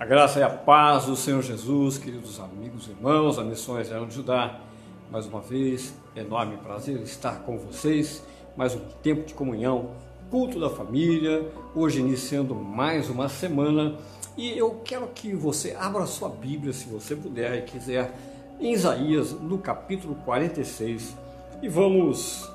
A 0.00 0.06
graça 0.06 0.40
e 0.40 0.42
a 0.42 0.48
paz 0.48 1.04
do 1.04 1.14
Senhor 1.14 1.42
Jesus, 1.42 1.98
queridos 1.98 2.40
amigos 2.40 2.86
e 2.86 2.90
irmãos, 2.92 3.38
a 3.38 3.44
Missão 3.44 3.78
Israel 3.78 4.06
de 4.06 4.14
Judá. 4.14 4.58
Mais 5.10 5.26
uma 5.26 5.42
vez, 5.42 5.92
enorme 6.16 6.56
prazer 6.56 6.98
estar 7.02 7.40
com 7.40 7.58
vocês. 7.58 8.24
Mais 8.56 8.74
um 8.74 8.80
tempo 9.02 9.26
de 9.26 9.34
comunhão, 9.34 9.90
culto 10.30 10.58
da 10.58 10.70
família. 10.70 11.46
Hoje 11.74 12.00
iniciando 12.00 12.54
mais 12.54 13.10
uma 13.10 13.28
semana 13.28 13.98
e 14.38 14.56
eu 14.56 14.80
quero 14.82 15.06
que 15.08 15.34
você 15.34 15.76
abra 15.78 16.06
sua 16.06 16.30
Bíblia, 16.30 16.72
se 16.72 16.88
você 16.88 17.14
puder 17.14 17.58
e 17.58 17.62
quiser, 17.64 18.10
em 18.58 18.72
Isaías, 18.72 19.32
no 19.32 19.58
capítulo 19.58 20.14
46, 20.24 21.14
e 21.60 21.68
vamos 21.68 22.50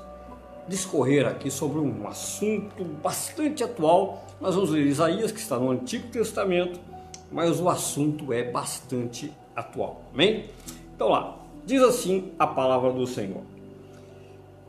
discorrer 0.66 1.28
aqui 1.28 1.48
sobre 1.48 1.78
um 1.78 2.08
assunto 2.08 2.82
bastante 2.82 3.62
atual. 3.62 4.26
Nós 4.40 4.56
vamos 4.56 4.70
ler 4.70 4.84
Isaías, 4.84 5.30
que 5.30 5.38
está 5.38 5.56
no 5.60 5.70
Antigo 5.70 6.08
Testamento 6.08 6.95
mas 7.30 7.60
o 7.60 7.68
assunto 7.68 8.32
é 8.32 8.42
bastante 8.42 9.32
atual. 9.54 10.02
Amém? 10.12 10.46
Então 10.94 11.08
lá, 11.08 11.38
diz 11.64 11.82
assim 11.82 12.32
a 12.38 12.46
palavra 12.46 12.92
do 12.92 13.06
Senhor: 13.06 13.42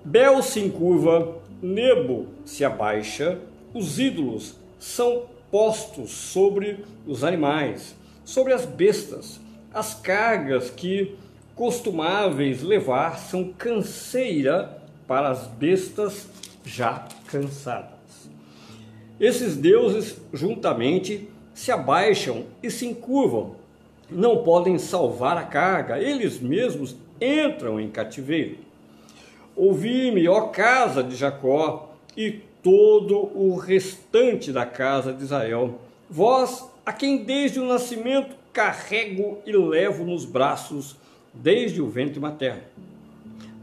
Bel 0.04 0.42
se 0.42 0.60
encurva, 0.60 1.36
Nebo 1.62 2.28
se 2.46 2.64
abaixa, 2.64 3.40
os 3.74 3.98
ídolos 4.00 4.56
são 4.80 5.26
postos 5.50 6.12
sobre 6.12 6.86
os 7.06 7.24
animais, 7.24 7.96
sobre 8.24 8.54
as 8.54 8.66
bestas. 8.66 9.40
As 9.74 9.94
cargas 9.94 10.70
que 10.70 11.16
costumáveis 11.56 12.62
levar 12.62 13.18
são 13.18 13.52
canseira 13.54 14.82
para 15.08 15.30
as 15.30 15.48
bestas 15.48 16.28
já 16.64 17.08
cansadas. 17.28 17.98
Esses 19.20 19.58
deuses 19.58 20.20
juntamente 20.32 21.28
se 21.58 21.72
abaixam 21.72 22.46
e 22.62 22.70
se 22.70 22.86
encurvam. 22.86 23.56
Não 24.12 24.44
podem 24.44 24.78
salvar 24.78 25.36
a 25.38 25.44
carga, 25.44 26.00
eles 26.00 26.40
mesmos 26.40 26.96
entram 27.20 27.80
em 27.82 27.90
cativeiro. 27.90 28.60
Ouvi-me, 29.56 30.28
ó 30.28 30.42
casa 30.50 31.04
de 31.04 31.16
Jacó, 31.16 31.96
e 32.16 32.42
todo 32.62 33.32
o 33.36 33.56
restante 33.56 34.52
da 34.52 34.68
casa 34.68 35.12
de 35.12 35.24
Israel, 35.24 35.82
vós 36.08 36.64
a 36.86 36.94
quem 36.94 37.24
desde 37.24 37.60
o 37.60 37.66
nascimento 37.66 38.36
carrego 38.54 39.40
e 39.44 39.52
levo 39.52 40.06
nos 40.06 40.26
braços, 40.26 40.96
desde 41.34 41.82
o 41.82 41.90
ventre 41.90 42.20
materno. 42.20 42.62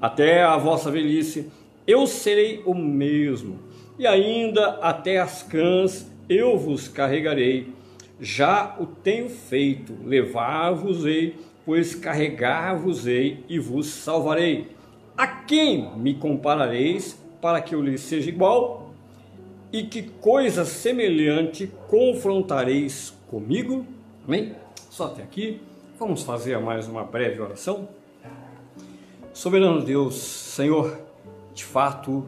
Até 0.00 0.42
a 0.42 0.56
vossa 0.56 0.90
velhice 0.90 1.48
eu 1.86 2.08
serei 2.08 2.60
o 2.66 2.74
mesmo, 2.74 3.56
e 3.96 4.04
ainda 4.04 4.80
até 4.82 5.20
as 5.20 5.44
cãs 5.44 6.10
eu 6.28 6.58
vos 6.58 6.88
carregarei 6.88 7.72
já 8.20 8.76
o 8.78 8.86
tenho 8.86 9.28
feito, 9.28 9.96
levar-vos-ei, 10.04 11.36
pois 11.64 11.94
carregar-vos-ei 11.94 13.44
e 13.48 13.58
vos 13.58 13.86
salvarei. 13.86 14.68
A 15.16 15.26
quem 15.26 15.96
me 15.96 16.14
comparareis 16.14 17.18
para 17.40 17.60
que 17.60 17.74
eu 17.74 17.82
lhe 17.82 17.98
seja 17.98 18.28
igual? 18.28 18.90
E 19.72 19.82
que 19.84 20.02
coisa 20.02 20.64
semelhante 20.64 21.70
confrontareis 21.88 23.12
comigo? 23.28 23.86
Amém? 24.26 24.54
Só 24.90 25.06
até 25.06 25.22
aqui. 25.22 25.60
Vamos 25.98 26.22
fazer 26.22 26.58
mais 26.60 26.86
uma 26.86 27.04
breve 27.04 27.40
oração. 27.40 27.88
Soberano 29.32 29.82
Deus, 29.82 30.14
Senhor, 30.14 30.96
de 31.52 31.64
fato, 31.64 32.24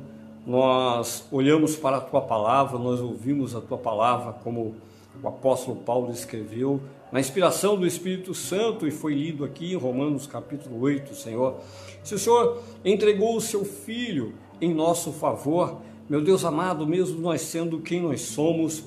nós 0.46 1.26
olhamos 1.30 1.76
para 1.76 1.98
a 1.98 2.00
tua 2.00 2.20
palavra, 2.20 2.78
nós 2.78 3.00
ouvimos 3.00 3.54
a 3.54 3.60
tua 3.60 3.78
palavra 3.78 4.32
como 4.32 4.74
o 5.22 5.28
apóstolo 5.28 5.76
Paulo 5.76 6.12
escreveu 6.12 6.80
na 7.10 7.20
inspiração 7.20 7.76
do 7.76 7.86
Espírito 7.86 8.34
Santo 8.34 8.86
e 8.86 8.90
foi 8.90 9.14
lido 9.14 9.44
aqui 9.44 9.72
em 9.72 9.76
Romanos 9.76 10.26
capítulo 10.26 10.80
8, 10.80 11.14
Senhor. 11.14 11.56
Se 12.02 12.14
o 12.14 12.18
Senhor 12.18 12.62
entregou 12.84 13.36
o 13.36 13.40
seu 13.40 13.64
filho 13.64 14.34
em 14.60 14.74
nosso 14.74 15.12
favor, 15.12 15.80
meu 16.08 16.22
Deus 16.22 16.44
amado, 16.44 16.86
mesmo 16.86 17.20
nós 17.20 17.40
sendo 17.42 17.80
quem 17.80 18.00
nós 18.00 18.20
somos, 18.22 18.84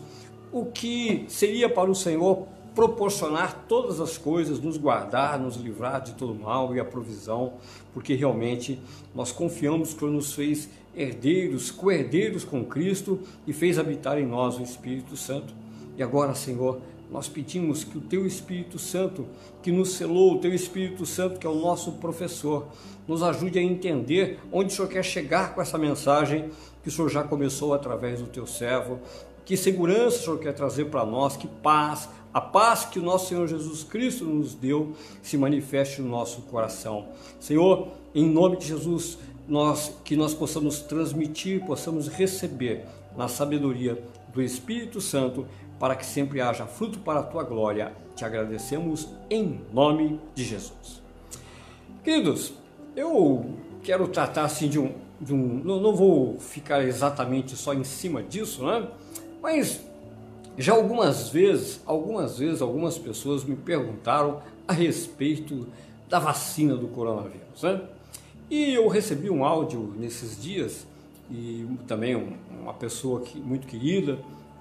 o 0.51 0.65
que 0.65 1.25
seria 1.27 1.69
para 1.69 1.89
o 1.89 1.95
Senhor 1.95 2.47
proporcionar 2.73 3.65
todas 3.67 3.99
as 3.99 4.17
coisas, 4.17 4.59
nos 4.59 4.77
guardar, 4.77 5.39
nos 5.39 5.57
livrar 5.57 6.01
de 6.01 6.13
todo 6.13 6.33
mal 6.33 6.75
e 6.75 6.79
a 6.79 6.85
provisão, 6.85 7.53
porque 7.93 8.13
realmente 8.13 8.79
nós 9.13 9.31
confiamos 9.31 9.93
que 9.93 10.05
nos 10.05 10.33
fez 10.33 10.69
herdeiros, 10.95 11.71
co-herdeiros 11.71 12.43
com 12.43 12.63
Cristo 12.63 13.19
e 13.45 13.53
fez 13.53 13.77
habitar 13.77 14.17
em 14.17 14.25
nós 14.25 14.57
o 14.57 14.63
Espírito 14.63 15.17
Santo. 15.17 15.53
E 15.99 16.03
agora, 16.03 16.33
Senhor, 16.33 16.79
nós 17.11 17.27
pedimos 17.27 17.83
que 17.83 17.97
o 17.97 18.01
Teu 18.01 18.25
Espírito 18.25 18.79
Santo, 18.79 19.27
que 19.61 19.69
nos 19.69 19.95
selou, 19.95 20.35
o 20.35 20.39
Teu 20.39 20.53
Espírito 20.53 21.05
Santo, 21.05 21.37
que 21.37 21.45
é 21.45 21.49
o 21.49 21.59
nosso 21.59 21.91
professor, 21.93 22.67
nos 23.05 23.21
ajude 23.21 23.59
a 23.59 23.61
entender 23.61 24.39
onde 24.49 24.71
o 24.71 24.75
Senhor 24.75 24.87
quer 24.87 25.03
chegar 25.03 25.53
com 25.53 25.61
essa 25.61 25.77
mensagem 25.77 26.51
que 26.81 26.87
o 26.87 26.91
Senhor 26.91 27.09
já 27.09 27.21
começou 27.21 27.73
através 27.73 28.21
do 28.21 28.27
Teu 28.27 28.47
servo. 28.47 29.01
Que 29.43 29.57
segurança 29.57 30.19
o 30.19 30.23
Senhor 30.23 30.39
quer 30.39 30.53
trazer 30.53 30.85
para 30.85 31.05
nós, 31.05 31.35
que 31.35 31.47
paz, 31.47 32.07
a 32.33 32.39
paz 32.39 32.85
que 32.85 32.97
o 32.97 33.03
nosso 33.03 33.27
Senhor 33.27 33.45
Jesus 33.45 33.83
Cristo 33.83 34.23
nos 34.23 34.55
deu, 34.55 34.93
se 35.21 35.37
manifeste 35.37 36.01
no 36.01 36.07
nosso 36.07 36.43
coração. 36.43 37.07
Senhor, 37.41 37.89
em 38.15 38.25
nome 38.25 38.55
de 38.55 38.67
Jesus, 38.67 39.17
nós 39.49 39.91
que 40.05 40.15
nós 40.15 40.33
possamos 40.33 40.79
transmitir, 40.79 41.65
possamos 41.65 42.07
receber 42.07 42.85
na 43.17 43.27
sabedoria 43.27 44.01
do 44.33 44.41
Espírito 44.41 45.01
Santo 45.01 45.47
para 45.79 45.95
que 45.95 46.05
sempre 46.05 46.41
haja 46.41 46.65
fruto 46.65 46.99
para 46.99 47.21
a 47.21 47.23
tua 47.23 47.43
glória. 47.43 47.93
Te 48.15 48.25
agradecemos 48.25 49.07
em 49.29 49.61
nome 49.73 50.19
de 50.35 50.43
Jesus. 50.43 51.01
Queridos, 52.03 52.53
eu 52.95 53.55
quero 53.81 54.07
tratar 54.07 54.43
assim 54.43 54.67
de 54.67 54.79
um. 54.79 54.93
De 55.21 55.33
um 55.33 55.61
não, 55.63 55.79
não 55.79 55.95
vou 55.95 56.39
ficar 56.39 56.83
exatamente 56.83 57.55
só 57.55 57.73
em 57.73 57.83
cima 57.83 58.23
disso, 58.23 58.65
né? 58.65 58.87
Mas 59.41 59.81
já 60.57 60.73
algumas 60.73 61.29
vezes, 61.29 61.81
algumas 61.85 62.37
vezes, 62.37 62.61
algumas 62.61 62.97
pessoas 62.97 63.43
me 63.43 63.55
perguntaram 63.55 64.41
a 64.67 64.73
respeito 64.73 65.67
da 66.09 66.19
vacina 66.19 66.75
do 66.75 66.87
coronavírus, 66.87 67.63
né? 67.63 67.81
E 68.49 68.73
eu 68.73 68.87
recebi 68.87 69.29
um 69.29 69.45
áudio 69.45 69.93
nesses 69.97 70.41
dias 70.41 70.85
e 71.29 71.67
também 71.87 72.15
uma 72.49 72.73
pessoa 72.73 73.21
que, 73.21 73.39
muito 73.39 73.67
querida 73.67 74.19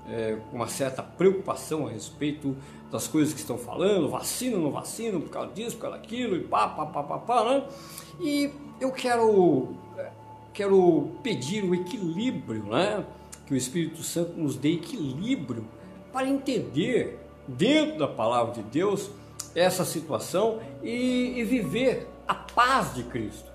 é, 0.09 0.39
uma 0.53 0.67
certa 0.67 1.03
preocupação 1.03 1.87
a 1.87 1.91
respeito 1.91 2.57
das 2.91 3.07
coisas 3.07 3.35
que 3.35 3.41
estão 3.41 3.59
falando, 3.59 4.09
vacina, 4.09 4.57
não 4.57 4.71
vacina, 4.71 5.21
por 5.21 5.29
causa 5.29 5.53
disso, 5.53 5.77
por 5.77 5.83
causa 5.83 5.99
daquilo, 5.99 6.37
e 6.37 6.41
pá, 6.41 6.69
pá, 6.69 6.87
pá, 6.87 7.03
pá, 7.03 7.19
pá, 7.19 7.45
né? 7.45 7.65
E 8.21 8.51
eu 8.81 8.91
quero, 8.91 9.77
quero 10.55 11.11
pedir 11.23 11.63
o 11.65 11.75
equilíbrio, 11.75 12.65
né? 12.65 13.05
Que 13.47 13.53
o 13.53 13.57
Espírito 13.57 14.03
Santo 14.03 14.33
nos 14.39 14.57
dê 14.57 14.75
equilíbrio 14.75 15.67
para 16.13 16.27
entender 16.27 17.19
dentro 17.47 17.99
da 17.99 18.09
palavra 18.09 18.55
de 18.55 18.63
Deus 18.63 19.11
essa 19.55 19.85
situação 19.85 20.61
e, 20.83 21.39
e 21.39 21.45
viver 21.45 22.09
a 22.27 22.35
paz 22.35 22.95
de 22.95 23.03
Cristo. 23.05 23.48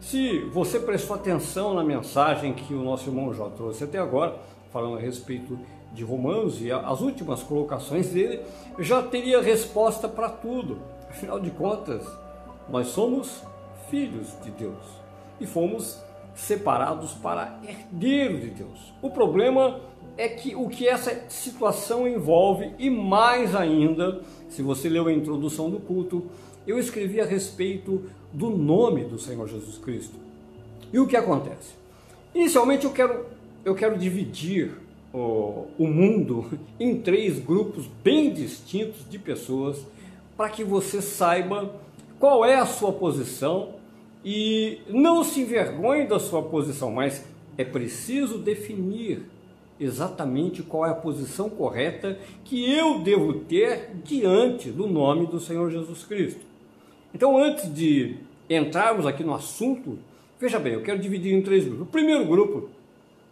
Se 0.00 0.40
você 0.52 0.78
prestou 0.78 1.16
atenção 1.16 1.74
na 1.74 1.82
mensagem 1.82 2.52
que 2.52 2.74
o 2.74 2.82
nosso 2.82 3.08
irmão 3.08 3.32
Jó 3.32 3.48
trouxe 3.48 3.84
até 3.84 3.98
agora, 3.98 4.36
falando 4.72 4.96
a 4.96 5.00
respeito 5.00 5.58
de 5.92 6.04
Romanos 6.04 6.60
e 6.60 6.70
as 6.70 7.00
últimas 7.00 7.42
colocações 7.42 8.10
dele, 8.10 8.42
já 8.78 9.02
teria 9.02 9.40
resposta 9.40 10.08
para 10.08 10.28
tudo. 10.28 10.78
Afinal 11.08 11.40
de 11.40 11.50
contas, 11.50 12.06
nós 12.68 12.88
somos 12.88 13.42
filhos 13.90 14.28
de 14.42 14.50
Deus 14.50 14.84
e 15.40 15.46
fomos 15.46 15.98
separados 16.34 17.14
para 17.14 17.58
herdeiros 17.66 18.42
de 18.42 18.50
Deus. 18.50 18.92
O 19.00 19.10
problema 19.10 19.80
é 20.18 20.28
que 20.28 20.54
o 20.54 20.68
que 20.68 20.86
essa 20.86 21.28
situação 21.28 22.06
envolve, 22.06 22.72
e 22.78 22.90
mais 22.90 23.54
ainda, 23.54 24.20
se 24.48 24.62
você 24.62 24.88
leu 24.88 25.06
a 25.06 25.12
introdução 25.12 25.70
do 25.70 25.78
culto, 25.78 26.26
eu 26.66 26.78
escrevi 26.78 27.20
a 27.20 27.24
respeito 27.24 28.04
do 28.36 28.50
nome 28.50 29.04
do 29.04 29.18
Senhor 29.18 29.48
Jesus 29.48 29.78
Cristo. 29.78 30.14
E 30.92 30.98
o 30.98 31.06
que 31.06 31.16
acontece? 31.16 31.74
Inicialmente 32.34 32.84
eu 32.84 32.92
quero, 32.92 33.24
eu 33.64 33.74
quero 33.74 33.98
dividir 33.98 34.72
o, 35.10 35.66
o 35.78 35.86
mundo 35.86 36.46
em 36.78 37.00
três 37.00 37.38
grupos 37.38 37.86
bem 38.04 38.30
distintos 38.30 39.08
de 39.08 39.18
pessoas 39.18 39.78
para 40.36 40.50
que 40.50 40.62
você 40.62 41.00
saiba 41.00 41.74
qual 42.20 42.44
é 42.44 42.56
a 42.56 42.66
sua 42.66 42.92
posição 42.92 43.70
e 44.22 44.80
não 44.86 45.24
se 45.24 45.40
envergonhe 45.40 46.06
da 46.06 46.18
sua 46.18 46.42
posição, 46.42 46.92
mas 46.92 47.24
é 47.56 47.64
preciso 47.64 48.36
definir 48.36 49.22
exatamente 49.80 50.62
qual 50.62 50.84
é 50.84 50.90
a 50.90 50.94
posição 50.94 51.48
correta 51.48 52.18
que 52.44 52.70
eu 52.70 52.98
devo 52.98 53.32
ter 53.32 53.92
diante 54.04 54.70
do 54.70 54.86
nome 54.86 55.26
do 55.26 55.40
Senhor 55.40 55.70
Jesus 55.70 56.04
Cristo. 56.04 56.44
Então, 57.16 57.38
antes 57.38 57.72
de 57.72 58.16
entrarmos 58.48 59.06
aqui 59.06 59.24
no 59.24 59.34
assunto, 59.34 59.98
veja 60.40 60.58
bem, 60.58 60.74
eu 60.74 60.82
quero 60.82 60.98
dividir 60.98 61.34
em 61.34 61.42
três 61.42 61.64
grupos. 61.64 61.82
O 61.82 61.90
primeiro 61.90 62.24
grupo, 62.24 62.68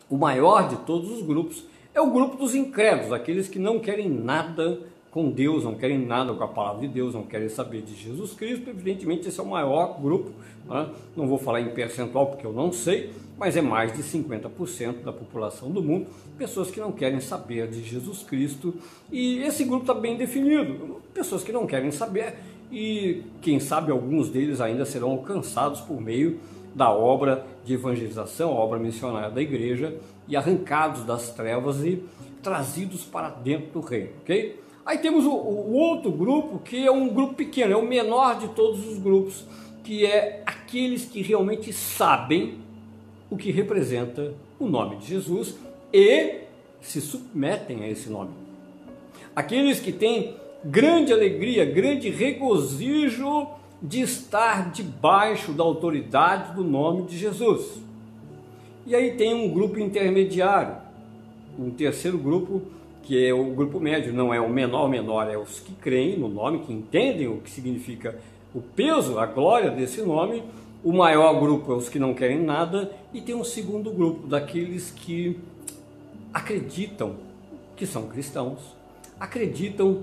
o 0.08 0.16
maior 0.16 0.68
de 0.68 0.76
todos 0.78 1.10
os 1.10 1.22
grupos, 1.22 1.64
é 1.94 2.00
o 2.00 2.10
grupo 2.10 2.36
dos 2.36 2.54
incrédulos, 2.54 3.12
aqueles 3.12 3.48
que 3.48 3.58
não 3.58 3.78
querem 3.78 4.08
nada 4.08 4.80
com 5.14 5.30
Deus, 5.30 5.62
não 5.62 5.76
querem 5.76 5.96
nada 5.96 6.34
com 6.34 6.42
a 6.42 6.48
palavra 6.48 6.80
de 6.80 6.88
Deus, 6.88 7.14
não 7.14 7.22
querem 7.22 7.48
saber 7.48 7.82
de 7.82 7.94
Jesus 7.94 8.32
Cristo. 8.32 8.68
Evidentemente, 8.68 9.28
esse 9.28 9.38
é 9.38 9.42
o 9.44 9.46
maior 9.46 10.00
grupo. 10.00 10.32
Né? 10.66 10.90
Não 11.16 11.28
vou 11.28 11.38
falar 11.38 11.60
em 11.60 11.68
percentual 11.68 12.26
porque 12.26 12.44
eu 12.44 12.52
não 12.52 12.72
sei, 12.72 13.12
mas 13.38 13.56
é 13.56 13.62
mais 13.62 13.92
de 13.92 14.02
50% 14.02 15.04
da 15.04 15.12
população 15.12 15.70
do 15.70 15.80
mundo, 15.80 16.08
pessoas 16.36 16.68
que 16.68 16.80
não 16.80 16.90
querem 16.90 17.20
saber 17.20 17.68
de 17.68 17.80
Jesus 17.84 18.24
Cristo. 18.24 18.74
E 19.12 19.38
esse 19.42 19.62
grupo 19.62 19.82
está 19.82 19.94
bem 19.94 20.16
definido, 20.16 21.00
pessoas 21.14 21.44
que 21.44 21.52
não 21.52 21.64
querem 21.64 21.92
saber 21.92 22.34
e 22.74 23.22
quem 23.40 23.60
sabe 23.60 23.92
alguns 23.92 24.28
deles 24.28 24.60
ainda 24.60 24.84
serão 24.84 25.12
alcançados 25.12 25.80
por 25.80 26.00
meio 26.00 26.40
da 26.74 26.90
obra 26.90 27.46
de 27.64 27.74
evangelização, 27.74 28.50
a 28.50 28.54
obra 28.54 28.80
missionária 28.80 29.30
da 29.30 29.40
igreja 29.40 29.96
e 30.26 30.36
arrancados 30.36 31.04
das 31.04 31.30
trevas 31.30 31.84
e 31.84 32.02
trazidos 32.42 33.04
para 33.04 33.30
dentro 33.30 33.80
do 33.80 33.80
reino, 33.80 34.10
ok? 34.22 34.60
Aí 34.84 34.98
temos 34.98 35.24
o, 35.24 35.30
o 35.30 35.72
outro 35.72 36.10
grupo 36.10 36.58
que 36.58 36.84
é 36.84 36.90
um 36.90 37.08
grupo 37.08 37.34
pequeno, 37.34 37.72
é 37.72 37.76
o 37.76 37.86
menor 37.86 38.40
de 38.40 38.48
todos 38.48 38.84
os 38.86 38.98
grupos, 38.98 39.46
que 39.84 40.04
é 40.04 40.42
aqueles 40.44 41.04
que 41.04 41.22
realmente 41.22 41.72
sabem 41.72 42.58
o 43.30 43.36
que 43.36 43.52
representa 43.52 44.34
o 44.58 44.66
nome 44.66 44.96
de 44.96 45.06
Jesus 45.06 45.54
e 45.92 46.40
se 46.80 47.00
submetem 47.00 47.84
a 47.84 47.88
esse 47.88 48.10
nome. 48.10 48.32
Aqueles 49.34 49.78
que 49.78 49.92
têm 49.92 50.34
grande 50.64 51.12
alegria, 51.12 51.64
grande 51.64 52.10
regozijo 52.10 53.46
de 53.82 54.00
estar 54.00 54.70
debaixo 54.70 55.52
da 55.52 55.62
autoridade 55.62 56.54
do 56.54 56.64
nome 56.64 57.02
de 57.02 57.18
Jesus. 57.18 57.82
E 58.86 58.94
aí 58.94 59.12
tem 59.12 59.34
um 59.34 59.52
grupo 59.52 59.78
intermediário, 59.78 60.76
um 61.58 61.70
terceiro 61.70 62.18
grupo 62.18 62.62
que 63.02 63.26
é 63.26 63.34
o 63.34 63.44
grupo 63.52 63.78
médio, 63.78 64.14
não 64.14 64.32
é 64.32 64.40
o 64.40 64.48
menor, 64.48 64.88
menor 64.88 65.30
é 65.30 65.36
os 65.36 65.60
que 65.60 65.74
creem 65.74 66.18
no 66.18 66.26
nome, 66.26 66.60
que 66.60 66.72
entendem 66.72 67.28
o 67.28 67.36
que 67.36 67.50
significa 67.50 68.18
o 68.54 68.62
peso, 68.62 69.18
a 69.18 69.26
glória 69.26 69.70
desse 69.70 70.00
nome 70.00 70.42
o 70.84 70.92
maior 70.92 71.40
grupo 71.40 71.72
é 71.72 71.76
os 71.76 71.88
que 71.88 71.98
não 71.98 72.12
querem 72.12 72.38
nada, 72.38 72.92
e 73.12 73.22
tem 73.22 73.34
um 73.34 73.42
segundo 73.42 73.90
grupo, 73.90 74.26
daqueles 74.26 74.90
que 74.90 75.40
acreditam 76.32 77.16
que 77.74 77.86
são 77.86 78.06
cristãos, 78.06 78.58
acreditam 79.18 80.02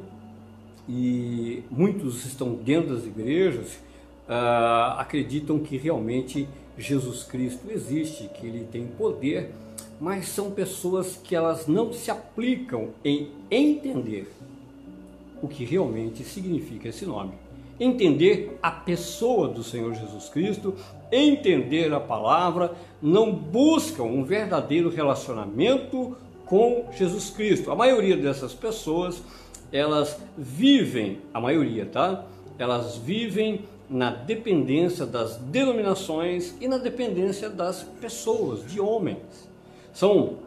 e 0.94 1.64
muitos 1.72 2.26
estão 2.26 2.54
dentro 2.54 2.96
das 2.96 3.06
igrejas, 3.06 3.76
uh, 4.28 4.98
acreditam 5.00 5.60
que 5.60 5.78
realmente 5.78 6.48
Jesus 6.78 7.24
Cristo 7.24 7.72
existe, 7.72 8.30
que 8.36 8.46
ele 8.46 8.68
tem 8.70 8.88
poder, 8.88 9.52
mas 10.00 10.28
são 10.28 10.52
pessoas 10.52 11.16
que 11.16 11.36
elas 11.36 11.68
não 11.68 11.94
se 11.94 12.12
aplicam 12.12 12.90
em 13.06 13.30
entender 13.50 14.30
o 15.42 15.48
que 15.48 15.64
realmente 15.64 16.24
significa 16.24 16.90
esse 16.90 17.06
nome 17.06 17.32
entender 17.84 18.60
a 18.62 18.70
pessoa 18.70 19.48
do 19.48 19.64
Senhor 19.64 19.96
Jesus 19.96 20.30
Cristo, 20.30 20.76
entender 21.12 21.92
a 21.92 22.00
palavra, 22.00 22.74
não 23.02 23.34
buscam 23.34 24.04
um 24.04 24.24
verdadeiro 24.24 24.88
relacionamento 24.90 26.16
com 26.46 26.86
Jesus 26.96 27.32
Cristo. 27.32 27.72
A 27.72 27.76
maioria 27.76 28.16
dessas 28.16 28.54
pessoas, 28.54 29.24
elas 29.72 30.20
vivem, 30.38 31.20
a 31.34 31.40
maioria, 31.40 31.86
tá? 31.86 32.26
Elas 32.58 32.98
vivem 32.98 33.66
na 33.90 34.10
dependência 34.10 35.06
das 35.06 35.38
denominações 35.38 36.56
e 36.62 36.68
na 36.68 36.78
dependência 36.78 37.50
das 37.50 37.84
pessoas, 38.00 38.66
de 38.70 38.80
homens. 38.80 39.50
São 39.94 40.38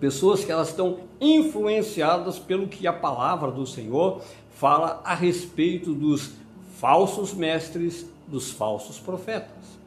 pessoas 0.00 0.44
que 0.44 0.50
elas 0.50 0.68
estão 0.68 0.98
influenciadas 1.20 2.38
pelo 2.38 2.66
que 2.66 2.86
a 2.86 2.92
palavra 2.92 3.50
do 3.50 3.66
Senhor 3.66 4.20
fala 4.54 5.00
a 5.04 5.14
respeito 5.14 5.94
dos 5.94 6.32
falsos 6.78 7.32
mestres 7.32 8.06
dos 8.26 8.50
falsos 8.50 8.98
profetas, 8.98 9.78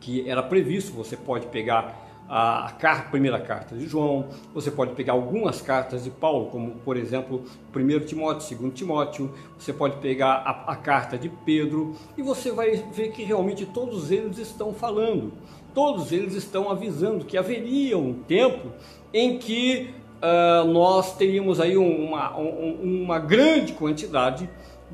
que 0.00 0.28
era 0.28 0.42
previsto, 0.42 0.92
você 0.92 1.16
pode 1.16 1.46
pegar 1.46 2.03
a, 2.28 2.72
carta, 2.78 3.10
primeira 3.10 3.38
carta 3.40 3.76
de 3.76 3.86
João, 3.86 4.28
você 4.52 4.70
pode 4.70 4.94
pegar 4.94 5.12
algumas 5.12 5.60
cartas 5.60 6.04
de 6.04 6.10
Paulo, 6.10 6.46
como 6.46 6.72
por 6.76 6.96
exemplo 6.96 7.44
1 7.74 8.06
Timóteo, 8.06 8.58
2 8.58 8.74
Timóteo, 8.74 9.32
você 9.58 9.72
pode 9.72 9.96
pegar 9.96 10.34
a, 10.34 10.72
a, 10.72 10.76
carta 10.76 11.18
de 11.18 11.28
Pedro 11.28 11.94
e 12.16 12.22
você 12.22 12.50
vai 12.50 12.76
ver 12.92 13.12
que 13.12 13.22
realmente 13.22 13.66
todos 13.66 14.10
eles 14.10 14.38
estão 14.38 14.72
falando, 14.72 15.32
todos 15.74 16.12
eles 16.12 16.34
estão 16.34 16.70
avisando 16.70 17.24
que 17.24 17.36
haveria 17.36 17.98
um 17.98 18.14
tempo 18.14 18.68
em 19.12 19.38
que 19.38 19.94
uh, 20.22 20.66
nós 20.66 21.16
teríamos 21.16 21.60
aí 21.60 21.76
uma, 21.76 22.36
uma 22.36 23.18
grande 23.18 23.74
quantidade 23.74 24.48
de 24.48 24.50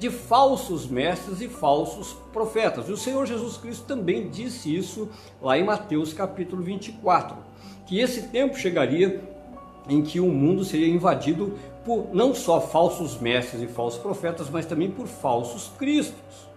falsos 0.08 0.86
mestres 0.86 1.40
e 1.40 1.48
falsos 1.48 2.14
profetas. 2.32 2.88
E 2.88 2.92
o 2.92 2.96
Senhor 2.96 3.26
Jesus 3.26 3.56
Cristo 3.56 3.84
também 3.84 4.30
disse 4.30 4.74
isso 4.74 5.10
lá 5.42 5.58
em 5.58 5.64
Mateus 5.64 6.12
capítulo 6.12 6.62
24, 6.62 7.36
que 7.84 7.98
esse 7.98 8.28
tempo 8.28 8.56
chegaria 8.56 9.20
em 9.88 10.02
que 10.02 10.20
o 10.20 10.28
mundo 10.28 10.64
seria 10.64 10.88
invadido 10.88 11.58
por 11.84 12.08
não 12.12 12.34
só 12.34 12.60
falsos 12.60 13.18
mestres 13.18 13.62
e 13.62 13.66
falsos 13.66 14.00
profetas, 14.00 14.48
mas 14.48 14.66
também 14.66 14.90
por 14.90 15.06
falsos 15.06 15.72
cristos, 15.76 16.48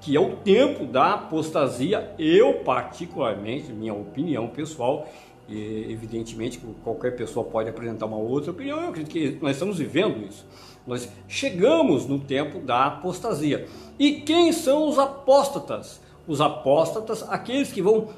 que 0.00 0.16
é 0.16 0.20
o 0.20 0.36
tempo 0.36 0.84
da 0.84 1.14
apostasia. 1.14 2.12
Eu, 2.18 2.60
particularmente, 2.64 3.72
minha 3.72 3.94
opinião 3.94 4.48
pessoal, 4.48 5.08
e 5.48 5.90
evidentemente 5.90 6.60
qualquer 6.84 7.16
pessoa 7.16 7.44
pode 7.44 7.70
apresentar 7.70 8.06
uma 8.06 8.18
outra 8.18 8.50
opinião, 8.50 8.80
eu 8.82 8.88
acredito 8.90 9.10
que 9.10 9.38
nós 9.42 9.52
estamos 9.52 9.78
vivendo 9.78 10.26
isso. 10.26 10.46
Nós 10.86 11.08
chegamos 11.26 12.06
no 12.06 12.18
tempo 12.18 12.60
da 12.60 12.86
apostasia. 12.86 13.66
E 13.98 14.20
quem 14.20 14.52
são 14.52 14.88
os 14.88 14.98
apóstatas? 14.98 16.00
Os 16.26 16.40
apóstatas, 16.40 17.22
aqueles 17.28 17.72
que 17.72 17.80
vão 17.80 18.08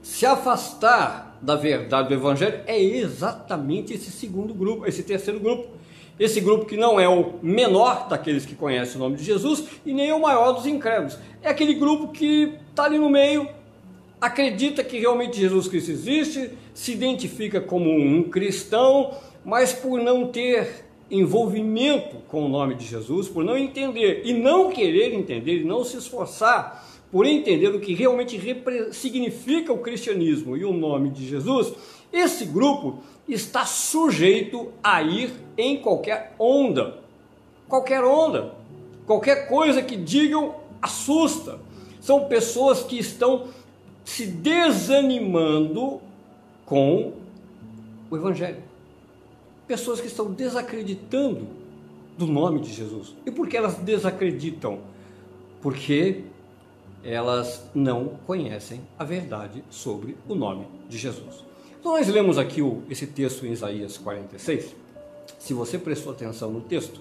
se 0.00 0.24
afastar 0.24 1.38
da 1.42 1.56
verdade 1.56 2.08
do 2.08 2.14
evangelho, 2.14 2.60
é 2.66 2.80
exatamente 2.80 3.92
esse 3.92 4.10
segundo 4.10 4.54
grupo, 4.54 4.86
esse 4.86 5.02
terceiro 5.02 5.40
grupo. 5.40 5.68
Esse 6.18 6.40
grupo 6.40 6.66
que 6.66 6.76
não 6.76 7.00
é 7.00 7.08
o 7.08 7.34
menor 7.42 8.06
daqueles 8.08 8.44
que 8.44 8.54
conhecem 8.54 8.96
o 8.96 8.98
nome 8.98 9.16
de 9.16 9.24
Jesus 9.24 9.64
e 9.84 9.92
nem 9.92 10.12
o 10.12 10.20
maior 10.20 10.52
dos 10.52 10.66
incrédulos. 10.66 11.18
É 11.42 11.48
aquele 11.48 11.74
grupo 11.74 12.08
que 12.08 12.58
está 12.70 12.84
ali 12.84 12.98
no 12.98 13.10
meio, 13.10 13.48
acredita 14.22 14.84
que 14.84 15.00
realmente 15.00 15.40
Jesus 15.40 15.66
Cristo 15.66 15.90
existe, 15.90 16.50
se 16.72 16.92
identifica 16.92 17.60
como 17.60 17.90
um 17.90 18.22
cristão, 18.22 19.12
mas 19.44 19.72
por 19.72 20.00
não 20.00 20.28
ter 20.28 20.84
envolvimento 21.10 22.18
com 22.28 22.46
o 22.46 22.48
nome 22.48 22.76
de 22.76 22.86
Jesus, 22.86 23.28
por 23.28 23.42
não 23.44 23.58
entender 23.58 24.22
e 24.24 24.32
não 24.32 24.70
querer 24.70 25.12
entender 25.12 25.62
e 25.62 25.64
não 25.64 25.84
se 25.84 25.96
esforçar 25.96 26.88
por 27.10 27.26
entender 27.26 27.66
o 27.66 27.80
que 27.80 27.94
realmente 27.94 28.40
significa 28.92 29.72
o 29.72 29.78
cristianismo 29.78 30.56
e 30.56 30.64
o 30.64 30.72
nome 30.72 31.10
de 31.10 31.26
Jesus, 31.26 31.74
esse 32.12 32.44
grupo 32.44 33.00
está 33.28 33.66
sujeito 33.66 34.72
a 34.82 35.02
ir 35.02 35.32
em 35.58 35.78
qualquer 35.78 36.34
onda. 36.38 36.98
Qualquer 37.68 38.04
onda, 38.04 38.54
qualquer 39.04 39.48
coisa 39.48 39.82
que 39.82 39.96
digam 39.96 40.54
assusta. 40.80 41.58
São 42.00 42.24
pessoas 42.24 42.82
que 42.82 42.98
estão 42.98 43.48
se 44.04 44.26
desanimando 44.26 46.00
com 46.64 47.12
o 48.10 48.16
Evangelho 48.16 48.62
pessoas 49.66 50.00
que 50.00 50.06
estão 50.06 50.30
desacreditando 50.30 51.46
do 52.18 52.26
nome 52.26 52.60
de 52.60 52.72
Jesus. 52.72 53.14
E 53.24 53.30
por 53.30 53.48
que 53.48 53.56
elas 53.56 53.76
desacreditam? 53.76 54.80
Porque 55.62 56.24
elas 57.02 57.68
não 57.74 58.18
conhecem 58.26 58.80
a 58.98 59.04
verdade 59.04 59.64
sobre 59.70 60.16
o 60.28 60.34
nome 60.34 60.66
de 60.88 60.98
Jesus. 60.98 61.44
Então 61.80 61.92
nós 61.92 62.06
lemos 62.08 62.38
aqui 62.38 62.62
o, 62.62 62.82
esse 62.90 63.06
texto 63.06 63.46
em 63.46 63.52
Isaías 63.52 63.96
46. 63.96 64.76
Se 65.38 65.54
você 65.54 65.78
prestou 65.78 66.12
atenção 66.12 66.50
no 66.50 66.60
texto, 66.60 67.00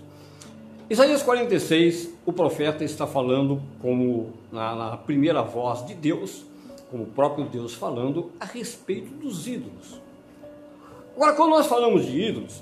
Isaías 0.89 1.22
46, 1.22 2.10
o 2.25 2.34
profeta 2.34 2.84
está 2.84 3.05
falando 3.05 3.62
como 3.81 4.34
na, 4.51 4.75
na 4.75 4.98
primeira 4.98 5.41
voz 5.41 5.86
de 5.86 5.93
Deus, 5.93 6.43
como 6.91 7.03
o 7.03 7.07
próprio 7.07 7.45
Deus 7.45 7.74
falando 7.74 8.31
a 8.38 8.45
respeito 8.45 9.13
dos 9.15 9.48
ídolos. 9.48 10.01
Agora, 11.15 11.33
quando 11.33 11.51
nós 11.51 11.65
falamos 11.65 12.05
de 12.05 12.21
ídolos, 12.21 12.62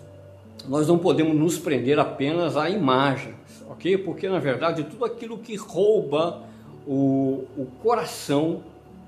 nós 0.68 0.88
não 0.88 1.00
podemos 1.00 1.36
nos 1.36 1.58
prender 1.58 1.98
apenas 1.98 2.56
a 2.56 2.70
imagens, 2.70 3.36
ok? 3.68 3.98
Porque 3.98 4.30
na 4.30 4.40
verdade 4.40 4.84
tudo 4.84 5.04
aquilo 5.04 5.40
que 5.40 5.56
rouba 5.56 6.44
o, 6.86 7.46
o 7.58 7.66
coração 7.82 8.62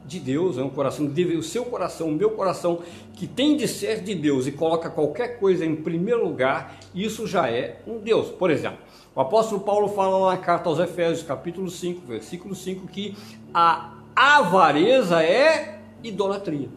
de 0.05 0.19
Deus, 0.19 0.57
é 0.57 0.63
um 0.63 0.69
coração 0.69 1.07
que 1.07 1.13
deve, 1.13 1.35
o 1.37 1.43
seu 1.43 1.65
coração, 1.65 2.07
o 2.07 2.11
meu 2.11 2.31
coração, 2.31 2.79
que 3.13 3.27
tem 3.27 3.55
de 3.55 3.67
ser 3.67 4.01
de 4.01 4.15
Deus 4.15 4.47
e 4.47 4.51
coloca 4.51 4.89
qualquer 4.89 5.39
coisa 5.39 5.63
em 5.63 5.75
primeiro 5.75 6.25
lugar, 6.25 6.79
isso 6.93 7.27
já 7.27 7.49
é 7.49 7.79
um 7.85 7.99
Deus. 7.99 8.29
Por 8.29 8.49
exemplo, 8.49 8.79
o 9.15 9.21
apóstolo 9.21 9.61
Paulo 9.61 9.89
fala 9.89 10.31
na 10.31 10.37
carta 10.37 10.69
aos 10.69 10.79
Efésios, 10.79 11.21
capítulo 11.21 11.69
5, 11.69 12.07
versículo 12.07 12.55
5, 12.55 12.87
que 12.87 13.15
a 13.53 14.00
avareza 14.15 15.23
é 15.23 15.79
idolatria. 16.03 16.69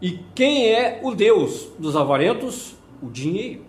E 0.00 0.18
quem 0.34 0.72
é 0.72 1.00
o 1.02 1.14
Deus 1.14 1.68
dos 1.78 1.94
avarentos? 1.94 2.74
O 3.02 3.08
dinheiro. 3.10 3.64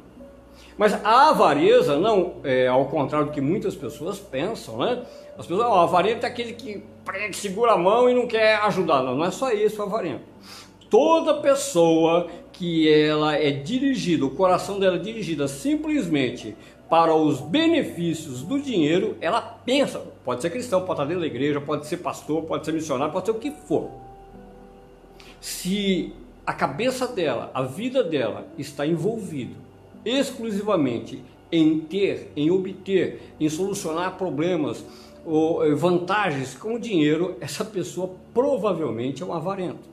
Mas 0.78 0.94
a 1.06 1.30
avareza, 1.30 1.98
não, 1.98 2.36
é, 2.44 2.68
ao 2.68 2.86
contrário 2.86 3.28
do 3.28 3.34
que 3.34 3.42
muitas 3.42 3.76
pessoas 3.76 4.20
pensam, 4.20 4.78
né? 4.78 5.04
As 5.38 5.46
pessoas, 5.46 5.68
ó, 5.68 5.82
avarento 5.82 6.26
é 6.26 6.30
aquele 6.30 6.54
que 6.54 6.84
segura 7.34 7.74
a 7.74 7.78
mão 7.78 8.10
e 8.10 8.14
não 8.14 8.26
quer 8.28 8.56
ajudar. 8.64 9.04
Não, 9.04 9.16
não 9.16 9.26
é 9.26 9.32
só 9.32 9.52
isso, 9.52 9.82
avarento. 9.82 10.24
Toda 10.90 11.36
pessoa 11.36 12.28
que 12.52 12.92
ela 12.92 13.36
é 13.36 13.52
dirigida, 13.52 14.26
o 14.26 14.32
coração 14.32 14.80
dela 14.80 14.96
é 14.96 15.00
dirigido 15.00 15.48
simplesmente 15.48 16.56
para 16.90 17.16
os 17.16 17.40
benefícios 17.40 18.42
do 18.42 18.60
dinheiro, 18.60 19.16
ela 19.22 19.42
pensa, 19.42 20.02
pode 20.24 20.42
ser 20.42 20.50
cristão, 20.50 20.82
pode 20.82 20.94
estar 20.94 21.06
dentro 21.06 21.22
da 21.22 21.28
igreja, 21.28 21.60
pode 21.60 21.88
ser 21.88 21.98
pastor, 21.98 22.44
pode 22.44 22.66
ser 22.66 22.72
missionário, 22.72 23.12
pode 23.12 23.26
ser 23.26 23.32
o 23.32 23.36
que 23.36 23.52
for. 23.52 23.90
Se 25.40 26.14
a 26.46 26.54
cabeça 26.54 27.08
dela, 27.08 27.50
a 27.54 27.64
vida 27.64 28.04
dela 28.04 28.48
está 28.58 28.86
envolvido 28.86 29.56
exclusivamente 30.04 31.24
em 31.52 31.80
ter, 31.80 32.32
em 32.36 32.50
obter, 32.50 33.34
em 33.40 33.50
solucionar 33.50 34.18
problemas 34.18 34.84
ou 35.26 35.66
eh, 35.66 35.76
vantagens 35.76 36.56
com 36.56 36.76
o 36.76 36.80
dinheiro, 36.80 37.36
essa 37.42 37.64
pessoa 37.64 38.12
provavelmente 38.34 39.22
é 39.22 39.26
um 39.26 39.34
avarento. 39.34 39.90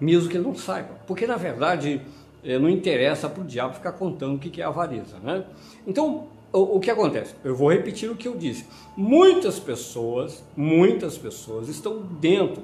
Mesmo 0.00 0.28
que 0.28 0.38
não 0.38 0.54
saiba. 0.54 0.94
Porque 1.06 1.26
na 1.26 1.36
verdade 1.36 2.00
eh, 2.44 2.58
não 2.58 2.68
interessa 2.68 3.28
para 3.28 3.42
o 3.42 3.46
diabo 3.46 3.74
ficar 3.74 3.92
contando 3.92 4.36
o 4.36 4.38
que 4.38 4.60
é 4.62 4.64
avareza. 4.64 5.18
Né? 5.18 5.44
Então, 5.86 6.28
o, 6.56 6.76
o 6.76 6.80
que 6.80 6.90
acontece? 6.90 7.34
Eu 7.44 7.54
vou 7.54 7.70
repetir 7.70 8.10
o 8.10 8.16
que 8.16 8.26
eu 8.26 8.34
disse. 8.34 8.64
Muitas 8.96 9.58
pessoas, 9.58 10.42
muitas 10.56 11.18
pessoas 11.18 11.68
estão 11.68 11.98
dentro 11.98 12.62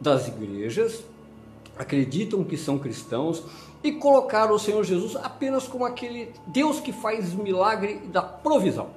das 0.00 0.28
igrejas, 0.28 1.02
acreditam 1.76 2.44
que 2.44 2.56
são 2.56 2.78
cristãos 2.78 3.42
e 3.82 3.90
colocaram 3.92 4.54
o 4.54 4.58
Senhor 4.58 4.84
Jesus 4.84 5.16
apenas 5.16 5.66
como 5.66 5.84
aquele 5.84 6.32
Deus 6.46 6.78
que 6.78 6.92
faz 6.92 7.34
milagre 7.34 7.96
da 8.12 8.22
provisão. 8.22 8.90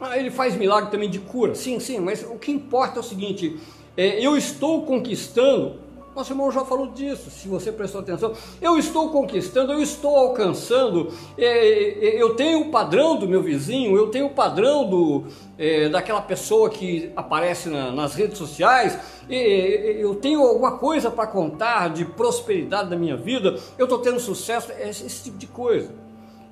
Ah, 0.00 0.18
ele 0.18 0.30
faz 0.30 0.56
milagre 0.56 0.90
também 0.90 1.10
de 1.10 1.18
cura, 1.18 1.54
sim, 1.54 1.78
sim, 1.78 2.00
mas 2.00 2.24
o 2.24 2.38
que 2.38 2.50
importa 2.50 2.98
é 2.98 3.00
o 3.00 3.04
seguinte: 3.04 3.60
é, 3.96 4.24
eu 4.24 4.36
estou 4.36 4.84
conquistando. 4.84 5.79
Nosso 6.14 6.32
irmão 6.32 6.50
já 6.50 6.64
falou 6.64 6.88
disso, 6.88 7.30
se 7.30 7.46
você 7.46 7.70
prestou 7.70 8.00
atenção. 8.00 8.32
Eu 8.60 8.76
estou 8.76 9.10
conquistando, 9.10 9.72
eu 9.72 9.80
estou 9.80 10.16
alcançando, 10.16 11.12
é, 11.38 11.44
é, 11.46 12.20
eu 12.20 12.34
tenho 12.34 12.62
o 12.62 12.70
padrão 12.70 13.16
do 13.16 13.28
meu 13.28 13.40
vizinho, 13.40 13.96
eu 13.96 14.08
tenho 14.08 14.26
o 14.26 14.30
padrão 14.30 14.88
do, 14.88 15.24
é, 15.56 15.88
daquela 15.88 16.20
pessoa 16.20 16.68
que 16.68 17.12
aparece 17.14 17.68
na, 17.68 17.92
nas 17.92 18.14
redes 18.14 18.38
sociais, 18.38 18.98
eu 19.28 20.16
tenho 20.16 20.42
alguma 20.42 20.78
coisa 20.78 21.08
para 21.08 21.28
contar 21.28 21.90
de 21.90 22.04
prosperidade 22.04 22.90
da 22.90 22.96
minha 22.96 23.16
vida, 23.16 23.56
eu 23.78 23.84
estou 23.84 24.00
tendo 24.00 24.18
sucesso, 24.18 24.72
esse, 24.80 25.22
tipo 25.22 25.38
de 25.38 25.46
coisa. 25.46 25.92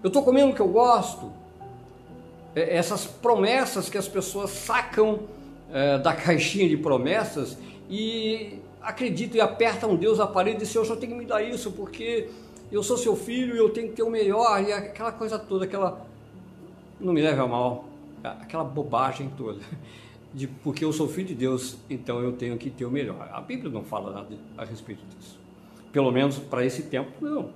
Eu 0.01 0.07
estou 0.07 0.23
comendo 0.23 0.53
o 0.53 0.55
que 0.55 0.61
eu 0.61 0.69
gosto, 0.69 1.33
é, 2.55 2.77
essas 2.77 3.05
promessas 3.05 3.89
que 3.89 3.99
as 3.99 4.07
pessoas 4.07 4.51
sacam 4.51 5.19
é, 5.73 5.99
da 5.99 6.13
caixinha 6.15 6.69
de 6.69 6.77
promessas 6.77 7.59
e 7.91 8.61
acreditam 8.83 9.37
e 9.37 9.41
apertam 9.41 9.97
Deus 9.97 10.21
a 10.21 10.27
parede 10.27 10.57
e 10.57 10.61
dizem, 10.61 10.83
Senhor, 10.83 10.97
tem 10.97 11.09
que 11.09 11.15
me 11.15 11.25
dar 11.25 11.43
isso, 11.43 11.73
porque 11.73 12.29
eu 12.71 12.83
sou 12.83 12.97
seu 12.97 13.17
filho 13.17 13.55
e 13.55 13.59
eu 13.59 13.71
tenho 13.71 13.89
que 13.89 13.97
ter 13.97 14.03
o 14.03 14.11
melhor, 14.11 14.63
e 14.63 14.73
aquela 14.73 15.13
coisa 15.13 15.39
toda, 15.39 15.65
aquela. 15.65 16.07
Não 17.01 17.13
me 17.13 17.23
leve 17.23 17.41
a 17.41 17.47
mal, 17.47 17.85
aquela 18.23 18.65
bobagem 18.65 19.31
toda. 19.37 19.61
De 20.35 20.47
porque 20.47 20.85
eu 20.85 20.93
sou 20.93 21.09
filho 21.09 21.29
de 21.29 21.35
Deus, 21.35 21.79
então 21.89 22.21
eu 22.21 22.33
tenho 22.33 22.59
que 22.59 22.69
ter 22.69 22.85
o 22.85 22.91
melhor. 22.91 23.31
A 23.33 23.41
Bíblia 23.41 23.71
não 23.73 23.83
fala 23.83 24.13
nada 24.13 24.37
a 24.59 24.65
respeito 24.65 25.01
disso. 25.17 25.39
Pelo 25.91 26.11
menos 26.11 26.39
para 26.39 26.65
esse 26.67 26.83
tempo, 26.83 27.11
não. 27.21 27.51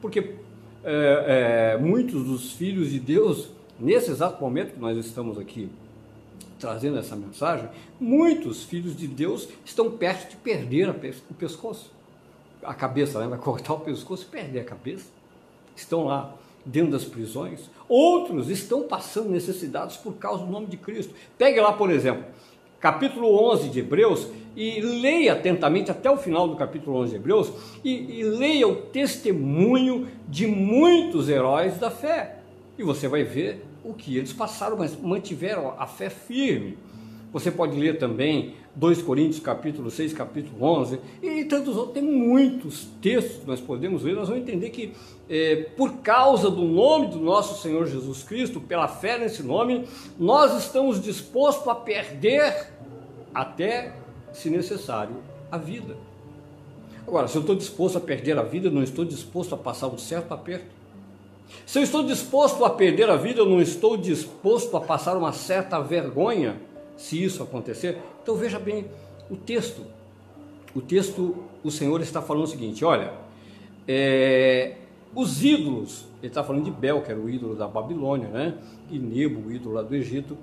Porque 0.00 0.34
é, 0.82 1.74
é, 1.74 1.78
muitos 1.78 2.24
dos 2.24 2.52
filhos 2.52 2.90
de 2.90 2.98
Deus, 2.98 3.50
nesse 3.78 4.10
exato 4.10 4.42
momento 4.42 4.74
que 4.74 4.80
nós 4.80 4.96
estamos 4.96 5.38
aqui 5.38 5.70
trazendo 6.58 6.98
essa 6.98 7.14
mensagem, 7.16 7.68
muitos 8.00 8.64
filhos 8.64 8.96
de 8.96 9.06
Deus 9.06 9.48
estão 9.64 9.90
perto 9.90 10.30
de 10.30 10.36
perder 10.36 10.88
o 10.88 11.34
pescoço. 11.34 11.92
A 12.62 12.74
cabeça, 12.74 13.20
né? 13.20 13.28
vai 13.28 13.38
cortar 13.38 13.74
o 13.74 13.80
pescoço 13.80 14.24
e 14.24 14.30
perder 14.30 14.60
a 14.60 14.64
cabeça. 14.64 15.06
Estão 15.74 16.04
lá 16.04 16.34
dentro 16.64 16.92
das 16.92 17.04
prisões. 17.04 17.70
Outros 17.88 18.50
estão 18.50 18.82
passando 18.82 19.30
necessidades 19.30 19.96
por 19.96 20.14
causa 20.14 20.44
do 20.44 20.50
nome 20.50 20.66
de 20.66 20.76
Cristo. 20.76 21.14
Pegue 21.38 21.60
lá, 21.60 21.72
por 21.72 21.90
exemplo, 21.90 22.24
capítulo 22.80 23.28
11 23.52 23.68
de 23.68 23.80
Hebreus 23.80 24.28
e 24.56 24.80
leia 24.80 25.34
atentamente 25.34 25.90
até 25.90 26.10
o 26.10 26.16
final 26.16 26.48
do 26.48 26.56
capítulo 26.56 26.96
11 26.98 27.10
de 27.10 27.16
Hebreus 27.16 27.52
e, 27.84 28.20
e 28.20 28.22
leia 28.24 28.66
o 28.66 28.76
testemunho 28.76 30.08
de 30.28 30.46
muitos 30.46 31.28
heróis 31.28 31.78
da 31.78 31.90
fé. 31.90 32.38
E 32.78 32.82
você 32.82 33.06
vai 33.06 33.22
ver 33.22 33.64
o 33.86 33.94
que 33.94 34.16
eles 34.16 34.32
passaram, 34.32 34.76
mas 34.76 35.00
mantiveram 35.00 35.74
a 35.78 35.86
fé 35.86 36.10
firme. 36.10 36.76
Você 37.32 37.50
pode 37.50 37.78
ler 37.78 37.98
também 37.98 38.54
2 38.74 39.02
Coríntios 39.02 39.40
capítulo 39.40 39.90
6, 39.90 40.12
capítulo 40.12 40.62
11 40.62 40.98
e 41.22 41.44
tantos 41.44 41.76
outros. 41.76 41.94
Tem 41.94 42.02
muitos 42.02 42.88
textos 43.00 43.40
que 43.40 43.46
nós 43.46 43.60
podemos 43.60 44.02
ler, 44.02 44.14
nós 44.14 44.28
vamos 44.28 44.42
entender 44.42 44.70
que 44.70 44.92
é, 45.28 45.56
por 45.76 45.98
causa 45.98 46.50
do 46.50 46.62
nome 46.62 47.08
do 47.08 47.18
nosso 47.18 47.62
Senhor 47.62 47.86
Jesus 47.86 48.22
Cristo, 48.22 48.60
pela 48.60 48.88
fé 48.88 49.18
nesse 49.18 49.42
nome, 49.42 49.86
nós 50.18 50.56
estamos 50.56 51.02
dispostos 51.02 51.68
a 51.68 51.74
perder 51.74 52.68
até, 53.34 53.94
se 54.32 54.48
necessário, 54.48 55.16
a 55.50 55.58
vida. 55.58 55.96
Agora, 57.06 57.28
se 57.28 57.36
eu 57.36 57.40
estou 57.40 57.54
disposto 57.54 57.98
a 57.98 58.00
perder 58.00 58.38
a 58.38 58.42
vida, 58.42 58.70
não 58.70 58.82
estou 58.82 59.04
disposto 59.04 59.54
a 59.54 59.58
passar 59.58 59.88
um 59.88 59.98
certo 59.98 60.32
aperto. 60.32 60.75
Se 61.64 61.78
eu 61.78 61.82
estou 61.82 62.02
disposto 62.02 62.64
a 62.64 62.70
perder 62.70 63.08
a 63.08 63.16
vida, 63.16 63.40
eu 63.40 63.46
não 63.46 63.60
estou 63.60 63.96
disposto 63.96 64.76
a 64.76 64.80
passar 64.80 65.16
uma 65.16 65.32
certa 65.32 65.80
vergonha, 65.80 66.60
se 66.96 67.22
isso 67.22 67.42
acontecer. 67.42 67.98
Então 68.22 68.34
veja 68.36 68.58
bem 68.58 68.86
o 69.30 69.36
texto. 69.36 69.82
O 70.74 70.80
texto, 70.80 71.44
o 71.64 71.70
Senhor 71.70 72.00
está 72.00 72.20
falando 72.20 72.44
o 72.44 72.48
seguinte: 72.48 72.84
olha, 72.84 73.12
é, 73.88 74.76
os 75.14 75.44
ídolos, 75.44 76.04
ele 76.18 76.28
está 76.28 76.44
falando 76.44 76.64
de 76.64 76.70
Bel, 76.70 77.02
que 77.02 77.10
era 77.10 77.20
o 77.20 77.28
ídolo 77.28 77.54
da 77.54 77.66
Babilônia, 77.66 78.28
né? 78.28 78.58
E 78.90 78.98
Nebo, 78.98 79.48
o 79.48 79.52
ídolo 79.52 79.76
lá 79.76 79.82
do 79.82 79.94
Egito. 79.94 80.36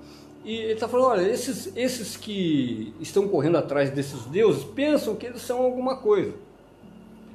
E 0.44 0.56
ele 0.56 0.72
está 0.72 0.88
falando: 0.88 1.08
olha, 1.08 1.22
esses, 1.22 1.74
esses 1.76 2.16
que 2.16 2.92
estão 3.00 3.28
correndo 3.28 3.56
atrás 3.56 3.90
desses 3.90 4.24
deuses 4.26 4.64
pensam 4.64 5.14
que 5.14 5.26
eles 5.26 5.42
são 5.42 5.62
alguma 5.62 5.96
coisa. 5.96 6.34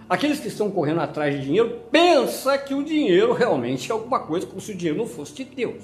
Aqueles 0.09 0.39
que 0.39 0.47
estão 0.47 0.71
correndo 0.71 1.01
atrás 1.01 1.35
de 1.35 1.45
dinheiro 1.45 1.81
pensam 1.91 2.57
que 2.57 2.73
o 2.73 2.83
dinheiro 2.83 3.31
realmente 3.31 3.91
é 3.91 3.93
alguma 3.93 4.19
coisa, 4.19 4.47
como 4.47 4.59
se 4.59 4.71
o 4.71 4.75
dinheiro 4.75 4.97
não 4.97 5.05
fosse 5.05 5.33
de 5.33 5.43
Deus. 5.43 5.83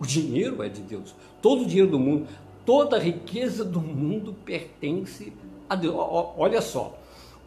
O 0.00 0.04
dinheiro 0.04 0.62
é 0.62 0.68
de 0.68 0.80
Deus. 0.80 1.14
Todo 1.40 1.62
o 1.62 1.66
dinheiro 1.66 1.90
do 1.90 1.98
mundo, 1.98 2.26
toda 2.66 2.96
a 2.96 3.00
riqueza 3.00 3.64
do 3.64 3.80
mundo 3.80 4.34
pertence 4.44 5.32
a 5.68 5.76
Deus. 5.76 5.94
Olha 5.96 6.60
só, 6.60 6.98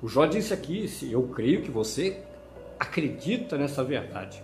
o 0.01 0.07
Jó 0.07 0.25
disse 0.25 0.53
aqui, 0.53 0.87
se 0.87 1.11
eu 1.11 1.23
creio 1.23 1.61
que 1.61 1.69
você 1.69 2.23
acredita 2.79 3.57
nessa 3.57 3.83
verdade. 3.83 4.41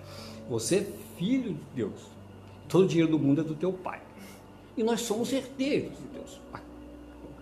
Você 0.49 0.77
é 0.77 0.85
filho 1.17 1.53
de 1.53 1.63
Deus. 1.75 2.01
Todo 2.67 2.83
o 2.83 2.87
dinheiro 2.87 3.11
do 3.11 3.19
mundo 3.19 3.39
é 3.39 3.43
do 3.43 3.55
teu 3.55 3.71
pai. 3.71 4.01
E 4.75 4.83
nós 4.83 5.01
somos 5.01 5.31
herdeiros 5.31 5.91
de 5.97 6.07
Deus. 6.13 6.41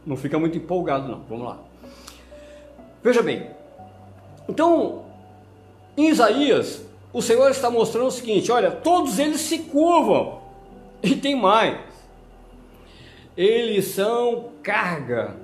Não 0.06 0.16
fica 0.16 0.38
muito 0.38 0.58
empolgado 0.58 1.08
não. 1.08 1.22
Vamos 1.22 1.46
lá. 1.46 1.60
Veja 3.04 3.24
bem, 3.24 3.50
então, 4.48 5.06
em 5.98 6.10
Isaías, 6.10 6.84
o 7.14 7.22
Senhor 7.22 7.50
está 7.50 7.70
mostrando 7.70 8.08
o 8.08 8.12
seguinte: 8.12 8.52
olha, 8.52 8.72
todos 8.72 9.20
eles 9.20 9.42
se 9.42 9.60
curvam, 9.60 10.42
e 11.04 11.16
tem 11.16 11.36
mais, 11.36 11.80
eles 13.36 13.86
são 13.86 14.52
carga 14.64 15.36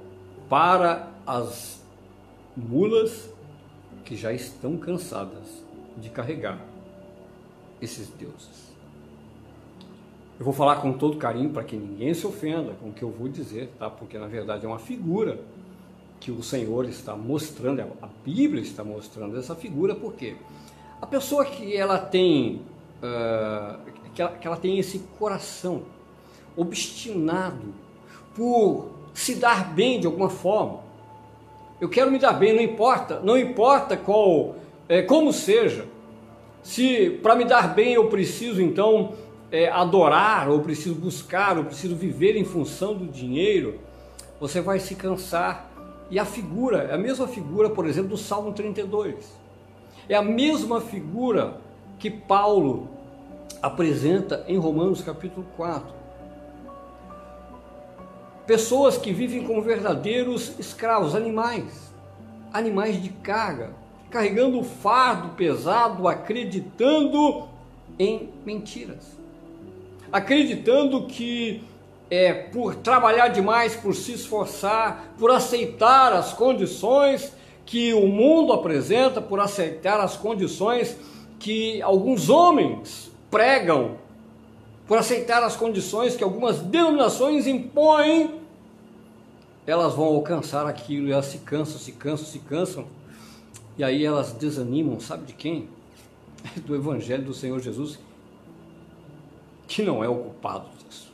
para 0.50 1.08
as 1.26 1.82
mulas 2.56 3.30
que 4.06 4.16
já 4.16 4.32
estão 4.32 4.78
cansadas 4.78 5.64
de 5.98 6.10
carregar 6.10 6.60
esses 7.82 8.08
deuses. 8.10 8.68
Eu 10.40 10.46
vou 10.46 10.54
falar 10.54 10.78
com 10.78 10.94
todo 10.94 11.18
carinho 11.18 11.50
para 11.50 11.64
que 11.64 11.76
ninguém 11.76 12.14
se 12.14 12.26
ofenda 12.26 12.74
com 12.74 12.90
o 12.90 12.94
que 12.94 13.04
eu 13.04 13.10
vou 13.10 13.28
dizer, 13.28 13.70
tá? 13.80 13.90
Porque 13.90 14.18
na 14.18 14.28
verdade 14.28 14.66
é 14.66 14.68
uma 14.68 14.80
figura 14.80 15.40
que 16.20 16.32
o 16.32 16.42
Senhor 16.42 16.86
está 16.86 17.16
mostrando, 17.16 17.82
a 18.02 18.08
Bíblia 18.26 18.62
está 18.62 18.84
mostrando 18.84 19.38
essa 19.38 19.56
figura, 19.56 19.96
porque 19.96 20.36
a 21.02 21.06
pessoa 21.06 21.46
que 21.46 21.76
ela 21.76 21.98
tem, 21.98 22.62
uh, 23.02 23.80
que, 24.14 24.22
ela, 24.22 24.32
que 24.32 24.48
ela 24.48 24.58
tem 24.58 24.80
esse 24.80 25.00
coração 25.20 25.84
obstinado 26.56 27.74
por 28.36 28.90
se 29.14 29.36
dar 29.36 29.74
bem 29.74 30.00
de 30.00 30.08
alguma 30.08 30.30
forma, 30.30 30.80
eu 31.80 31.88
quero 31.88 32.10
me 32.12 32.18
dar 32.18 32.34
bem, 32.34 32.54
não 32.54 32.62
importa, 32.62 33.20
não 33.20 33.38
importa 33.38 33.96
qual, 33.96 34.56
é, 34.90 35.04
como 35.04 35.32
seja. 35.32 35.86
Se 36.64 37.12
para 37.22 37.36
me 37.36 37.46
dar 37.46 37.74
bem 37.74 37.94
eu 37.94 38.08
preciso 38.10 38.62
então 38.62 39.14
é, 39.52 39.70
adorar, 39.70 40.50
ou 40.50 40.60
preciso 40.62 40.96
buscar, 40.96 41.58
ou 41.58 41.64
preciso 41.64 41.96
viver 41.96 42.36
em 42.36 42.44
função 42.44 42.96
do 42.96 43.06
dinheiro, 43.06 43.80
você 44.40 44.60
vai 44.60 44.80
se 44.80 44.96
cansar 44.96 45.67
e 46.10 46.18
a 46.18 46.26
figura, 46.26 46.84
é 46.84 46.94
a 46.94 46.98
mesma 46.98 47.28
figura, 47.28 47.70
por 47.70 47.86
exemplo, 47.86 48.12
do 48.12 48.18
Salmo 48.18 48.54
32. 48.54 49.38
É 50.08 50.16
a 50.16 50.22
mesma 50.22 50.80
figura 50.80 51.58
que 52.00 52.10
Paulo 52.10 52.88
apresenta 53.62 54.46
em 54.48 54.58
Romanos 54.58 55.02
capítulo 55.02 55.46
4. 55.58 55.96
Pessoas 58.46 58.98
que 58.98 59.12
vivem 59.12 59.46
como 59.46 59.62
verdadeiros 59.62 60.58
escravos, 60.58 61.14
animais, 61.14 61.92
animais 62.54 63.02
de 63.02 63.10
carga, 63.10 63.72
carregando 64.10 64.60
o 64.60 64.64
fardo 64.64 65.36
pesado, 65.36 66.08
acreditando 66.08 67.50
em 68.00 68.30
mentiras, 68.46 69.18
acreditando 70.12 71.06
que 71.08 71.62
é 72.10 72.34
por 72.34 72.76
trabalhar 72.76 73.30
demais, 73.30 73.76
por 73.76 73.94
se 73.94 74.14
esforçar, 74.14 75.14
por 75.18 75.32
aceitar 75.32 76.14
as 76.14 76.34
condições 76.34 77.34
que 77.66 77.94
o 77.94 78.08
mundo 78.08 78.54
apresenta, 78.54 79.22
por 79.22 79.40
aceitar 79.40 80.00
as 80.00 80.16
condições 80.16 80.98
que 81.38 81.82
alguns 81.82 82.30
homens 82.30 83.12
pregam, 83.30 83.98
por 84.88 84.98
aceitar 84.98 85.44
as 85.44 85.56
condições 85.56 86.16
que 86.16 86.24
algumas 86.24 86.60
denominações 86.60 87.46
impõem, 87.46 88.40
elas 89.66 89.94
vão 89.94 90.06
alcançar 90.06 90.66
aquilo 90.66 91.10
e 91.10 91.12
elas 91.12 91.26
se 91.26 91.40
cansam, 91.40 91.78
se 91.78 91.92
cansam, 91.92 92.26
se 92.26 92.40
cansam, 92.40 92.88
e 93.78 93.84
aí 93.84 94.06
elas 94.06 94.32
desanimam, 94.32 94.98
sabe 95.00 95.26
de 95.26 95.34
quem? 95.34 95.68
Do 96.66 96.74
Evangelho 96.74 97.26
do 97.26 97.34
Senhor 97.34 97.60
Jesus, 97.60 98.00
que 99.68 99.84
não 99.84 100.02
é 100.02 100.08
o 100.08 100.16
culpado 100.16 100.70
disso. 100.78 101.07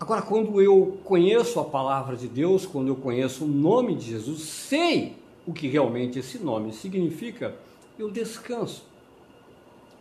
Agora, 0.00 0.22
quando 0.22 0.62
eu 0.62 0.96
conheço 1.04 1.60
a 1.60 1.64
palavra 1.64 2.16
de 2.16 2.26
Deus, 2.26 2.64
quando 2.64 2.88
eu 2.88 2.96
conheço 2.96 3.44
o 3.44 3.46
nome 3.46 3.94
de 3.94 4.06
Jesus, 4.06 4.40
sei 4.40 5.12
o 5.46 5.52
que 5.52 5.68
realmente 5.68 6.18
esse 6.18 6.38
nome 6.38 6.72
significa, 6.72 7.54
eu 7.98 8.10
descanso. 8.10 8.82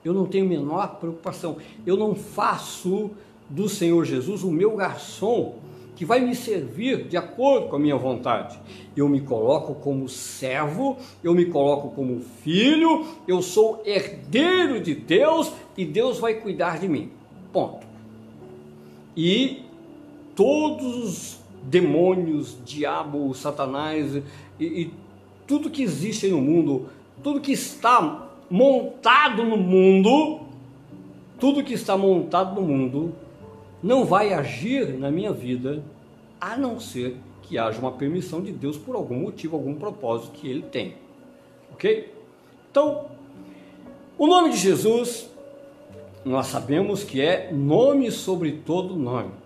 Eu 0.03 0.13
não 0.13 0.25
tenho 0.25 0.45
a 0.45 0.47
menor 0.47 0.99
preocupação. 1.01 1.57
Eu 1.85 1.97
não 1.97 2.15
faço 2.15 3.11
do 3.49 3.67
Senhor 3.67 4.05
Jesus 4.05 4.41
o 4.41 4.49
meu 4.49 4.73
garçom 4.77 5.55
que 5.97 6.05
vai 6.05 6.21
me 6.21 6.33
servir 6.33 7.09
de 7.09 7.17
acordo 7.17 7.67
com 7.67 7.75
a 7.75 7.79
minha 7.79 7.97
vontade. 7.97 8.57
Eu 8.95 9.09
me 9.09 9.19
coloco 9.19 9.75
como 9.75 10.07
servo, 10.07 10.95
eu 11.21 11.33
me 11.33 11.47
coloco 11.47 11.89
como 11.89 12.21
filho, 12.41 13.05
eu 13.27 13.41
sou 13.41 13.81
herdeiro 13.85 14.79
de 14.79 14.95
Deus 14.95 15.51
e 15.75 15.83
Deus 15.83 16.17
vai 16.17 16.35
cuidar 16.35 16.79
de 16.79 16.87
mim. 16.87 17.11
Ponto. 17.51 17.85
E 19.17 19.65
todos 20.39 21.03
os 21.03 21.39
demônios, 21.63 22.57
diabo, 22.63 23.33
satanás 23.33 24.15
e, 24.57 24.63
e 24.63 24.93
tudo 25.45 25.69
que 25.69 25.83
existe 25.83 26.29
no 26.29 26.39
mundo, 26.39 26.87
tudo 27.21 27.41
que 27.41 27.51
está 27.51 28.29
montado 28.49 29.43
no 29.43 29.57
mundo, 29.57 30.39
tudo 31.37 31.61
que 31.61 31.73
está 31.73 31.97
montado 31.97 32.55
no 32.55 32.65
mundo 32.65 33.13
não 33.83 34.05
vai 34.05 34.31
agir 34.31 34.97
na 34.97 35.11
minha 35.11 35.33
vida 35.33 35.83
a 36.39 36.55
não 36.55 36.79
ser 36.79 37.17
que 37.41 37.57
haja 37.57 37.77
uma 37.77 37.91
permissão 37.91 38.41
de 38.41 38.53
Deus 38.53 38.77
por 38.77 38.95
algum 38.95 39.19
motivo, 39.19 39.57
algum 39.57 39.75
propósito 39.75 40.31
que 40.31 40.47
ele 40.47 40.61
tem. 40.61 40.93
Ok? 41.73 42.13
Então, 42.71 43.07
o 44.17 44.25
nome 44.25 44.51
de 44.51 44.57
Jesus, 44.57 45.29
nós 46.23 46.47
sabemos 46.47 47.03
que 47.03 47.19
é 47.19 47.51
nome 47.51 48.09
sobre 48.09 48.53
todo 48.53 48.95
nome 48.95 49.38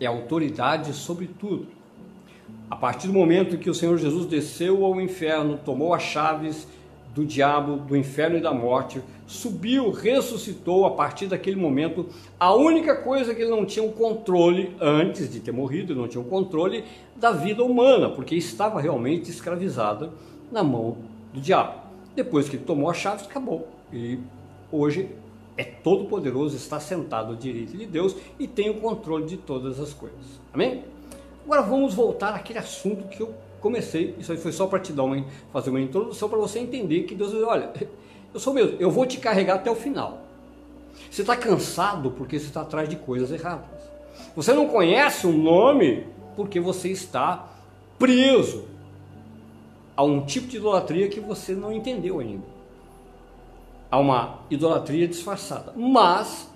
é 0.00 0.06
autoridade 0.06 0.92
sobre 0.92 1.26
tudo. 1.26 1.66
A 2.70 2.76
partir 2.76 3.06
do 3.06 3.12
momento 3.12 3.58
que 3.58 3.70
o 3.70 3.74
Senhor 3.74 3.96
Jesus 3.98 4.26
desceu 4.26 4.84
ao 4.84 5.00
inferno, 5.00 5.58
tomou 5.64 5.94
as 5.94 6.02
chaves 6.02 6.66
do 7.14 7.24
diabo, 7.24 7.76
do 7.76 7.96
inferno 7.96 8.36
e 8.36 8.40
da 8.40 8.52
morte, 8.52 9.00
subiu, 9.26 9.90
ressuscitou 9.90 10.84
a 10.84 10.90
partir 10.90 11.26
daquele 11.26 11.56
momento. 11.56 12.08
A 12.38 12.52
única 12.52 12.96
coisa 12.96 13.34
que 13.34 13.42
ele 13.42 13.50
não 13.50 13.64
tinha 13.64 13.84
o 13.84 13.92
controle 13.92 14.74
antes 14.80 15.32
de 15.32 15.40
ter 15.40 15.52
morrido, 15.52 15.92
ele 15.92 16.00
não 16.00 16.08
tinha 16.08 16.20
o 16.20 16.26
controle 16.26 16.84
da 17.14 17.30
vida 17.30 17.62
humana, 17.62 18.10
porque 18.10 18.34
estava 18.34 18.80
realmente 18.80 19.30
escravizada 19.30 20.10
na 20.50 20.64
mão 20.64 20.96
do 21.32 21.40
diabo. 21.40 21.74
Depois 22.16 22.48
que 22.48 22.56
ele 22.56 22.64
tomou 22.64 22.90
as 22.90 22.96
chaves, 22.96 23.24
acabou. 23.24 23.68
E 23.92 24.18
hoje 24.70 25.08
é 25.56 25.64
todo 25.64 26.06
poderoso, 26.06 26.56
está 26.56 26.80
sentado 26.80 27.32
à 27.32 27.36
direita 27.36 27.76
de 27.76 27.86
Deus 27.86 28.16
e 28.38 28.46
tem 28.46 28.70
o 28.70 28.80
controle 28.80 29.24
de 29.24 29.36
todas 29.36 29.78
as 29.78 29.92
coisas. 29.92 30.40
Amém? 30.52 30.84
Agora 31.44 31.62
vamos 31.62 31.94
voltar 31.94 32.34
àquele 32.34 32.58
assunto 32.58 33.06
que 33.08 33.20
eu 33.20 33.32
comecei. 33.60 34.14
Isso 34.18 34.32
aí 34.32 34.38
foi 34.38 34.50
só 34.50 34.66
para 34.66 34.80
te 34.80 34.92
dar 34.92 35.04
uma, 35.04 35.24
fazer 35.52 35.70
uma 35.70 35.80
introdução 35.80 36.28
para 36.28 36.38
você 36.38 36.58
entender 36.58 37.04
que 37.04 37.14
Deus, 37.14 37.32
olha, 37.34 37.72
eu 38.34 38.40
sou 38.40 38.52
mesmo, 38.52 38.76
eu 38.80 38.90
vou 38.90 39.06
te 39.06 39.18
carregar 39.18 39.56
até 39.56 39.70
o 39.70 39.76
final. 39.76 40.22
Você 41.10 41.20
está 41.20 41.36
cansado 41.36 42.10
porque 42.10 42.38
você 42.38 42.46
está 42.46 42.62
atrás 42.62 42.88
de 42.88 42.96
coisas 42.96 43.30
erradas. 43.30 43.68
Você 44.34 44.52
não 44.52 44.66
conhece 44.66 45.26
o 45.26 45.32
nome 45.32 46.06
porque 46.34 46.58
você 46.58 46.88
está 46.88 47.48
preso 47.98 48.64
a 49.96 50.02
um 50.02 50.24
tipo 50.24 50.48
de 50.48 50.56
idolatria 50.56 51.08
que 51.08 51.20
você 51.20 51.54
não 51.54 51.72
entendeu 51.72 52.18
ainda 52.18 52.53
a 53.94 53.98
uma 53.98 54.40
idolatria 54.50 55.06
disfarçada. 55.06 55.72
Mas 55.76 56.50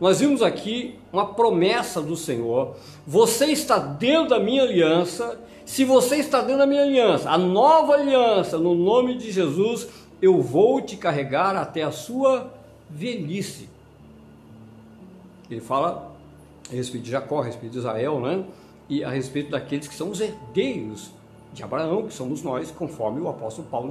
nós 0.00 0.20
vimos 0.20 0.40
aqui 0.40 0.96
uma 1.12 1.26
promessa 1.34 2.00
do 2.00 2.16
Senhor: 2.16 2.76
você 3.04 3.46
está 3.46 3.76
dentro 3.76 4.28
da 4.28 4.38
minha 4.38 4.62
aliança. 4.62 5.40
Se 5.66 5.82
você 5.82 6.16
está 6.16 6.42
dentro 6.42 6.58
da 6.58 6.66
minha 6.66 6.82
aliança, 6.82 7.30
a 7.30 7.38
nova 7.38 7.94
aliança, 7.94 8.58
no 8.58 8.74
nome 8.74 9.16
de 9.16 9.32
Jesus, 9.32 9.88
eu 10.20 10.42
vou 10.42 10.80
te 10.82 10.94
carregar 10.94 11.56
até 11.56 11.82
a 11.82 11.90
sua 11.90 12.52
velhice. 12.88 13.68
Ele 15.50 15.62
fala 15.62 16.14
a 16.70 16.74
respeito 16.74 17.04
de 17.04 17.10
Jacó, 17.10 17.40
a 17.40 17.44
respeito 17.44 17.72
de 17.72 17.78
Israel, 17.78 18.20
né? 18.20 18.44
E 18.90 19.02
a 19.02 19.08
respeito 19.08 19.50
daqueles 19.50 19.88
que 19.88 19.94
são 19.94 20.10
os 20.10 20.20
herdeiros 20.20 21.10
de 21.54 21.62
Abraão, 21.62 22.06
que 22.06 22.12
somos 22.12 22.42
nós, 22.42 22.70
conforme 22.70 23.22
o 23.22 23.28
apóstolo 23.28 23.66
Paulo 23.70 23.90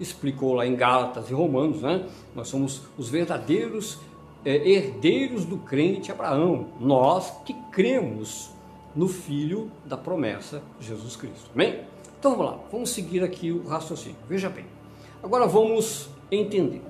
explicou 0.00 0.54
lá 0.54 0.66
em 0.66 0.74
Gálatas 0.74 1.30
e 1.30 1.34
Romanos, 1.34 1.82
né? 1.82 2.06
Nós 2.34 2.48
somos 2.48 2.82
os 2.98 3.08
verdadeiros 3.08 3.98
é, 4.44 4.56
herdeiros 4.68 5.44
do 5.44 5.56
crente 5.58 6.12
Abraão, 6.12 6.66
nós 6.78 7.32
que 7.44 7.54
cremos 7.72 8.50
no 8.94 9.08
Filho 9.08 9.70
da 9.84 9.96
promessa, 9.96 10.62
Jesus 10.80 11.16
Cristo. 11.16 11.50
Amém? 11.54 11.80
Então 12.18 12.36
vamos 12.36 12.52
lá, 12.52 12.58
vamos 12.70 12.90
seguir 12.90 13.22
aqui 13.22 13.50
o 13.50 13.66
raciocínio. 13.66 14.16
Veja 14.28 14.48
bem, 14.48 14.66
agora 15.22 15.46
vamos 15.46 16.08
entender. 16.30 16.82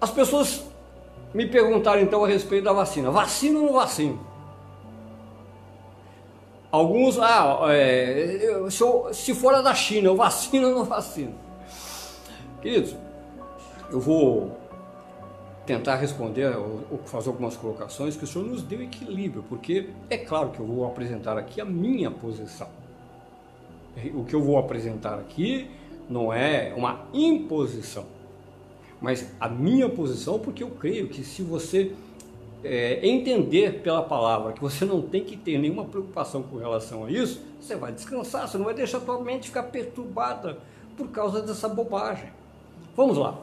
As 0.00 0.10
pessoas 0.10 0.64
me 1.34 1.46
perguntaram 1.46 2.00
então 2.00 2.24
a 2.24 2.28
respeito 2.28 2.64
da 2.64 2.72
vacina: 2.72 3.10
vacina 3.10 3.58
ou 3.58 3.66
não 3.66 3.72
vacina? 3.72 4.18
Alguns, 6.70 7.18
ah, 7.18 7.66
é, 7.68 8.38
eu, 8.42 8.70
se 9.12 9.34
for 9.34 9.54
a 9.54 9.60
da 9.60 9.74
China, 9.74 10.08
eu 10.08 10.16
vacino 10.16 10.68
ou 10.68 10.74
não 10.74 10.84
vacino? 10.84 11.34
Queridos, 12.62 12.94
eu 13.90 13.98
vou 13.98 14.56
tentar 15.66 15.96
responder 15.96 16.46
ou 16.56 16.98
fazer 17.04 17.28
algumas 17.28 17.56
colocações 17.56 18.16
que 18.16 18.22
o 18.22 18.26
senhor 18.26 18.46
nos 18.46 18.62
deu 18.62 18.80
equilíbrio, 18.80 19.44
porque 19.48 19.90
é 20.08 20.16
claro 20.16 20.50
que 20.50 20.60
eu 20.60 20.66
vou 20.66 20.86
apresentar 20.86 21.36
aqui 21.36 21.60
a 21.60 21.64
minha 21.64 22.08
posição. 22.08 22.68
O 24.14 24.24
que 24.24 24.34
eu 24.34 24.40
vou 24.40 24.58
apresentar 24.58 25.18
aqui 25.18 25.68
não 26.08 26.32
é 26.32 26.72
uma 26.76 27.04
imposição, 27.12 28.06
mas 29.00 29.32
a 29.40 29.48
minha 29.48 29.88
posição, 29.88 30.38
porque 30.38 30.62
eu 30.62 30.70
creio 30.70 31.08
que 31.08 31.24
se 31.24 31.42
você 31.42 31.92
é, 32.62 33.04
entender 33.06 33.80
pela 33.80 34.02
palavra 34.02 34.52
que 34.52 34.60
você 34.60 34.84
não 34.84 35.02
tem 35.02 35.24
que 35.24 35.36
ter 35.36 35.58
nenhuma 35.58 35.84
preocupação 35.84 36.44
com 36.44 36.58
relação 36.58 37.06
a 37.06 37.10
isso, 37.10 37.40
você 37.60 37.74
vai 37.74 37.92
descansar, 37.92 38.46
você 38.46 38.56
não 38.56 38.64
vai 38.64 38.74
deixar 38.74 38.98
a 38.98 39.00
sua 39.00 39.20
mente 39.20 39.48
ficar 39.48 39.64
perturbada 39.64 40.58
por 40.96 41.08
causa 41.08 41.42
dessa 41.42 41.68
bobagem. 41.68 42.30
Vamos 42.96 43.16
lá. 43.16 43.38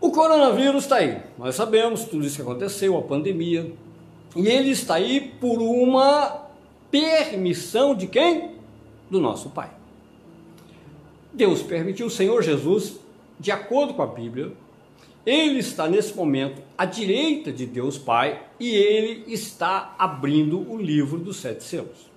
O 0.00 0.10
coronavírus 0.12 0.84
está 0.84 0.96
aí, 0.96 1.20
nós 1.36 1.56
sabemos 1.56 2.04
tudo 2.04 2.24
isso 2.24 2.36
que 2.36 2.42
aconteceu, 2.42 2.96
a 2.96 3.02
pandemia, 3.02 3.72
e 4.36 4.46
ele 4.46 4.70
está 4.70 4.94
aí 4.94 5.20
por 5.40 5.60
uma 5.60 6.46
permissão 6.90 7.94
de 7.94 8.06
quem? 8.06 8.52
Do 9.10 9.20
nosso 9.20 9.50
Pai. 9.50 9.70
Deus 11.32 11.62
permitiu, 11.62 12.06
o 12.06 12.10
Senhor 12.10 12.42
Jesus, 12.42 13.00
de 13.40 13.50
acordo 13.50 13.94
com 13.94 14.02
a 14.02 14.06
Bíblia, 14.06 14.52
ele 15.26 15.58
está 15.58 15.88
nesse 15.88 16.14
momento 16.16 16.62
à 16.76 16.84
direita 16.84 17.52
de 17.52 17.66
Deus 17.66 17.98
Pai 17.98 18.40
e 18.58 18.74
ele 18.74 19.24
está 19.32 19.94
abrindo 19.98 20.70
o 20.70 20.80
livro 20.80 21.18
dos 21.18 21.38
sete 21.38 21.64
selos. 21.64 22.08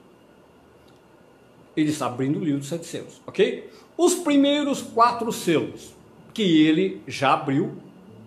Ele 1.75 1.89
está 1.89 2.07
abrindo 2.07 2.39
o 2.39 2.43
livro 2.43 2.59
dos 2.59 2.69
sete 2.69 2.85
selos, 2.85 3.21
ok? 3.25 3.69
Os 3.97 4.15
primeiros 4.15 4.81
quatro 4.81 5.31
selos 5.31 5.93
que 6.33 6.65
ele 6.65 7.01
já 7.07 7.33
abriu, 7.33 7.71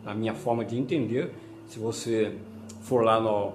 na 0.04 0.14
minha 0.14 0.34
forma 0.34 0.64
de 0.64 0.78
entender, 0.78 1.30
se 1.68 1.78
você 1.78 2.32
for 2.82 3.02
lá 3.02 3.20
no, 3.20 3.52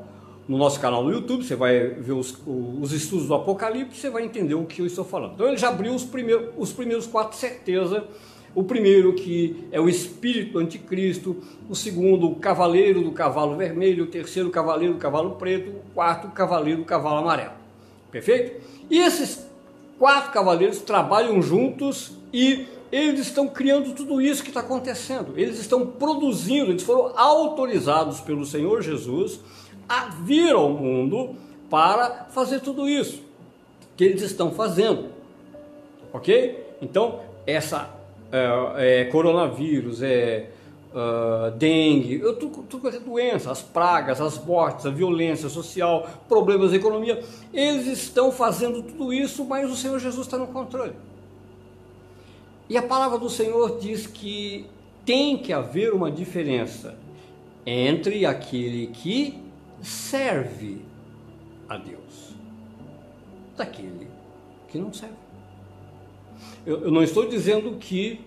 no 0.47 0.57
nosso 0.57 0.79
canal 0.79 1.03
no 1.03 1.11
YouTube, 1.11 1.43
você 1.43 1.55
vai 1.55 1.89
ver 1.89 2.13
os, 2.13 2.37
os 2.45 2.91
estudos 2.91 3.27
do 3.27 3.35
Apocalipse, 3.35 3.99
você 3.99 4.09
vai 4.09 4.23
entender 4.23 4.55
o 4.55 4.65
que 4.65 4.81
eu 4.81 4.85
estou 4.85 5.05
falando. 5.05 5.33
Então 5.33 5.47
ele 5.47 5.57
já 5.57 5.69
abriu 5.69 5.93
os 5.93 6.03
primeiros, 6.03 6.49
os 6.57 6.73
primeiros 6.73 7.05
quatro 7.07 7.37
certeza. 7.37 8.07
O 8.55 8.63
primeiro 8.63 9.13
que 9.13 9.67
é 9.71 9.79
o 9.79 9.87
espírito 9.87 10.57
anticristo, 10.57 11.37
o 11.69 11.75
segundo 11.75 12.27
o 12.31 12.35
cavaleiro 12.35 13.03
do 13.03 13.11
cavalo 13.11 13.55
vermelho, 13.55 14.05
o 14.05 14.07
terceiro 14.07 14.49
o 14.49 14.51
cavaleiro 14.51 14.95
do 14.95 14.99
cavalo 14.99 15.35
preto, 15.35 15.69
o 15.69 15.93
quarto 15.93 16.27
o 16.27 16.31
cavaleiro 16.31 16.79
do 16.79 16.85
cavalo 16.85 17.19
amarelo. 17.19 17.53
Perfeito? 18.11 18.59
E 18.89 18.97
esses 18.97 19.47
quatro 19.99 20.31
cavaleiros 20.31 20.79
trabalham 20.79 21.41
juntos 21.41 22.13
e 22.33 22.65
eles 22.91 23.27
estão 23.27 23.47
criando 23.47 23.93
tudo 23.93 24.21
isso 24.21 24.41
que 24.41 24.49
está 24.49 24.61
acontecendo. 24.61 25.33
Eles 25.37 25.59
estão 25.59 25.85
produzindo, 25.85 26.71
eles 26.71 26.81
foram 26.81 27.13
autorizados 27.15 28.19
pelo 28.21 28.45
Senhor 28.45 28.81
Jesus 28.81 29.39
a 29.87 30.05
vir 30.05 30.53
ao 30.53 30.69
mundo 30.69 31.35
para 31.69 32.27
fazer 32.31 32.61
tudo 32.61 32.89
isso 32.89 33.21
que 33.95 34.05
eles 34.05 34.21
estão 34.21 34.51
fazendo. 34.51 35.09
Ok? 36.13 36.65
Então, 36.81 37.19
essa 37.45 37.89
é, 38.31 39.01
é, 39.01 39.05
coronavírus, 39.05 40.01
é 40.01 40.49
uh, 40.93 41.51
dengue, 41.51 42.19
tudo, 42.39 42.63
tudo 42.63 42.89
é 42.89 42.99
doença, 42.99 43.51
as 43.51 43.61
pragas, 43.61 44.19
as 44.19 44.43
mortes, 44.43 44.85
a 44.85 44.89
violência 44.89 45.49
social, 45.49 46.07
problemas 46.27 46.71
da 46.71 46.77
economia, 46.77 47.23
eles 47.53 47.87
estão 47.87 48.31
fazendo 48.31 48.81
tudo 48.81 49.13
isso, 49.13 49.45
mas 49.45 49.69
o 49.69 49.75
Senhor 49.75 49.99
Jesus 49.99 50.25
está 50.25 50.37
no 50.37 50.47
controle. 50.47 50.93
E 52.69 52.77
a 52.77 52.83
palavra 52.83 53.17
do 53.17 53.29
Senhor 53.29 53.79
diz 53.79 54.05
que 54.05 54.65
tem 55.05 55.37
que 55.37 55.51
haver 55.51 55.93
uma 55.93 56.11
diferença 56.11 56.95
entre 57.65 58.25
aquele 58.25 58.87
que 58.87 59.41
serve 59.81 60.81
a 61.67 61.77
Deus 61.77 62.35
daquele 63.57 64.07
que 64.67 64.77
não 64.77 64.93
serve. 64.93 65.15
Eu, 66.65 66.83
eu 66.83 66.91
não 66.91 67.03
estou 67.03 67.27
dizendo 67.27 67.77
que 67.77 68.21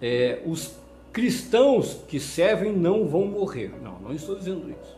é, 0.00 0.42
os 0.46 0.77
cristãos 1.18 2.04
que 2.06 2.20
servem 2.20 2.72
não 2.72 3.04
vão 3.04 3.24
morrer. 3.24 3.72
Não, 3.82 3.98
não 3.98 4.12
estou 4.12 4.36
dizendo 4.36 4.70
isso. 4.70 4.96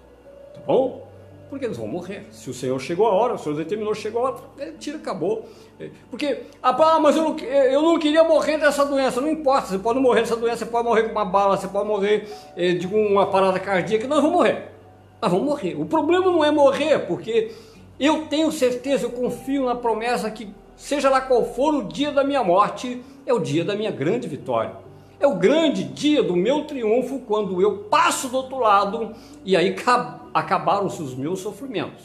Tá 0.52 0.60
bom? 0.66 1.08
Porque 1.48 1.64
eles 1.64 1.78
vão 1.78 1.88
morrer. 1.88 2.26
Se 2.30 2.50
o 2.50 2.54
Senhor 2.54 2.78
chegou 2.78 3.06
a 3.06 3.10
hora, 3.10 3.34
o 3.34 3.38
Senhor 3.38 3.56
determinou, 3.56 3.94
chegou 3.94 4.26
a 4.26 4.30
hora, 4.30 4.40
ele 4.58 4.72
tira, 4.72 4.98
acabou. 4.98 5.48
É, 5.80 5.88
porque, 6.10 6.42
ah, 6.62 7.00
mas 7.00 7.16
eu 7.16 7.24
não, 7.24 7.38
eu 7.38 7.80
não 7.80 7.98
queria 7.98 8.22
morrer 8.22 8.58
dessa 8.58 8.84
doença. 8.84 9.18
Não 9.18 9.30
importa, 9.30 9.68
você 9.68 9.78
pode 9.78 9.98
morrer 9.98 10.20
dessa 10.20 10.36
doença, 10.36 10.58
você 10.58 10.70
pode 10.70 10.86
morrer 10.86 11.04
com 11.04 11.12
uma 11.12 11.24
bala, 11.24 11.56
você 11.56 11.68
pode 11.68 11.88
morrer 11.88 12.28
é, 12.54 12.74
de 12.74 12.86
uma 12.86 13.26
parada 13.26 13.58
cardíaca, 13.58 14.06
nós 14.06 14.20
vamos 14.20 14.36
morrer. 14.36 14.68
Nós 15.22 15.32
vamos 15.32 15.46
morrer. 15.46 15.74
O 15.80 15.86
problema 15.86 16.26
não 16.26 16.44
é 16.44 16.50
morrer, 16.50 16.98
porque 17.06 17.50
eu 17.98 18.26
tenho 18.26 18.52
certeza, 18.52 19.06
eu 19.06 19.10
confio 19.10 19.64
na 19.64 19.74
promessa 19.74 20.30
que, 20.30 20.52
seja 20.76 21.08
lá 21.08 21.22
qual 21.22 21.46
for 21.46 21.74
o 21.74 21.82
dia 21.82 22.12
da 22.12 22.22
minha 22.22 22.44
morte, 22.44 23.02
é 23.24 23.32
o 23.32 23.38
dia 23.38 23.64
da 23.64 23.74
minha 23.74 23.90
grande 23.90 24.28
vitória. 24.28 24.89
É 25.20 25.26
o 25.26 25.34
grande 25.34 25.84
dia 25.84 26.22
do 26.22 26.34
meu 26.34 26.64
triunfo 26.64 27.18
quando 27.20 27.60
eu 27.60 27.76
passo 27.90 28.28
do 28.30 28.38
outro 28.38 28.58
lado 28.58 29.14
e 29.44 29.54
aí 29.54 29.76
acabaram-se 30.32 31.02
os 31.02 31.14
meus 31.14 31.40
sofrimentos. 31.40 32.02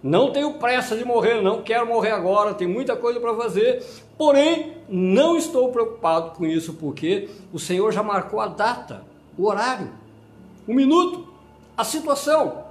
Não 0.00 0.30
tenho 0.30 0.54
pressa 0.54 0.96
de 0.96 1.04
morrer, 1.04 1.42
não 1.42 1.62
quero 1.62 1.84
morrer 1.86 2.12
agora, 2.12 2.54
tem 2.54 2.68
muita 2.68 2.94
coisa 2.94 3.18
para 3.18 3.34
fazer, 3.34 3.84
porém 4.16 4.74
não 4.88 5.36
estou 5.36 5.72
preocupado 5.72 6.30
com 6.36 6.46
isso 6.46 6.74
porque 6.74 7.28
o 7.52 7.58
Senhor 7.58 7.90
já 7.90 8.04
marcou 8.04 8.38
a 8.38 8.46
data, 8.46 9.04
o 9.36 9.46
horário, 9.46 9.90
o 10.68 10.72
minuto, 10.72 11.26
a 11.76 11.82
situação. 11.82 12.62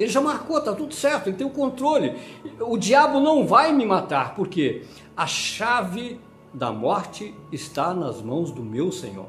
Ele 0.00 0.10
já 0.10 0.20
marcou, 0.20 0.58
está 0.58 0.72
tudo 0.72 0.92
certo, 0.92 1.28
ele 1.28 1.36
tem 1.36 1.46
o 1.46 1.50
controle. 1.50 2.16
O 2.58 2.76
diabo 2.76 3.20
não 3.20 3.46
vai 3.46 3.72
me 3.72 3.86
matar, 3.86 4.34
porque 4.34 4.82
a 5.16 5.24
chave 5.24 6.18
da 6.54 6.72
morte 6.72 7.34
está 7.52 7.92
nas 7.92 8.22
mãos 8.22 8.50
do 8.52 8.62
meu 8.62 8.90
Senhor, 8.92 9.26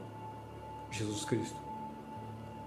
Jesus 0.91 1.25
Cristo. 1.25 1.55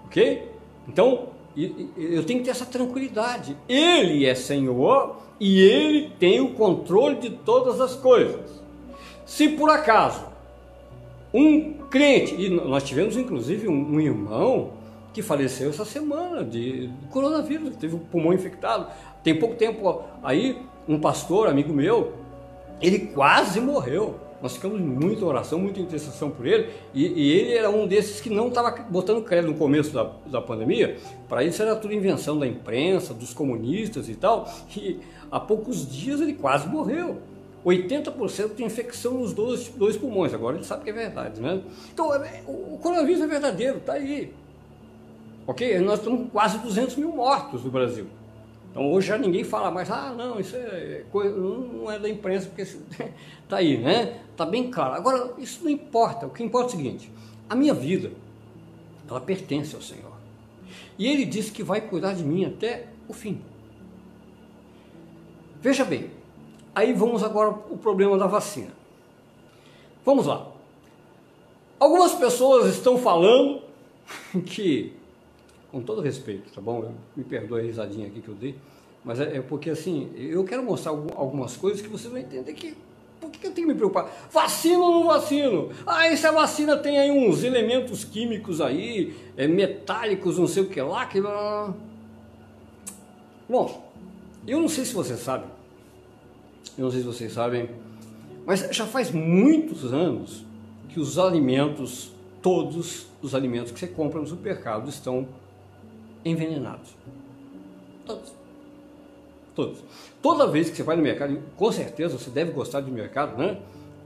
Ok? 0.05 0.51
Então, 0.87 1.29
eu 1.55 2.23
tenho 2.25 2.39
que 2.39 2.45
ter 2.45 2.51
essa 2.51 2.65
tranquilidade. 2.65 3.55
Ele 3.67 4.25
é 4.25 4.35
Senhor 4.35 5.17
e 5.39 5.61
ele 5.61 6.11
tem 6.19 6.41
o 6.41 6.53
controle 6.53 7.15
de 7.15 7.29
todas 7.29 7.79
as 7.79 7.95
coisas. 7.95 8.61
Se 9.25 9.47
por 9.49 9.69
acaso 9.69 10.25
um 11.33 11.73
crente, 11.89 12.35
e 12.35 12.49
nós 12.49 12.83
tivemos 12.83 13.15
inclusive 13.15 13.67
um, 13.67 13.95
um 13.95 13.99
irmão 13.99 14.71
que 15.13 15.21
faleceu 15.21 15.69
essa 15.69 15.85
semana 15.85 16.43
de 16.43 16.89
coronavírus, 17.09 17.75
teve 17.77 17.95
o 17.95 17.99
pulmão 17.99 18.33
infectado. 18.33 18.87
Tem 19.23 19.37
pouco 19.37 19.55
tempo 19.55 20.03
aí, 20.23 20.57
um 20.87 20.99
pastor, 20.99 21.47
amigo 21.47 21.73
meu, 21.73 22.13
ele 22.81 22.99
quase 22.99 23.59
morreu. 23.59 24.19
Nós 24.41 24.53
ficamos 24.53 24.79
muita 24.79 25.25
oração, 25.25 25.59
muita 25.59 25.79
intercessão 25.79 26.29
por 26.29 26.45
ele, 26.45 26.69
e, 26.93 27.05
e 27.05 27.31
ele 27.31 27.53
era 27.53 27.69
um 27.69 27.85
desses 27.85 28.21
que 28.21 28.29
não 28.29 28.47
estava 28.47 28.71
botando 28.89 29.23
crédito 29.23 29.51
no 29.51 29.57
começo 29.57 29.91
da, 29.91 30.11
da 30.25 30.41
pandemia. 30.41 30.97
Para 31.27 31.43
isso 31.43 31.61
era 31.61 31.75
tudo 31.75 31.93
invenção 31.93 32.37
da 32.39 32.47
imprensa, 32.47 33.13
dos 33.13 33.33
comunistas 33.33 34.07
e 34.09 34.15
tal. 34.15 34.49
E 34.75 34.99
há 35.31 35.39
poucos 35.39 35.89
dias 35.89 36.21
ele 36.21 36.33
quase 36.33 36.67
morreu. 36.67 37.17
80% 37.65 38.55
de 38.55 38.63
infecção 38.63 39.15
nos 39.15 39.33
dois, 39.33 39.67
dois 39.69 39.97
pulmões. 39.97 40.33
Agora 40.33 40.55
ele 40.55 40.65
sabe 40.65 40.85
que 40.85 40.89
é 40.89 40.93
verdade, 40.93 41.41
né? 41.41 41.61
Então, 41.93 42.13
é, 42.13 42.41
o 42.47 42.77
coronavírus 42.81 43.21
é 43.21 43.27
verdadeiro, 43.27 43.77
está 43.79 43.93
aí. 43.93 44.33
Ok? 45.45 45.79
Nós 45.79 45.99
estamos 45.99 46.21
com 46.21 46.29
quase 46.29 46.57
200 46.59 46.95
mil 46.95 47.11
mortos 47.11 47.63
no 47.63 47.71
Brasil. 47.71 48.05
Então 48.71 48.91
hoje 48.91 49.07
já 49.07 49.17
ninguém 49.17 49.43
fala 49.43 49.71
mais, 49.71 49.89
ah, 49.89 50.13
não, 50.15 50.39
isso 50.39 50.55
é 50.55 51.03
coisa, 51.11 51.35
não 51.35 51.91
é 51.91 51.97
da 51.97 52.07
imprensa, 52.07 52.47
porque 52.47 52.61
está 52.61 53.57
aí, 53.57 53.77
né? 53.77 54.21
Está 54.31 54.45
bem 54.45 54.69
claro. 54.69 54.93
Agora, 54.93 55.33
isso 55.37 55.63
não 55.63 55.71
importa. 55.71 56.27
O 56.27 56.29
que 56.29 56.43
importa 56.43 56.73
é 56.73 56.75
o 56.75 56.77
seguinte: 56.77 57.11
a 57.49 57.55
minha 57.55 57.73
vida, 57.73 58.11
ela 59.09 59.19
pertence 59.19 59.75
ao 59.75 59.81
Senhor. 59.81 60.13
E 60.97 61.07
Ele 61.07 61.25
disse 61.25 61.51
que 61.51 61.63
vai 61.63 61.81
cuidar 61.81 62.13
de 62.13 62.23
mim 62.23 62.45
até 62.45 62.87
o 63.07 63.13
fim. 63.13 63.41
Veja 65.61 65.83
bem, 65.83 66.11
aí 66.75 66.93
vamos 66.93 67.23
agora 67.23 67.49
o 67.49 67.77
problema 67.77 68.17
da 68.17 68.27
vacina. 68.27 68.71
Vamos 70.05 70.25
lá. 70.25 70.47
Algumas 71.79 72.13
pessoas 72.13 72.73
estão 72.73 72.97
falando 72.97 73.61
que 74.45 74.93
com 75.71 75.81
todo 75.81 76.01
respeito, 76.01 76.51
tá 76.51 76.61
bom? 76.61 76.93
Me 77.15 77.23
perdoe 77.23 77.61
a 77.61 77.63
risadinha 77.63 78.07
aqui 78.07 78.21
que 78.21 78.29
eu 78.29 78.35
dei, 78.35 78.55
mas 79.03 79.19
é, 79.19 79.37
é 79.37 79.41
porque 79.41 79.69
assim, 79.69 80.11
eu 80.15 80.43
quero 80.43 80.63
mostrar 80.63 80.91
algumas 80.91 81.55
coisas 81.55 81.81
que 81.81 81.87
você 81.87 82.09
vai 82.09 82.21
entender 82.21 82.53
que 82.53 82.75
por 83.19 83.29
que 83.31 83.47
eu 83.47 83.51
tenho 83.51 83.67
que 83.67 83.73
me 83.73 83.77
preocupar? 83.77 84.09
Vacina 84.31 84.79
ou 84.79 84.91
não 84.91 85.05
vacino? 85.05 85.69
Ah, 85.85 86.07
essa 86.07 86.31
vacina 86.31 86.77
tem 86.77 86.97
aí 86.97 87.11
uns 87.11 87.43
elementos 87.43 88.05
químicos 88.05 88.61
aí, 88.61 89.15
é, 89.35 89.45
metálicos, 89.45 90.39
não 90.39 90.47
sei 90.47 90.63
o 90.63 90.67
que 90.67 90.81
lá, 90.81 91.05
que... 91.05 91.21
Bom, 93.47 93.91
eu 94.47 94.59
não 94.59 94.69
sei 94.69 94.85
se 94.85 94.93
você 94.93 95.17
sabe, 95.17 95.45
eu 96.77 96.85
não 96.85 96.91
sei 96.91 97.01
se 97.01 97.05
vocês 97.05 97.33
sabem, 97.33 97.69
mas 98.45 98.67
já 98.71 98.85
faz 98.85 99.11
muitos 99.11 99.93
anos 99.93 100.45
que 100.87 100.99
os 100.99 101.19
alimentos, 101.19 102.11
todos 102.41 103.07
os 103.21 103.35
alimentos 103.35 103.71
que 103.71 103.79
você 103.79 103.87
compra 103.87 104.19
no 104.19 104.27
supermercado 104.27 104.89
estão 104.89 105.27
envenenados. 106.23 106.95
Todos. 108.05 108.33
Todos. 109.55 109.83
Toda 110.21 110.47
vez 110.47 110.69
que 110.69 110.77
você 110.77 110.83
vai 110.83 110.95
no 110.95 111.01
mercado, 111.01 111.41
com 111.55 111.71
certeza 111.71 112.17
você 112.17 112.29
deve 112.29 112.51
gostar 112.51 112.81
de 112.81 112.91
mercado, 112.91 113.37
né? 113.37 113.59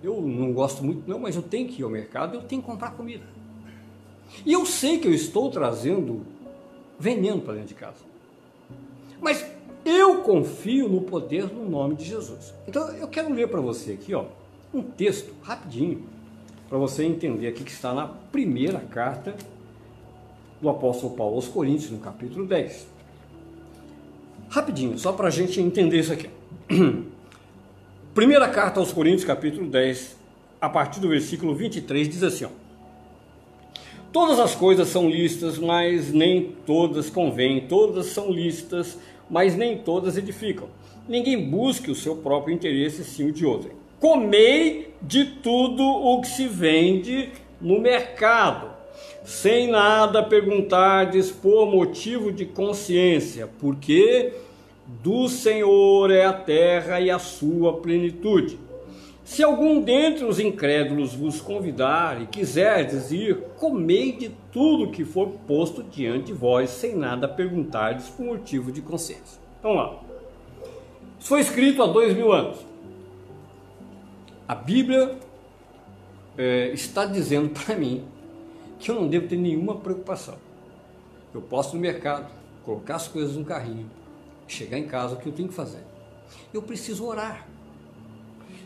Eu 0.03 0.21
não 0.21 0.51
gosto 0.51 0.83
muito, 0.83 1.07
não, 1.09 1.19
mas 1.19 1.35
eu 1.35 1.41
tenho 1.41 1.67
que 1.67 1.81
ir 1.81 1.83
ao 1.83 1.89
mercado, 1.89 2.35
eu 2.35 2.41
tenho 2.41 2.61
que 2.61 2.67
comprar 2.67 2.91
comida. 2.91 3.23
E 4.45 4.51
eu 4.51 4.65
sei 4.65 4.97
que 4.97 5.07
eu 5.07 5.13
estou 5.13 5.49
trazendo 5.49 6.25
veneno 6.99 7.41
para 7.41 7.53
dentro 7.53 7.69
de 7.69 7.75
casa. 7.75 8.03
Mas 9.21 9.45
eu 9.85 10.21
confio 10.21 10.89
no 10.89 11.01
poder 11.01 11.45
no 11.53 11.69
nome 11.69 11.95
de 11.95 12.05
Jesus. 12.05 12.53
Então 12.67 12.89
eu 12.95 13.07
quero 13.07 13.31
ler 13.33 13.47
para 13.47 13.61
você 13.61 13.93
aqui, 13.93 14.13
ó, 14.13 14.25
um 14.73 14.81
texto 14.81 15.33
rapidinho 15.43 16.03
para 16.67 16.77
você 16.77 17.03
entender 17.03 17.47
aqui 17.47 17.63
que 17.63 17.71
está 17.71 17.93
na 17.93 18.07
primeira 18.07 18.79
carta 18.79 19.35
do 20.63 20.69
apóstolo 20.69 21.13
Paulo 21.13 21.35
aos 21.35 21.47
Coríntios, 21.49 21.91
no 21.91 21.97
capítulo 21.97 22.47
10. 22.47 22.87
Rapidinho, 24.49 24.97
só 24.97 25.11
para 25.11 25.27
a 25.27 25.31
gente 25.31 25.59
entender 25.59 25.99
isso 25.99 26.13
aqui. 26.13 26.29
Primeira 28.15 28.47
carta 28.47 28.79
aos 28.79 28.93
Coríntios, 28.93 29.25
capítulo 29.25 29.67
10, 29.67 30.15
a 30.61 30.69
partir 30.69 31.01
do 31.01 31.09
versículo 31.09 31.53
23, 31.53 32.07
diz 32.07 32.23
assim: 32.23 32.45
ó, 32.45 32.49
Todas 34.13 34.39
as 34.39 34.55
coisas 34.55 34.87
são 34.87 35.09
listas, 35.09 35.57
mas 35.57 36.13
nem 36.13 36.53
todas 36.65 37.09
convêm, 37.09 37.67
todas 37.67 38.05
são 38.05 38.31
listas, 38.31 38.97
mas 39.29 39.57
nem 39.57 39.77
todas 39.77 40.15
edificam. 40.15 40.69
Ninguém 41.09 41.49
busque 41.49 41.91
o 41.91 41.95
seu 41.95 42.15
próprio 42.15 42.55
interesse, 42.55 43.03
sim 43.03 43.27
o 43.27 43.33
de 43.33 43.45
outro. 43.45 43.71
Comei 43.99 44.93
de 45.01 45.25
tudo 45.25 45.83
o 45.83 46.21
que 46.21 46.27
se 46.29 46.47
vende 46.47 47.31
no 47.59 47.81
mercado 47.81 48.82
sem 49.23 49.67
nada 49.69 50.21
perguntardes 50.21 51.31
por 51.31 51.65
motivo 51.65 52.31
de 52.31 52.45
consciência, 52.45 53.49
porque 53.59 54.33
Do 55.01 55.29
Senhor 55.29 56.11
é 56.11 56.25
a 56.25 56.33
terra 56.33 56.99
e 56.99 57.09
a 57.09 57.17
sua 57.17 57.77
plenitude. 57.77 58.59
Se 59.23 59.41
algum 59.41 59.79
dentre 59.79 60.25
os 60.25 60.39
incrédulos 60.39 61.13
vos 61.13 61.39
convidar 61.39 62.21
e 62.21 62.27
quiserdes 62.27 63.11
ir, 63.11 63.37
comei 63.57 64.11
de 64.11 64.29
tudo 64.51 64.91
que 64.91 65.05
for 65.05 65.29
posto 65.47 65.81
diante 65.81 66.25
de 66.25 66.33
vós, 66.33 66.69
sem 66.69 66.95
nada 66.95 67.27
perguntardes 67.27 68.09
por 68.09 68.25
motivo 68.25 68.71
de 68.71 68.81
consciência. 68.81 69.41
Vamos 69.61 69.77
lá. 69.77 69.99
Isso 71.17 71.29
foi 71.29 71.39
escrito 71.39 71.81
há 71.81 71.87
dois 71.87 72.13
mil 72.13 72.33
anos. 72.33 72.57
A 74.45 74.53
Bíblia 74.53 75.17
é, 76.37 76.71
está 76.73 77.05
dizendo 77.05 77.49
para 77.57 77.75
mim 77.77 78.03
que 78.83 78.91
eu 78.91 78.95
não 78.95 79.07
devo 79.07 79.27
ter 79.27 79.37
nenhuma 79.37 79.75
preocupação. 79.75 80.35
Eu 81.33 81.41
posso 81.41 81.75
ir 81.75 81.75
no 81.75 81.81
mercado, 81.81 82.29
colocar 82.65 82.95
as 82.95 83.07
coisas 83.07 83.35
no 83.35 83.45
carrinho, 83.45 83.89
chegar 84.47 84.77
em 84.77 84.85
casa, 84.85 85.15
o 85.15 85.17
que 85.17 85.27
eu 85.27 85.33
tenho 85.33 85.47
que 85.47 85.53
fazer? 85.53 85.83
Eu 86.53 86.61
preciso 86.61 87.05
orar. 87.05 87.47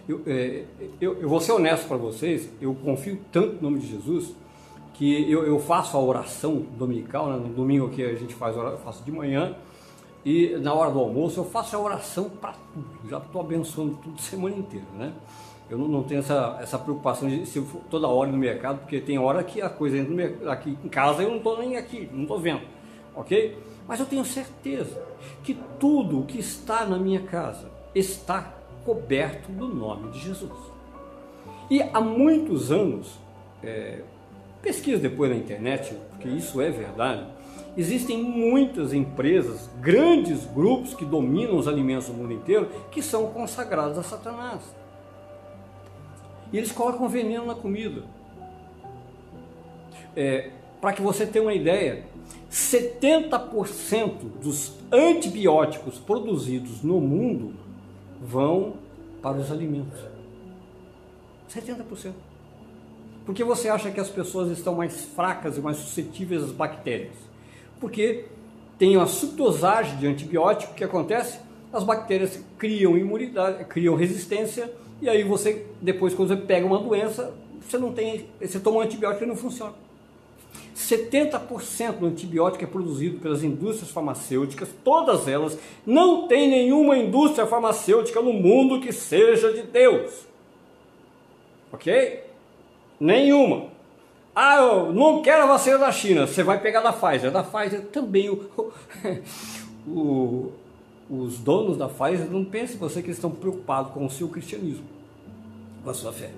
Eu, 0.10 0.24
é, 0.26 0.64
eu, 1.00 1.22
eu 1.22 1.30
vou 1.30 1.40
ser 1.40 1.52
honesto 1.52 1.88
para 1.88 1.98
vocês, 1.98 2.50
eu 2.60 2.74
confio 2.74 3.20
tanto 3.32 3.56
no 3.56 3.70
nome 3.70 3.80
de 3.80 3.88
Jesus 3.88 4.34
que 4.94 5.32
eu, 5.32 5.46
eu 5.46 5.60
faço 5.60 5.96
a 5.96 6.02
oração 6.02 6.66
dominical, 6.78 7.30
né? 7.30 7.38
no 7.38 7.54
domingo 7.54 7.90
que 7.90 8.04
a 8.04 8.16
gente 8.16 8.34
faz, 8.34 8.56
eu 8.56 8.78
faço 8.80 9.04
de 9.04 9.12
manhã, 9.12 9.56
e 10.26 10.58
na 10.58 10.74
hora 10.74 10.90
do 10.90 11.00
almoço 11.00 11.40
eu 11.40 11.46
faço 11.46 11.76
a 11.76 11.80
oração 11.80 12.30
para 12.30 12.54
tudo, 12.74 13.10
já 13.10 13.20
estou 13.20 13.42
abençoando 13.42 14.00
tudo 14.02 14.20
semana 14.20 14.56
inteira, 14.56 14.88
né? 14.98 15.14
Eu 15.70 15.78
não, 15.78 15.88
não 15.88 16.04
tenho 16.04 16.20
essa, 16.20 16.58
essa 16.62 16.80
preocupação 16.80 17.28
de 17.28 17.46
se 17.46 17.58
eu 17.58 17.66
for 17.66 17.82
toda 17.90 18.08
hora 18.08 18.32
no 18.32 18.38
mercado, 18.38 18.80
porque 18.80 19.02
tem 19.02 19.18
hora 19.18 19.44
que 19.44 19.62
a 19.62 19.70
coisa 19.70 19.98
entra 19.98 20.14
no, 20.14 20.50
aqui 20.50 20.78
em 20.84 20.90
casa 20.90 21.24
eu 21.24 21.30
não 21.30 21.38
estou 21.38 21.58
nem 21.58 21.76
aqui, 21.76 22.10
não 22.12 22.22
estou 22.22 22.40
vendo, 22.40 22.62
ok? 23.16 23.58
Mas 23.88 24.00
eu 24.00 24.06
tenho 24.06 24.24
certeza 24.24 25.02
que 25.44 25.58
tudo 25.80 26.22
o 26.22 26.26
que 26.26 26.40
está 26.40 26.86
na 26.86 26.98
minha 26.98 27.22
casa 27.22 27.70
está 27.94 28.54
coberto 28.86 29.52
do 29.52 29.68
nome 29.68 30.12
de 30.12 30.20
Jesus. 30.20 30.52
E 31.70 31.82
há 31.82 32.00
muitos 32.00 32.72
anos, 32.72 33.20
é, 33.62 34.02
pesquisa 34.62 35.02
depois 35.02 35.30
na 35.30 35.36
internet, 35.36 35.94
porque 36.12 36.30
isso 36.30 36.62
é 36.62 36.70
verdade, 36.70 37.26
existem 37.76 38.22
muitas 38.24 38.94
empresas, 38.94 39.70
grandes 39.82 40.46
grupos 40.46 40.94
que 40.94 41.04
dominam 41.04 41.58
os 41.58 41.68
alimentos 41.68 42.08
do 42.08 42.14
mundo 42.14 42.34
inteiro, 42.34 42.70
que 42.90 43.02
são 43.02 43.28
consagrados 43.32 43.98
a 43.98 44.04
Satanás. 44.04 44.62
E 46.52 46.58
eles 46.58 46.72
colocam 46.72 47.08
veneno 47.08 47.46
na 47.46 47.56
comida. 47.56 48.04
É, 50.16 50.50
Para 50.80 50.94
que 50.94 51.02
você 51.02 51.26
tenha 51.26 51.44
uma 51.44 51.54
ideia, 51.54 52.04
70% 52.52 54.40
dos 54.42 54.74
antibióticos 54.92 55.98
produzidos 56.00 56.82
no 56.84 57.02
mundo 57.02 57.54
vão 58.22 58.76
para 59.22 59.38
os 59.38 59.52
alimentos. 59.52 60.00
70%. 61.50 62.14
Porque 63.26 63.44
você 63.44 63.68
acha 63.68 63.92
que 63.92 64.00
as 64.00 64.10
pessoas 64.10 64.50
estão 64.50 64.76
mais 64.76 65.04
fracas 65.06 65.58
e 65.58 65.62
mais 65.62 65.78
suscetíveis 65.78 66.44
às 66.44 66.52
bactérias? 66.52 67.16
Porque 67.80 68.26
tem 68.80 68.96
uma 68.96 69.08
subdosagem 69.08 69.98
de 69.98 70.08
antibiótico 70.08 70.74
que 70.74 70.84
acontece, 70.84 71.40
as 71.74 71.84
bactérias 71.84 72.42
criam 72.58 72.98
imunidade, 72.98 73.66
criam 73.66 73.96
resistência 73.96 74.72
e 75.02 75.10
aí 75.10 75.24
você, 75.24 75.66
depois, 75.82 76.14
quando 76.14 76.30
você 76.30 76.38
pega 76.38 76.66
uma 76.66 76.80
doença, 76.80 77.34
você 77.62 77.78
não 77.78 77.94
tem, 77.94 78.28
você 78.42 78.60
toma 78.60 78.78
um 78.78 78.82
antibiótico 78.82 79.24
e 79.24 79.28
não 79.28 79.36
funciona. 79.36 79.74
70% 80.76 81.94
do 81.94 82.06
antibiótico 82.06 82.64
é 82.64 82.68
produzido 82.68 83.20
pelas 83.20 83.44
indústrias 83.44 83.90
farmacêuticas, 83.92 84.70
todas 84.84 85.28
elas. 85.28 85.58
Não 85.86 86.28
tem 86.28 86.48
nenhuma 86.48 86.98
indústria 86.98 87.48
farmacêutica 87.48 88.22
no 88.22 88.32
mundo 88.32 88.80
que 88.80 88.92
seja 88.92 89.52
de 89.52 89.64
Deus. 89.64 90.26
Ok? 91.72 92.24
Nenhuma. 93.00 93.66
Ah, 94.36 94.58
eu 94.58 94.94
não 94.94 95.24
quero 95.24 95.44
a 95.44 95.48
vacina 95.48 95.80
da 95.80 95.92
China. 95.92 96.28
Você 96.28 96.44
vai 96.44 96.62
pegar 96.62 96.82
da 96.82 96.94
Pfizer. 96.94 97.32
Da 97.32 97.44
Pfizer 97.44 97.82
também. 97.88 98.30
O, 98.30 98.72
o, 99.88 100.52
os 101.10 101.40
donos 101.40 101.78
da 101.78 101.88
Pfizer 101.88 102.30
não 102.30 102.44
pensem 102.44 102.78
você 102.78 103.02
que 103.02 103.08
eles 103.08 103.18
estão 103.18 103.32
preocupados 103.32 103.94
com 103.94 104.06
o 104.06 104.10
seu 104.10 104.28
cristianismo, 104.28 104.86
com 105.84 105.90
a 105.90 105.94
sua 105.94 106.12
fé. 106.12 106.32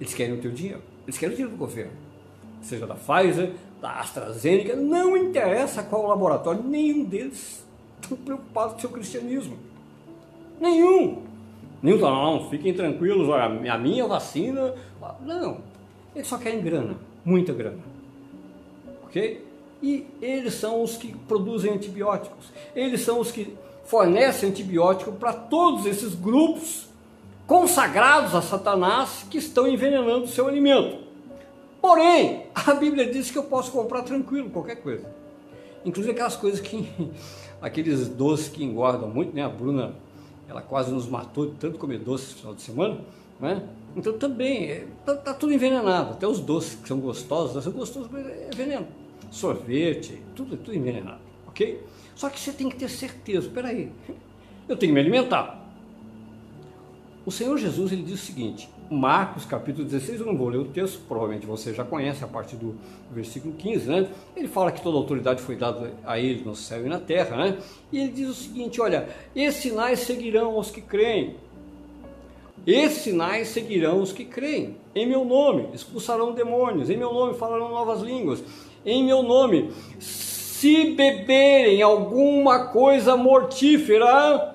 Eles 0.00 0.14
querem 0.14 0.34
o 0.34 0.40
teu 0.40 0.50
dinheiro, 0.50 0.82
eles 1.06 1.18
querem 1.18 1.34
o 1.34 1.36
dinheiro 1.36 1.56
do 1.56 1.58
governo, 1.58 1.92
seja 2.60 2.86
da 2.86 2.94
Pfizer, 2.94 3.52
da 3.80 4.00
AstraZeneca, 4.00 4.76
não 4.76 5.16
interessa 5.16 5.82
qual 5.82 6.06
laboratório, 6.06 6.62
nenhum 6.62 7.04
deles 7.04 7.64
estão 8.00 8.16
preocupados 8.18 8.72
com 8.72 8.78
o 8.78 8.80
seu 8.80 8.90
cristianismo. 8.90 9.56
Nenhum. 10.60 11.22
Nenhum 11.82 11.98
não, 11.98 12.38
não, 12.38 12.50
fiquem 12.50 12.74
tranquilos, 12.74 13.28
olha, 13.28 13.44
a 13.44 13.78
minha 13.78 14.06
vacina. 14.06 14.74
Não, 15.24 15.58
eles 16.14 16.26
só 16.26 16.36
querem 16.36 16.60
grana, 16.60 16.96
muita 17.24 17.52
grana. 17.52 17.78
Ok? 19.04 19.46
E 19.82 20.06
eles 20.20 20.54
são 20.54 20.82
os 20.82 20.96
que 20.96 21.14
produzem 21.26 21.72
antibióticos, 21.72 22.52
eles 22.74 23.00
são 23.00 23.18
os 23.18 23.32
que 23.32 23.56
fornece 23.90 24.46
antibiótico 24.46 25.10
para 25.10 25.32
todos 25.32 25.84
esses 25.84 26.14
grupos 26.14 26.88
consagrados 27.44 28.36
a 28.36 28.40
Satanás 28.40 29.26
que 29.28 29.36
estão 29.36 29.66
envenenando 29.66 30.26
o 30.26 30.28
seu 30.28 30.46
alimento. 30.46 30.98
Porém, 31.82 32.46
a 32.54 32.72
Bíblia 32.72 33.10
diz 33.10 33.32
que 33.32 33.36
eu 33.36 33.42
posso 33.42 33.72
comprar 33.72 34.02
tranquilo 34.02 34.48
qualquer 34.48 34.76
coisa. 34.76 35.12
Inclusive 35.84 36.12
aquelas 36.12 36.36
coisas 36.36 36.60
que. 36.60 36.88
aqueles 37.60 38.06
doces 38.06 38.48
que 38.48 38.62
engordam 38.62 39.08
muito, 39.08 39.34
né? 39.34 39.42
A 39.42 39.48
Bruna, 39.48 39.96
ela 40.48 40.62
quase 40.62 40.92
nos 40.92 41.08
matou 41.08 41.46
de 41.46 41.56
tanto 41.56 41.76
comer 41.76 41.98
doce 41.98 42.30
no 42.30 42.38
final 42.38 42.54
de 42.54 42.62
semana, 42.62 43.00
né? 43.40 43.68
Então 43.96 44.12
também, 44.16 44.86
está 45.00 45.16
tá 45.16 45.34
tudo 45.34 45.52
envenenado. 45.52 46.12
Até 46.12 46.28
os 46.28 46.38
doces 46.38 46.76
que 46.76 46.86
são 46.86 47.00
gostosos, 47.00 47.64
são 47.64 47.72
gostosos, 47.72 48.08
mas 48.12 48.24
é 48.24 48.50
veneno. 48.54 48.86
Sorvete, 49.32 50.22
tudo, 50.36 50.56
tudo 50.56 50.76
envenenado, 50.76 51.20
ok? 51.48 51.82
Só 52.20 52.28
que 52.28 52.38
você 52.38 52.52
tem 52.52 52.68
que 52.68 52.76
ter 52.76 52.90
certeza, 52.90 53.46
espera 53.46 53.68
aí, 53.68 53.90
eu 54.68 54.76
tenho 54.76 54.90
que 54.90 54.92
me 54.92 55.00
alimentar. 55.00 55.58
O 57.24 57.30
Senhor 57.30 57.56
Jesus 57.56 57.92
ele 57.92 58.02
diz 58.02 58.22
o 58.22 58.26
seguinte, 58.26 58.68
Marcos 58.90 59.46
capítulo 59.46 59.86
16, 59.86 60.20
eu 60.20 60.26
não 60.26 60.36
vou 60.36 60.50
ler 60.50 60.58
o 60.58 60.66
texto, 60.66 61.00
provavelmente 61.08 61.46
você 61.46 61.72
já 61.72 61.82
conhece 61.82 62.22
a 62.22 62.26
partir 62.26 62.56
do 62.56 62.74
versículo 63.10 63.54
15, 63.54 63.88
né? 63.88 64.08
Ele 64.36 64.48
fala 64.48 64.70
que 64.70 64.82
toda 64.82 64.98
autoridade 64.98 65.40
foi 65.40 65.56
dada 65.56 65.94
a 66.04 66.18
ele 66.18 66.44
no 66.44 66.54
céu 66.54 66.84
e 66.84 66.90
na 66.90 66.98
terra, 66.98 67.38
né? 67.38 67.58
E 67.90 67.98
ele 67.98 68.12
diz 68.12 68.28
o 68.28 68.34
seguinte, 68.34 68.82
olha, 68.82 69.08
esses 69.34 69.62
sinais 69.62 70.00
seguirão 70.00 70.58
os 70.58 70.70
que 70.70 70.82
creem. 70.82 71.36
Esses 72.66 72.98
sinais 72.98 73.48
seguirão 73.48 74.02
os 74.02 74.12
que 74.12 74.26
creem. 74.26 74.76
Em 74.94 75.08
meu 75.08 75.24
nome 75.24 75.70
expulsarão 75.72 76.34
demônios, 76.34 76.90
em 76.90 76.98
meu 76.98 77.14
nome 77.14 77.32
falarão 77.32 77.70
novas 77.70 78.02
línguas, 78.02 78.44
em 78.84 79.02
meu 79.06 79.22
nome 79.22 79.70
se 80.60 80.90
beberem 80.90 81.80
alguma 81.80 82.66
coisa 82.66 83.16
mortífera 83.16 84.54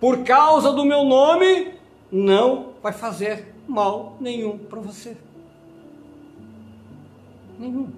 por 0.00 0.24
causa 0.24 0.72
do 0.72 0.86
meu 0.86 1.04
nome, 1.04 1.74
não 2.10 2.70
vai 2.82 2.94
fazer 2.94 3.54
mal 3.68 4.16
nenhum 4.18 4.56
para 4.56 4.80
você. 4.80 5.18
Nenhum. 7.58 7.90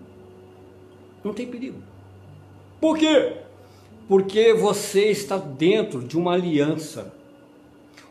Não 1.22 1.32
tem 1.32 1.46
perigo. 1.46 1.78
Por 2.80 2.98
quê? 2.98 3.36
Porque 4.08 4.52
você 4.52 5.04
está 5.12 5.36
dentro 5.36 6.02
de 6.02 6.18
uma 6.18 6.32
aliança, 6.32 7.14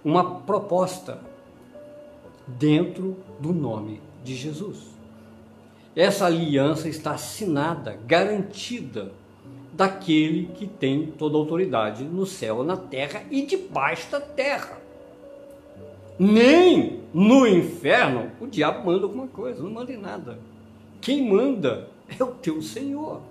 uma 0.02 0.40
proposta 0.40 1.20
dentro 2.48 3.18
do 3.38 3.52
nome 3.52 4.02
de 4.24 4.34
Jesus. 4.34 4.78
Essa 5.96 6.26
aliança 6.26 6.88
está 6.88 7.12
assinada, 7.12 7.98
garantida 8.06 9.12
daquele 9.74 10.48
que 10.56 10.68
tem 10.68 11.08
toda 11.18 11.36
a 11.36 11.40
autoridade 11.40 12.04
no 12.04 12.26
céu, 12.26 12.64
na 12.64 12.78
terra 12.78 13.24
e 13.32 13.46
debaixo 13.46 14.12
da 14.12 14.20
terra. 14.20 14.78
Nem 16.18 17.00
no 17.14 17.48
inferno 17.48 18.32
o 18.40 18.48
diabo 18.48 18.86
manda 18.86 19.06
alguma 19.06 19.28
coisa, 19.28 19.64
não 19.64 19.72
manda 19.72 19.92
em 19.92 19.98
nada. 19.98 20.38
Quem 21.02 21.28
manda 21.28 21.88
é 22.20 22.24
o 22.24 22.28
teu 22.28 22.62
Senhor. 22.62 23.22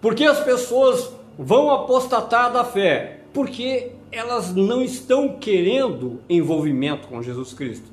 Porque 0.00 0.24
as 0.24 0.42
pessoas 0.42 1.12
vão 1.38 1.70
apostatar 1.70 2.50
da 2.52 2.64
fé? 2.64 3.20
Porque 3.34 3.92
elas 4.10 4.54
não 4.54 4.82
estão 4.82 5.36
querendo 5.38 6.20
envolvimento 6.28 7.06
com 7.06 7.22
Jesus 7.22 7.52
Cristo 7.52 7.89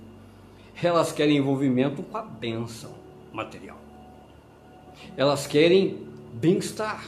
elas 0.82 1.12
querem 1.12 1.38
envolvimento 1.38 2.04
com 2.04 2.18
a 2.18 2.22
bênção 2.22 2.92
material. 3.34 3.78
Elas 5.16 5.48
querem 5.48 6.06
bem-estar. 6.34 7.08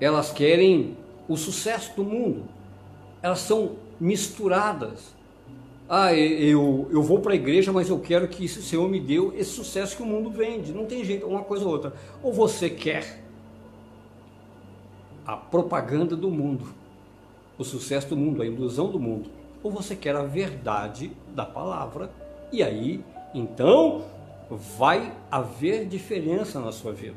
Elas 0.00 0.30
querem 0.30 0.96
o 1.28 1.36
sucesso 1.36 1.94
do 1.96 2.04
mundo. 2.04 2.44
Elas 3.22 3.40
são 3.40 3.76
misturadas. 3.98 5.14
Ah, 5.88 6.14
eu, 6.14 6.88
eu 6.90 7.02
vou 7.02 7.20
para 7.20 7.32
a 7.32 7.36
igreja, 7.36 7.72
mas 7.72 7.88
eu 7.88 7.98
quero 7.98 8.28
que 8.28 8.44
o 8.44 8.48
Senhor 8.48 8.88
me 8.88 9.00
dê 9.00 9.16
esse 9.36 9.50
sucesso 9.50 9.96
que 9.96 10.02
o 10.02 10.06
mundo 10.06 10.30
vende. 10.30 10.72
Não 10.72 10.84
tem 10.84 11.04
jeito, 11.04 11.26
uma 11.26 11.42
coisa 11.42 11.64
ou 11.64 11.70
outra. 11.70 11.94
Ou 12.22 12.32
você 12.32 12.68
quer 12.68 13.24
a 15.24 15.36
propaganda 15.36 16.14
do 16.14 16.30
mundo, 16.30 16.66
o 17.58 17.64
sucesso 17.64 18.08
do 18.08 18.16
mundo, 18.16 18.42
a 18.42 18.46
ilusão 18.46 18.90
do 18.90 18.98
mundo, 19.00 19.28
ou 19.66 19.72
você 19.72 19.96
quer 19.96 20.14
a 20.14 20.22
verdade 20.22 21.10
da 21.34 21.44
palavra, 21.44 22.08
e 22.52 22.62
aí, 22.62 23.04
então, 23.34 24.04
vai 24.48 25.12
haver 25.28 25.86
diferença 25.86 26.60
na 26.60 26.70
sua 26.70 26.92
vida. 26.92 27.16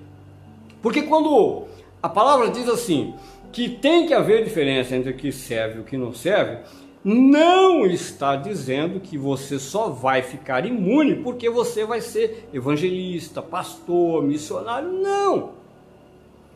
Porque 0.82 1.04
quando 1.04 1.68
a 2.02 2.10
palavra 2.10 2.50
diz 2.50 2.68
assim, 2.68 3.14
que 3.52 3.70
tem 3.70 4.08
que 4.08 4.16
haver 4.16 4.44
diferença 4.44 4.96
entre 4.96 5.12
o 5.12 5.16
que 5.16 5.32
serve 5.32 5.78
e 5.78 5.82
o 5.82 5.84
que 5.84 5.96
não 5.96 6.12
serve, 6.12 6.64
não 7.04 7.86
está 7.86 8.36
dizendo 8.36 9.00
que 9.00 9.16
você 9.16 9.60
só 9.60 9.90
vai 9.90 10.24
ficar 10.24 10.66
imune 10.66 11.18
porque 11.18 11.52
você 11.52 11.86
vai 11.86 12.02
ser 12.02 12.50
evangelista, 12.52 13.44
pastor, 13.44 14.24
missionário. 14.24 14.92
Não! 14.92 15.52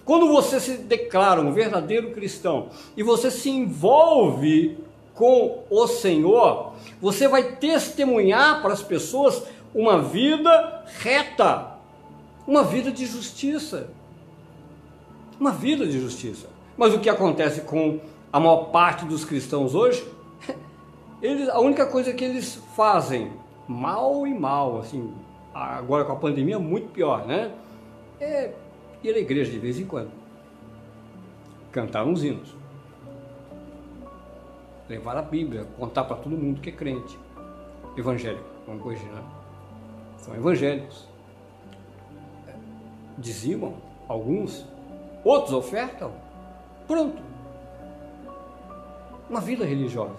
Quando 0.03 0.27
você 0.27 0.60
se 0.60 0.77
declara 0.79 1.39
um 1.39 1.53
verdadeiro 1.53 2.10
cristão 2.12 2.69
e 2.97 3.03
você 3.03 3.29
se 3.29 3.51
envolve 3.51 4.75
com 5.13 5.63
o 5.69 5.88
Senhor, 5.88 6.73
você 7.02 7.28
vai 7.28 7.56
testemunhar 7.58 8.62
para 8.62 8.73
as 8.73 8.82
pessoas 8.82 9.43
uma 9.73 10.02
vida 10.02 10.84
reta, 10.99 11.78
uma 12.47 12.63
vida 12.63 12.91
de 12.91 13.06
justiça. 13.06 13.89
Uma 15.39 15.52
vida 15.52 15.86
de 15.86 15.99
justiça. 15.99 16.47
Mas 16.78 16.93
o 16.93 16.99
que 16.99 17.10
acontece 17.10 17.62
com 17.62 17.99
a 18.32 18.39
maior 18.39 18.65
parte 18.65 19.06
dos 19.06 19.26
cristãos 19.26 19.76
hoje? 19.76 20.04
Eles, 21.21 21.49
a 21.49 21.60
única 21.60 21.86
coisa 21.86 22.12
que 22.13 22.23
eles 22.23 22.56
fazem, 22.76 23.32
mal 23.67 24.28
e 24.28 24.34
mal, 24.34 24.80
assim, 24.80 25.13
agora 25.54 26.04
com 26.04 26.12
a 26.12 26.15
pandemia 26.17 26.60
muito 26.60 26.89
pior, 26.89 27.26
né? 27.26 27.52
É 28.19 28.52
ir 29.02 29.15
à 29.15 29.19
igreja 29.19 29.49
de 29.49 29.60
vez 29.60 29.80
em 29.80 29.86
quando, 29.86 30.12
cantar 31.71 32.06
uns 32.06 32.23
hinos, 32.23 32.54
levar 34.89 35.17
a 35.17 35.21
Bíblia, 35.21 35.65
contar 35.77 36.03
para 36.03 36.17
todo 36.17 36.37
mundo 36.37 36.61
que 36.61 36.69
é 36.69 36.73
crente, 36.73 37.17
evangélico, 37.97 38.45
vamos 38.65 38.81
corrigir, 38.81 39.09
né? 39.11 39.23
São 40.17 40.35
evangélicos. 40.35 41.07
Dizimam 43.17 43.75
alguns, 44.07 44.65
outros 45.23 45.53
ofertam, 45.53 46.11
Pronto. 46.87 47.21
Uma 49.29 49.39
vida 49.39 49.65
religiosa. 49.65 50.15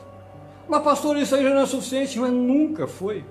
Mas, 0.68 0.82
pastor, 0.82 1.16
isso 1.16 1.34
aí 1.34 1.42
já 1.42 1.50
não 1.50 1.62
é 1.62 1.66
suficiente, 1.66 2.18
mas 2.18 2.32
nunca 2.32 2.86
foi. 2.86 3.24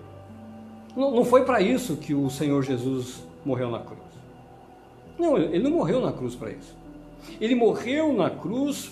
Não, 0.96 1.12
não 1.12 1.26
foi 1.26 1.44
para 1.44 1.62
isso 1.62 1.98
que 1.98 2.14
o 2.14 2.30
Senhor 2.30 2.62
Jesus 2.64 3.24
morreu 3.44 3.72
na 3.72 3.80
cruz. 3.80 4.00
Não, 5.18 5.38
ele 5.38 5.64
não 5.64 5.72
morreu 5.72 6.00
na 6.00 6.12
cruz 6.12 6.36
para 6.36 6.52
isso. 6.52 6.76
Ele 7.42 7.56
morreu 7.56 8.14
na 8.14 8.30
cruz 8.30 8.92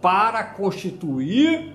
para 0.00 0.42
constituir 0.42 1.74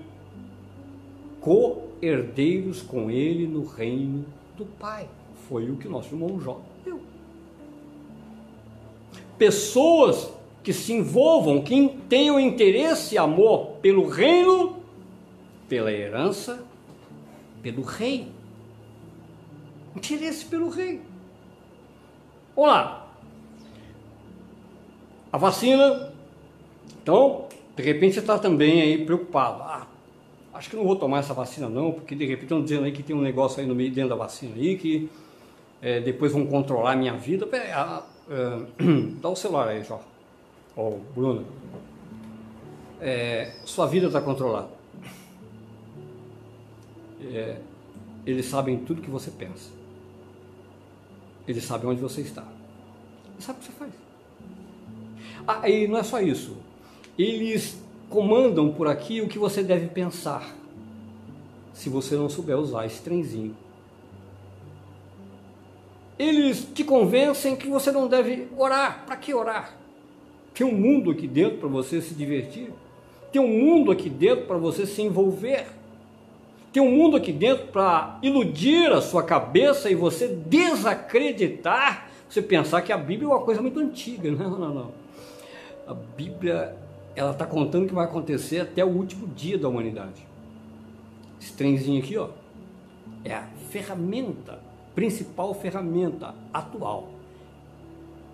co-herdeiros 1.40 2.82
com 2.82 3.10
ele 3.10 3.46
no 3.46 3.64
reino 3.64 4.24
do 4.56 4.64
Pai. 4.64 5.08
Foi 5.48 5.70
o 5.70 5.76
que 5.76 5.88
nosso 5.88 6.14
irmão 6.14 6.40
Jó 6.40 6.60
deu. 6.84 7.00
Pessoas 9.38 10.30
que 10.62 10.72
se 10.72 10.92
envolvam, 10.92 11.62
que 11.62 11.88
tenham 12.08 12.38
interesse 12.38 13.14
e 13.14 13.18
amor 13.18 13.76
pelo 13.80 14.06
reino, 14.06 14.76
pela 15.68 15.90
herança, 15.90 16.62
pelo 17.62 17.82
rei. 17.82 18.28
Interesse 19.96 20.44
pelo 20.44 20.68
rei. 20.68 21.00
Olá. 22.54 23.08
A 25.32 25.38
vacina. 25.38 26.12
Então, 27.02 27.46
de 27.76 27.82
repente 27.82 28.14
você 28.14 28.20
está 28.20 28.38
também 28.38 28.82
aí 28.82 29.04
preocupado. 29.04 29.62
Ah, 29.62 29.86
acho 30.58 30.70
que 30.70 30.76
não 30.76 30.84
vou 30.84 30.96
tomar 30.96 31.20
essa 31.20 31.32
vacina 31.32 31.68
não, 31.68 31.92
porque 31.92 32.14
de 32.14 32.26
repente 32.26 32.44
estão 32.44 32.62
dizendo 32.62 32.84
aí 32.84 32.92
que 32.92 33.02
tem 33.02 33.14
um 33.16 33.22
negócio 33.22 33.60
aí 33.60 33.66
no 33.66 33.74
meio 33.74 33.90
dentro 33.90 34.10
da 34.10 34.16
vacina 34.16 34.54
aí 34.56 34.76
que 34.76 35.08
é, 35.80 36.00
depois 36.00 36.32
vão 36.32 36.44
controlar 36.46 36.92
a 36.92 36.96
minha 36.96 37.16
vida. 37.16 37.46
Pera, 37.46 37.74
ah, 37.74 38.06
dá 39.22 39.28
o 39.28 39.36
celular 39.36 39.68
aí, 39.68 39.82
Jó 39.84 40.02
oh, 40.78 40.98
Bruno, 41.12 41.44
é, 43.00 43.52
sua 43.64 43.86
vida 43.86 44.06
está 44.06 44.20
controlada. 44.20 44.70
É, 47.20 47.60
eles 48.24 48.46
sabem 48.46 48.78
tudo 48.78 49.02
que 49.02 49.10
você 49.10 49.30
pensa. 49.30 49.70
Eles 51.48 51.64
sabem 51.64 51.90
onde 51.90 52.00
você 52.00 52.20
está. 52.20 52.46
Eles 53.32 53.44
sabem 53.44 53.60
o 53.60 53.64
que 53.64 53.72
você 53.72 53.78
faz. 53.78 53.92
Ah, 55.46 55.68
e 55.68 55.88
não 55.88 55.98
é 55.98 56.02
só 56.04 56.20
isso. 56.20 56.56
Eles 57.18 57.82
comandam 58.08 58.72
por 58.72 58.88
aqui 58.88 59.20
o 59.20 59.28
que 59.28 59.38
você 59.38 59.62
deve 59.62 59.88
pensar. 59.88 60.54
Se 61.72 61.88
você 61.88 62.16
não 62.16 62.28
souber 62.28 62.58
usar 62.58 62.86
esse 62.86 63.00
trenzinho. 63.00 63.54
Eles 66.18 66.66
te 66.74 66.82
convencem 66.82 67.54
que 67.54 67.68
você 67.68 67.92
não 67.92 68.08
deve 68.08 68.48
orar. 68.56 69.04
Para 69.06 69.16
que 69.16 69.32
orar? 69.32 69.76
Tem 70.52 70.66
um 70.66 70.72
mundo 70.72 71.12
aqui 71.12 71.28
dentro 71.28 71.58
para 71.58 71.68
você 71.68 72.02
se 72.02 72.14
divertir. 72.14 72.72
Tem 73.30 73.40
um 73.40 73.46
mundo 73.46 73.92
aqui 73.92 74.10
dentro 74.10 74.46
para 74.46 74.56
você 74.56 74.84
se 74.86 75.00
envolver. 75.02 75.66
Tem 76.72 76.82
um 76.82 76.90
mundo 76.90 77.16
aqui 77.16 77.32
dentro 77.32 77.68
para 77.68 78.18
iludir 78.22 78.90
a 78.92 79.00
sua 79.00 79.22
cabeça 79.22 79.88
e 79.90 79.94
você 79.94 80.26
desacreditar, 80.26 82.10
você 82.28 82.42
pensar 82.42 82.82
que 82.82 82.92
a 82.92 82.98
Bíblia 82.98 83.28
é 83.28 83.34
uma 83.34 83.44
coisa 83.44 83.62
muito 83.62 83.78
antiga. 83.78 84.30
Não, 84.30 84.58
não, 84.58 84.74
não. 84.74 84.90
A 85.86 85.94
Bíblia 85.94 86.76
ela 87.18 87.32
está 87.32 87.44
contando 87.44 87.88
que 87.88 87.94
vai 87.94 88.04
acontecer 88.04 88.60
até 88.60 88.84
o 88.84 88.88
último 88.88 89.26
dia 89.26 89.58
da 89.58 89.68
humanidade. 89.68 90.24
Esse 91.40 91.52
trenzinho 91.52 92.00
aqui, 92.00 92.16
ó, 92.16 92.28
é 93.24 93.34
a 93.34 93.42
ferramenta, 93.70 94.60
principal 94.94 95.52
ferramenta 95.52 96.34
atual 96.52 97.08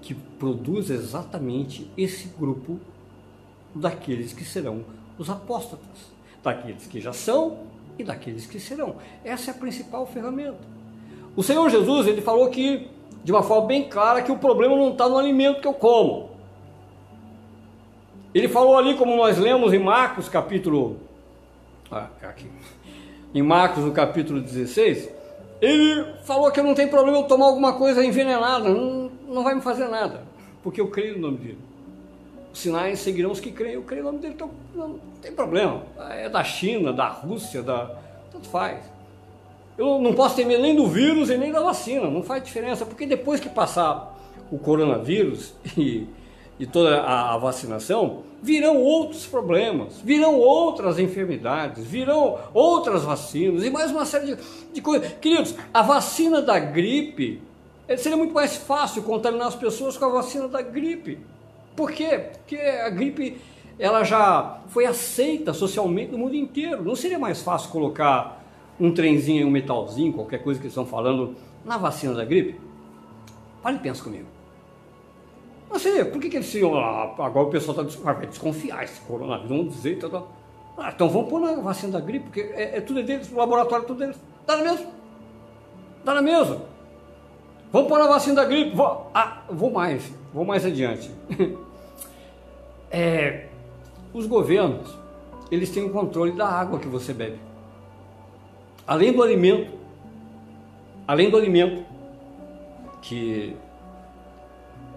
que 0.02 0.12
produz 0.12 0.90
exatamente 0.90 1.90
esse 1.96 2.28
grupo 2.28 2.78
daqueles 3.74 4.34
que 4.34 4.44
serão 4.44 4.84
os 5.18 5.30
apóstatas, 5.30 6.12
daqueles 6.42 6.86
que 6.86 7.00
já 7.00 7.14
são 7.14 7.60
e 7.98 8.04
daqueles 8.04 8.44
que 8.44 8.60
serão. 8.60 8.96
Essa 9.24 9.50
é 9.50 9.54
a 9.54 9.56
principal 9.56 10.06
ferramenta. 10.06 10.60
O 11.34 11.42
Senhor 11.42 11.70
Jesus 11.70 12.06
ele 12.06 12.20
falou 12.20 12.50
que 12.50 12.90
de 13.24 13.32
uma 13.32 13.42
forma 13.42 13.66
bem 13.66 13.88
clara 13.88 14.20
que 14.20 14.30
o 14.30 14.36
problema 14.36 14.76
não 14.76 14.92
está 14.92 15.08
no 15.08 15.16
alimento 15.16 15.62
que 15.62 15.66
eu 15.66 15.72
como. 15.72 16.33
Ele 18.34 18.48
falou 18.48 18.76
ali, 18.76 18.96
como 18.96 19.16
nós 19.16 19.38
lemos 19.38 19.72
em 19.72 19.78
Marcos 19.78 20.28
capítulo. 20.28 20.98
Ah, 21.90 22.08
aqui. 22.22 22.50
Em 23.32 23.42
Marcos, 23.42 23.84
no 23.84 23.92
capítulo 23.92 24.40
16, 24.40 25.08
ele 25.60 26.04
falou 26.24 26.50
que 26.50 26.60
não 26.60 26.74
tem 26.74 26.88
problema 26.88 27.18
eu 27.18 27.24
tomar 27.24 27.46
alguma 27.46 27.74
coisa 27.74 28.04
envenenada. 28.04 28.68
Não, 28.68 29.10
não 29.28 29.44
vai 29.44 29.54
me 29.54 29.60
fazer 29.60 29.86
nada, 29.86 30.22
porque 30.62 30.80
eu 30.80 30.88
creio 30.88 31.14
no 31.14 31.30
nome 31.30 31.38
dele. 31.38 31.58
Os 32.52 32.58
sinais 32.58 32.98
seguirão 32.98 33.30
os 33.30 33.40
que 33.40 33.52
creem, 33.52 33.74
eu 33.74 33.82
creio 33.82 34.02
no 34.02 34.10
nome 34.10 34.22
dele, 34.22 34.34
então 34.34 34.50
não 34.74 34.98
tem 35.22 35.32
problema. 35.32 35.82
É 36.10 36.28
da 36.28 36.42
China, 36.42 36.92
da 36.92 37.08
Rússia, 37.08 37.62
da. 37.62 37.96
Tanto 38.32 38.48
faz. 38.48 38.80
Eu 39.78 40.00
não 40.00 40.12
posso 40.12 40.36
ter 40.36 40.44
medo 40.44 40.62
nem 40.62 40.74
do 40.74 40.86
vírus 40.86 41.30
e 41.30 41.36
nem 41.36 41.52
da 41.52 41.60
vacina, 41.60 42.08
não 42.08 42.22
faz 42.22 42.42
diferença, 42.42 42.84
porque 42.86 43.06
depois 43.06 43.40
que 43.40 43.48
passar 43.48 44.16
o 44.50 44.58
coronavírus 44.58 45.54
e, 45.76 46.06
e 46.58 46.66
toda 46.66 47.02
a, 47.02 47.36
vacinação, 47.36 48.22
virão 48.42 48.80
outros 48.80 49.26
problemas, 49.26 50.00
virão 50.04 50.38
outras 50.38 50.98
enfermidades, 50.98 51.84
virão 51.84 52.38
outras 52.52 53.02
vacinas 53.02 53.64
e 53.64 53.70
mais 53.70 53.90
uma 53.90 54.04
série 54.04 54.34
de, 54.34 54.42
de 54.72 54.80
coisas. 54.80 55.12
Queridos, 55.20 55.54
a 55.72 55.82
vacina 55.82 56.40
da 56.40 56.58
gripe 56.58 57.42
é, 57.88 57.96
seria 57.96 58.16
muito 58.16 58.32
mais 58.32 58.56
fácil 58.56 59.02
contaminar 59.02 59.48
as 59.48 59.56
pessoas 59.56 59.96
com 59.96 60.04
a 60.04 60.08
vacina 60.08 60.46
da 60.46 60.62
gripe. 60.62 61.18
Por 61.74 61.90
quê? 61.90 62.30
Porque 62.32 62.56
a 62.56 62.88
gripe 62.88 63.36
ela 63.78 64.04
já 64.04 64.60
foi 64.68 64.86
aceita 64.86 65.52
socialmente 65.52 66.12
no 66.12 66.18
mundo 66.18 66.36
inteiro. 66.36 66.84
Não 66.84 66.94
seria 66.94 67.18
mais 67.18 67.42
fácil 67.42 67.70
colocar 67.70 68.42
um 68.78 68.92
trenzinho, 68.92 69.46
um 69.46 69.50
metalzinho, 69.50 70.12
qualquer 70.12 70.42
coisa 70.42 70.60
que 70.60 70.66
eles 70.66 70.72
estão 70.72 70.86
falando 70.86 71.34
na 71.64 71.76
vacina 71.76 72.14
da 72.14 72.24
gripe? 72.24 72.60
Para 73.62 73.74
e 73.74 73.78
pensa 73.78 74.02
comigo. 74.04 74.33
Não 75.74 75.80
sei, 75.80 76.04
por 76.04 76.20
que, 76.20 76.30
que 76.30 76.36
eles 76.36 76.54
iam 76.54 76.72
ah, 76.76 77.12
agora 77.18 77.48
o 77.48 77.50
pessoal 77.50 77.82
está 77.82 78.12
vai 78.12 78.26
desconfiar 78.28 78.84
esse 78.84 79.00
coronavírus, 79.00 79.48
vamos 79.48 79.74
dizer, 79.74 79.98
tá, 79.98 80.08
tá. 80.08 80.22
Ah, 80.78 80.92
então 80.94 81.10
vamos 81.10 81.28
pôr 81.28 81.40
na 81.40 81.56
vacina 81.56 81.94
da 81.94 82.00
gripe, 82.00 82.26
porque 82.26 82.42
é, 82.42 82.76
é 82.76 82.80
tudo 82.80 83.02
deles, 83.02 83.28
o 83.32 83.36
laboratório 83.36 83.82
é 83.82 83.86
tudo 83.88 83.98
deles. 83.98 84.16
Dá 84.46 84.56
na 84.56 84.62
mesma. 84.62 84.86
Dá 86.04 86.14
na 86.14 86.22
mesma. 86.22 86.62
Vamos 87.72 87.88
pôr 87.88 88.00
a 88.00 88.06
vacina 88.06 88.36
da 88.36 88.44
gripe. 88.44 88.76
Vou, 88.76 89.10
ah, 89.12 89.42
vou 89.50 89.72
mais, 89.72 90.12
vou 90.32 90.44
mais 90.44 90.64
adiante. 90.64 91.10
É, 92.96 93.48
os 94.12 94.24
governos, 94.24 94.96
eles 95.50 95.68
têm 95.68 95.82
o 95.82 95.90
controle 95.90 96.30
da 96.30 96.46
água 96.46 96.78
que 96.78 96.86
você 96.86 97.12
bebe. 97.12 97.40
Além 98.86 99.12
do 99.12 99.20
alimento, 99.20 99.72
além 101.08 101.28
do 101.28 101.36
alimento 101.36 101.84
que 103.02 103.56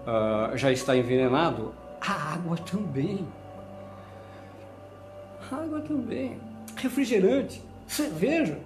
uh, 0.08 0.56
já 0.56 0.72
está 0.72 0.96
envenenado, 0.96 1.74
a 2.00 2.34
água 2.34 2.56
também. 2.56 3.26
água 5.50 5.80
também, 5.80 6.38
refrigerante, 6.76 7.62
cerveja. 7.86 8.58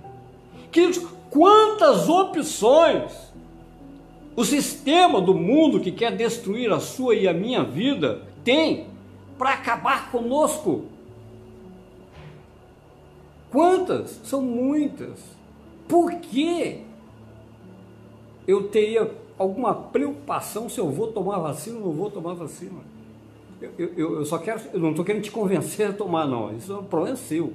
Queridos, 0.70 1.04
quantas 1.30 2.08
opções 2.08 3.32
o 4.34 4.44
sistema 4.44 5.20
do 5.20 5.34
mundo 5.34 5.80
que 5.80 5.92
quer 5.92 6.16
destruir 6.16 6.72
a 6.72 6.80
sua 6.80 7.14
e 7.14 7.28
a 7.28 7.34
minha 7.34 7.62
vida 7.62 8.22
tem 8.42 8.86
para 9.36 9.50
acabar 9.50 10.10
conosco? 10.10 10.86
Quantas? 13.50 14.18
São 14.24 14.40
muitas. 14.40 15.18
Por 15.86 16.14
que 16.14 16.82
eu 18.46 18.68
teria 18.68 19.21
alguma 19.42 19.74
preocupação 19.74 20.68
se 20.68 20.78
eu 20.78 20.90
vou 20.90 21.08
tomar 21.08 21.38
vacina 21.38 21.78
ou 21.78 21.86
não 21.86 21.92
vou 21.92 22.10
tomar 22.10 22.34
vacina? 22.34 22.80
Eu, 23.60 23.92
eu, 23.96 24.14
eu 24.16 24.24
só 24.24 24.38
quero, 24.38 24.60
eu 24.72 24.80
não 24.80 24.90
estou 24.90 25.04
querendo 25.04 25.22
te 25.22 25.30
convencer 25.30 25.90
a 25.90 25.92
tomar, 25.92 26.26
não. 26.26 26.56
Isso 26.56 26.72
é 26.72 26.76
um 26.76 26.84
problema 26.84 27.16
seu. 27.16 27.52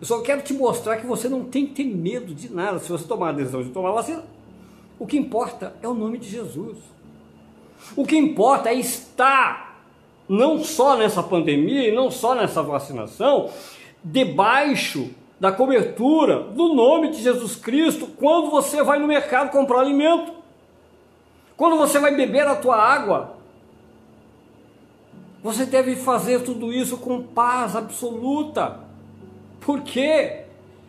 Eu 0.00 0.06
só 0.06 0.20
quero 0.22 0.42
te 0.42 0.52
mostrar 0.54 0.96
que 0.96 1.06
você 1.06 1.28
não 1.28 1.44
tem 1.44 1.66
que 1.66 1.74
ter 1.74 1.84
medo 1.84 2.34
de 2.34 2.52
nada 2.52 2.78
se 2.78 2.90
você 2.90 3.06
tomar 3.06 3.30
a 3.30 3.32
decisão 3.32 3.62
de 3.62 3.68
tomar 3.70 3.92
vacina. 3.92 4.24
O 4.98 5.06
que 5.06 5.16
importa 5.16 5.74
é 5.82 5.88
o 5.88 5.94
nome 5.94 6.18
de 6.18 6.28
Jesus. 6.28 6.78
O 7.96 8.04
que 8.04 8.16
importa 8.16 8.70
é 8.70 8.74
estar 8.74 9.84
não 10.28 10.62
só 10.62 10.96
nessa 10.96 11.22
pandemia 11.22 11.88
e 11.88 11.92
não 11.92 12.10
só 12.10 12.34
nessa 12.34 12.62
vacinação, 12.62 13.50
debaixo 14.02 15.10
da 15.40 15.50
cobertura 15.50 16.40
do 16.40 16.74
nome 16.74 17.08
de 17.08 17.22
Jesus 17.22 17.56
Cristo 17.56 18.06
quando 18.06 18.50
você 18.50 18.82
vai 18.82 18.98
no 18.98 19.08
mercado 19.08 19.50
comprar 19.50 19.80
alimento. 19.80 20.39
Quando 21.60 21.76
você 21.76 21.98
vai 21.98 22.16
beber 22.16 22.46
a 22.46 22.56
tua 22.56 22.74
água, 22.74 23.36
você 25.42 25.66
deve 25.66 25.94
fazer 25.94 26.40
tudo 26.42 26.72
isso 26.72 26.96
com 26.96 27.22
paz 27.22 27.76
absoluta. 27.76 28.80
Por 29.60 29.82
quê? 29.82 30.44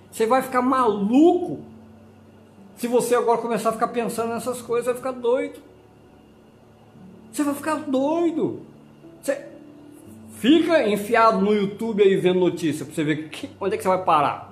Você 0.10 0.26
vai 0.26 0.42
ficar 0.42 0.62
maluco 0.62 1.60
se 2.78 2.88
você 2.88 3.16
agora 3.16 3.42
começar 3.42 3.72
a 3.72 3.74
ficar 3.74 3.90
pensando 3.90 4.30
nessas 4.30 4.62
coisas, 4.62 4.86
vai 4.86 4.96
ficar 4.96 5.12
doido. 5.12 5.60
Você 7.34 7.44
vai 7.44 7.54
ficar 7.54 7.76
doido. 7.76 8.62
Você 9.22 9.46
fica 10.38 10.88
enfiado 10.88 11.42
no 11.42 11.54
YouTube 11.54 12.02
aí 12.02 12.16
vendo 12.16 12.40
notícia 12.40 12.86
para 12.86 12.96
você 12.96 13.04
ver 13.04 13.28
que, 13.28 13.50
onde 13.60 13.76
é 13.76 13.78
que 13.78 13.84
você 13.84 13.90
vai 13.90 14.06
parar. 14.06 14.51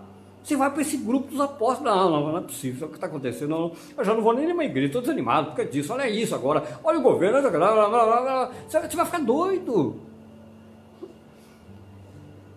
Você 0.50 0.56
vai 0.56 0.72
para 0.72 0.82
esse 0.82 0.98
grupo 0.98 1.28
dos 1.28 1.40
apóstolos. 1.40 1.94
Não, 1.94 2.10
não, 2.10 2.32
não 2.32 2.38
é 2.40 2.42
possível. 2.42 2.88
O 2.88 2.90
que 2.90 2.98
está 2.98 3.06
acontecendo? 3.06 3.50
Não, 3.50 3.72
eu 3.96 4.04
já 4.04 4.16
não 4.16 4.24
vou 4.24 4.34
nem 4.34 4.48
numa 4.48 4.66
igreja, 4.66 4.88
estou 4.88 5.00
desanimado 5.00 5.52
por 5.52 5.58
causa 5.58 5.72
disso. 5.72 5.94
Olha 5.94 6.10
isso 6.10 6.34
agora. 6.34 6.80
Olha 6.84 6.98
o 6.98 7.04
governo. 7.04 7.40
Blá, 7.52 7.72
blá, 7.72 7.88
blá, 7.88 8.52
você 8.68 8.80
vai 8.96 9.06
ficar 9.06 9.20
doido. 9.20 9.98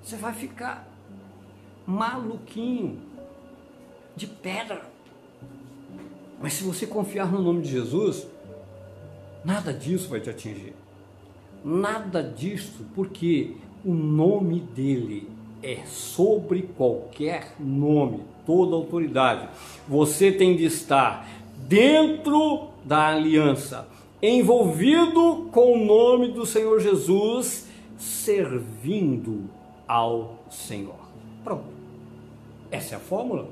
Você 0.03 0.17
vai 0.17 0.33
ficar 0.33 0.89
maluquinho, 1.87 2.99
de 4.17 4.27
pedra. 4.27 4.81
Mas 6.41 6.55
se 6.55 6.65
você 6.65 6.87
confiar 6.87 7.31
no 7.31 7.43
nome 7.43 7.61
de 7.61 7.73
Jesus, 7.73 8.27
nada 9.45 9.71
disso 9.71 10.09
vai 10.09 10.19
te 10.19 10.31
atingir. 10.31 10.75
Nada 11.63 12.23
disso, 12.23 12.87
porque 12.95 13.55
o 13.85 13.93
nome 13.93 14.61
dele 14.61 15.42
é 15.63 15.85
sobre 15.87 16.63
qualquer 16.77 17.55
nome, 17.59 18.21
toda 18.45 18.75
autoridade. 18.75 19.49
Você 19.89 20.33
tem 20.33 20.57
de 20.57 20.65
estar 20.65 21.29
dentro 21.57 22.69
da 22.85 23.09
aliança, 23.09 23.87
envolvido 24.21 25.49
com 25.53 25.73
o 25.73 25.85
nome 25.85 26.29
do 26.33 26.45
Senhor 26.45 26.81
Jesus, 26.81 27.69
servindo 27.97 29.49
ao 29.87 30.39
Senhor. 30.51 30.95
Pronto. 31.45 31.65
Essa 32.71 32.95
é 32.95 32.97
a 32.97 33.01
fórmula. 33.01 33.49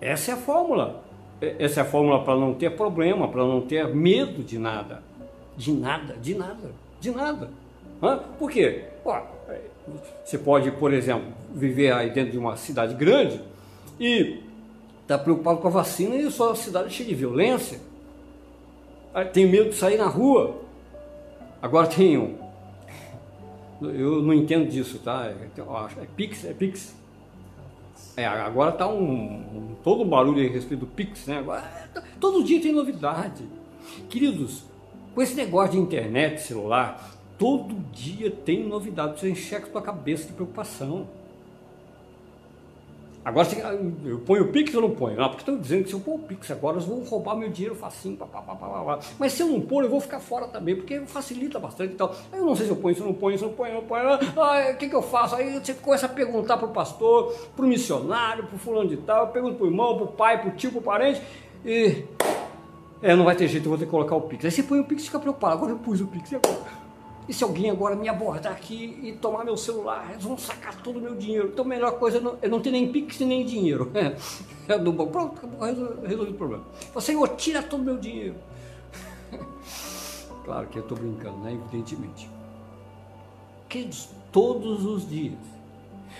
Essa 0.00 0.32
é 0.32 0.34
a 0.34 0.36
fórmula. 0.36 1.02
Essa 1.40 1.80
é 1.80 1.82
a 1.82 1.86
fórmula 1.86 2.22
para 2.22 2.36
não 2.36 2.54
ter 2.54 2.76
problema, 2.76 3.28
para 3.28 3.44
não 3.44 3.60
ter 3.60 3.94
medo 3.94 4.42
de 4.42 4.58
nada. 4.58 5.02
De 5.56 5.72
nada, 5.72 6.14
de 6.16 6.34
nada, 6.34 6.72
de 7.00 7.10
nada. 7.10 7.50
Hã? 8.02 8.18
Por 8.38 8.50
quê? 8.50 8.84
Você 10.24 10.38
pode, 10.38 10.70
por 10.72 10.92
exemplo, 10.92 11.32
viver 11.54 11.92
aí 11.92 12.10
dentro 12.10 12.32
de 12.32 12.38
uma 12.38 12.56
cidade 12.56 12.94
grande 12.94 13.40
e 14.00 14.40
tá 15.06 15.18
preocupado 15.18 15.58
com 15.58 15.68
a 15.68 15.70
vacina 15.70 16.14
e 16.14 16.26
a 16.26 16.30
sua 16.30 16.54
cidade 16.54 16.86
é 16.86 16.90
cheia 16.90 17.08
de 17.08 17.14
violência. 17.14 17.80
Tem 19.32 19.46
medo 19.46 19.70
de 19.70 19.76
sair 19.76 19.96
na 19.96 20.06
rua. 20.06 20.62
Agora 21.62 21.86
tem 21.86 22.18
um. 22.18 22.36
Eu 23.80 24.22
não 24.22 24.32
entendo 24.32 24.68
disso, 24.68 24.98
tá? 24.98 25.26
É, 25.26 25.60
é 26.02 26.06
Pix, 26.16 26.44
é 26.44 26.52
Pix. 26.52 26.94
É, 28.16 28.26
agora 28.26 28.70
está 28.70 28.88
um, 28.88 29.02
um, 29.02 29.76
todo 29.82 30.02
um 30.02 30.08
barulho 30.08 30.46
a 30.46 30.52
respeito 30.52 30.80
do 30.80 30.86
Pix, 30.86 31.26
né? 31.26 31.38
Agora, 31.38 31.62
todo 32.20 32.42
dia 32.42 32.60
tem 32.60 32.72
novidade. 32.72 33.44
Queridos, 34.08 34.64
com 35.14 35.22
esse 35.22 35.34
negócio 35.34 35.72
de 35.72 35.78
internet, 35.78 36.40
celular, 36.40 37.13
todo 37.38 37.74
dia 37.92 38.30
tem 38.30 38.66
novidade. 38.66 39.20
Você 39.20 39.30
enxerga 39.30 39.70
sua 39.70 39.82
cabeça 39.82 40.26
de 40.26 40.32
preocupação. 40.32 41.06
Agora 43.24 43.48
eu 44.04 44.18
ponho 44.18 44.44
o 44.44 44.48
Pix 44.48 44.74
ou 44.74 44.82
não 44.82 44.90
ponho? 44.90 45.16
Não, 45.16 45.28
porque 45.30 45.40
estão 45.40 45.56
dizendo 45.56 45.84
que 45.84 45.88
se 45.88 45.94
eu 45.94 46.00
pôr 46.00 46.16
o 46.16 46.18
Pix 46.18 46.50
agora, 46.50 46.76
eles 46.76 46.86
vão 46.86 47.02
roubar 47.04 47.34
meu 47.34 47.48
dinheiro 47.48 47.74
facinho, 47.74 48.18
papapá. 48.18 48.98
Mas 49.18 49.32
se 49.32 49.42
eu 49.42 49.46
não 49.46 49.62
pôr, 49.62 49.82
eu 49.82 49.88
vou 49.88 49.98
ficar 49.98 50.20
fora 50.20 50.46
também, 50.46 50.76
porque 50.76 51.00
facilita 51.06 51.58
bastante 51.58 51.94
e 51.94 51.96
tal. 51.96 52.14
Aí 52.30 52.38
eu 52.38 52.44
não 52.44 52.54
sei 52.54 52.66
se 52.66 52.72
eu 52.72 52.76
ponho, 52.76 52.94
se 52.94 53.00
eu 53.00 53.06
não 53.06 53.14
ponho, 53.14 53.38
se 53.38 53.42
eu 53.42 53.48
não 53.48 53.54
ponho, 53.56 53.70
se 53.70 53.76
eu 53.76 53.80
não 53.80 53.88
ponho. 53.88 54.08
Ah, 54.36 54.72
o 54.72 54.76
que, 54.76 54.90
que 54.90 54.94
eu 54.94 55.00
faço? 55.00 55.36
Aí 55.36 55.58
você 55.58 55.72
começa 55.72 56.04
a 56.04 56.08
perguntar 56.08 56.58
para 56.58 56.66
o 56.66 56.72
pastor, 56.72 57.32
para 57.56 57.64
o 57.64 57.68
missionário, 57.68 58.44
para 58.44 58.56
o 58.56 58.58
fulano 58.58 58.90
de 58.90 58.98
tal, 58.98 59.24
eu 59.24 59.32
pergunto 59.32 59.54
para 59.54 59.64
o 59.64 59.68
irmão, 59.68 59.96
para 59.96 60.04
o 60.04 60.08
pai, 60.08 60.42
para 60.42 60.50
o 60.50 60.52
tio, 60.54 60.70
para 60.70 60.80
o 60.80 60.82
parente, 60.82 61.22
e. 61.64 62.04
É, 63.00 63.14
não 63.16 63.24
vai 63.24 63.36
ter 63.36 63.48
jeito, 63.48 63.64
eu 63.64 63.70
vou 63.70 63.78
ter 63.78 63.84
que 63.86 63.90
colocar 63.90 64.16
o 64.16 64.22
Pix. 64.22 64.44
Aí 64.44 64.50
você 64.50 64.62
põe 64.62 64.80
o 64.80 64.84
Pix 64.84 65.02
e 65.02 65.06
fica 65.06 65.18
preocupado. 65.18 65.54
Agora 65.54 65.72
eu 65.72 65.78
pus 65.78 66.00
o 66.00 66.06
Pix 66.06 66.30
e 66.32 66.36
agora? 66.36 66.83
E 67.26 67.32
se 67.32 67.42
alguém 67.42 67.70
agora 67.70 67.96
me 67.96 68.08
abordar 68.08 68.52
aqui 68.52 68.98
e 69.02 69.12
tomar 69.12 69.44
meu 69.44 69.56
celular, 69.56 70.10
eles 70.10 70.22
vão 70.22 70.36
sacar 70.36 70.82
todo 70.82 70.98
o 70.98 71.00
meu 71.00 71.14
dinheiro. 71.14 71.48
Então 71.48 71.64
a 71.64 71.68
melhor 71.68 71.98
coisa 71.98 72.18
é 72.18 72.20
não, 72.20 72.36
não 72.50 72.60
ter 72.60 72.70
nem 72.70 72.92
Pix 72.92 73.18
nem 73.20 73.44
dinheiro. 73.44 73.90
É, 74.68 74.78
do 74.78 74.92
banco. 74.92 75.12
Pronto, 75.12 75.48
resolvi 76.06 76.32
o 76.32 76.34
problema. 76.34 76.64
Você 76.92 77.12
Senhor, 77.12 77.28
tira 77.36 77.62
todo 77.62 77.80
o 77.80 77.84
meu 77.84 77.98
dinheiro. 77.98 78.36
claro 80.44 80.66
que 80.68 80.78
eu 80.78 80.82
estou 80.82 80.98
brincando, 80.98 81.38
né? 81.38 81.52
Evidentemente. 81.52 82.30
Queridos, 83.68 84.08
todos 84.30 84.84
os 84.84 85.08
dias 85.08 85.38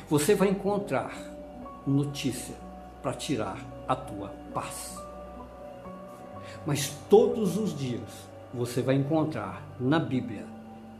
você 0.08 0.34
vai 0.34 0.48
encontrar 0.48 1.12
notícia 1.86 2.54
para 3.02 3.12
tirar 3.12 3.58
a 3.86 3.94
tua 3.94 4.28
paz. 4.52 4.98
Mas 6.66 6.90
todos 7.10 7.58
os 7.58 7.78
dias 7.78 8.02
você 8.52 8.80
vai 8.80 8.94
encontrar 8.94 9.62
na 9.78 9.98
Bíblia 9.98 10.53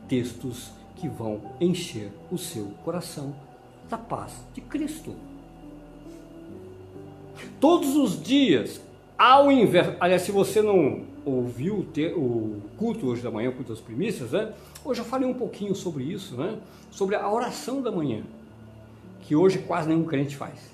textos 0.07 0.71
que 0.95 1.07
vão 1.07 1.41
encher 1.59 2.11
o 2.31 2.37
seu 2.37 2.65
coração 2.83 3.35
da 3.89 3.97
paz 3.97 4.33
de 4.53 4.61
Cristo. 4.61 5.15
Todos 7.59 7.95
os 7.95 8.21
dias, 8.21 8.81
ao 9.17 9.51
invés. 9.51 9.95
Aliás, 9.99 10.21
se 10.21 10.31
você 10.31 10.61
não 10.61 11.03
ouviu 11.25 11.85
o 12.15 12.61
culto 12.77 13.07
hoje 13.07 13.21
da 13.21 13.31
manhã, 13.31 13.49
o 13.49 13.53
culto 13.53 13.73
das 13.73 13.81
primícias, 13.81 14.31
né? 14.31 14.53
Hoje 14.83 15.01
eu 15.01 15.05
falei 15.05 15.27
um 15.27 15.33
pouquinho 15.33 15.75
sobre 15.75 16.03
isso, 16.03 16.35
né? 16.35 16.57
Sobre 16.91 17.15
a 17.15 17.29
oração 17.29 17.81
da 17.81 17.91
manhã, 17.91 18.23
que 19.21 19.35
hoje 19.35 19.59
quase 19.59 19.89
nenhum 19.89 20.05
crente 20.05 20.35
faz. 20.35 20.71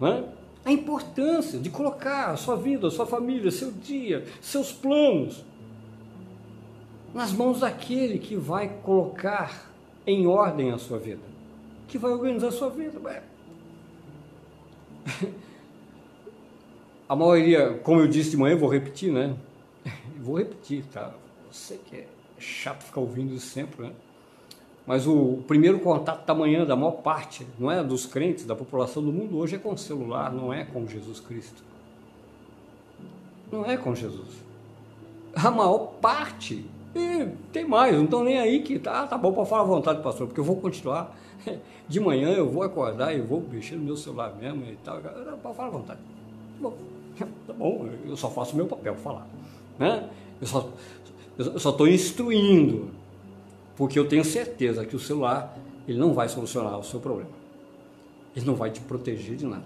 Né? 0.00 0.24
A 0.64 0.72
importância 0.72 1.58
de 1.58 1.70
colocar 1.70 2.30
a 2.30 2.36
sua 2.36 2.56
vida, 2.56 2.88
a 2.88 2.90
sua 2.90 3.06
família, 3.06 3.50
seu 3.50 3.70
dia, 3.70 4.24
seus 4.40 4.72
planos 4.72 5.42
nas 7.14 7.32
mãos 7.32 7.60
daquele 7.60 8.18
que 8.18 8.36
vai 8.36 8.68
colocar 8.82 9.70
em 10.06 10.26
ordem 10.26 10.70
a 10.70 10.78
sua 10.78 10.98
vida, 10.98 11.22
que 11.86 11.98
vai 11.98 12.10
organizar 12.10 12.48
a 12.48 12.52
sua 12.52 12.70
vida. 12.70 12.98
A 17.08 17.16
maioria, 17.16 17.80
como 17.82 18.00
eu 18.00 18.06
disse 18.06 18.32
de 18.32 18.36
manhã, 18.36 18.54
vou 18.54 18.68
repetir, 18.68 19.10
né? 19.10 19.34
Vou 20.20 20.36
repetir, 20.36 20.84
tá? 20.92 21.14
Sei 21.50 21.78
que 21.78 21.96
é 21.96 22.06
chato 22.38 22.82
ficar 22.82 23.00
ouvindo 23.00 23.32
isso 23.32 23.46
sempre, 23.46 23.86
né? 23.86 23.92
Mas 24.86 25.06
o 25.06 25.42
primeiro 25.46 25.78
contato 25.80 26.26
da 26.26 26.34
manhã, 26.34 26.66
da 26.66 26.76
maior 26.76 26.92
parte, 26.92 27.46
não 27.58 27.70
é 27.70 27.82
dos 27.82 28.04
crentes, 28.04 28.44
da 28.44 28.54
população 28.54 29.02
do 29.02 29.10
mundo 29.12 29.38
hoje 29.38 29.56
é 29.56 29.58
com 29.58 29.72
o 29.72 29.78
celular, 29.78 30.32
não 30.32 30.52
é 30.52 30.64
com 30.64 30.86
Jesus 30.86 31.18
Cristo. 31.20 31.62
Não 33.50 33.64
é 33.64 33.76
com 33.76 33.94
Jesus. 33.94 34.28
A 35.34 35.50
maior 35.50 35.94
parte 36.00 36.64
e 36.94 37.28
tem 37.52 37.66
mais, 37.66 37.94
não 37.94 38.04
estão 38.04 38.24
nem 38.24 38.38
aí 38.38 38.62
que 38.62 38.78
tá, 38.78 39.06
tá 39.06 39.18
bom 39.18 39.32
para 39.32 39.44
falar 39.44 39.62
à 39.62 39.66
vontade, 39.66 40.02
pastor, 40.02 40.26
porque 40.26 40.40
eu 40.40 40.44
vou 40.44 40.56
continuar. 40.56 41.16
De 41.88 42.00
manhã 42.00 42.28
eu 42.30 42.50
vou 42.50 42.62
acordar 42.62 43.14
e 43.14 43.20
vou 43.20 43.40
mexer 43.40 43.76
no 43.76 43.82
meu 43.82 43.96
celular 43.96 44.34
mesmo 44.34 44.62
e 44.64 44.76
tal. 44.84 45.00
Para 45.00 45.54
falar 45.54 45.68
à 45.68 45.70
vontade. 45.70 46.00
Bom, 46.60 46.76
tá 47.46 47.52
bom, 47.52 47.88
eu 48.06 48.16
só 48.16 48.30
faço 48.30 48.52
o 48.52 48.56
meu 48.56 48.66
papel 48.66 48.94
falar. 48.96 49.26
Né? 49.78 50.08
Eu 51.38 51.58
só 51.58 51.70
estou 51.70 51.88
instruindo, 51.88 52.90
porque 53.76 53.98
eu 53.98 54.08
tenho 54.08 54.24
certeza 54.24 54.84
que 54.84 54.96
o 54.96 54.98
celular 54.98 55.56
ele 55.86 55.98
não 55.98 56.12
vai 56.12 56.28
solucionar 56.28 56.78
o 56.78 56.84
seu 56.84 57.00
problema. 57.00 57.30
Ele 58.36 58.44
não 58.44 58.54
vai 58.54 58.70
te 58.70 58.80
proteger 58.80 59.36
de 59.36 59.46
nada. 59.46 59.64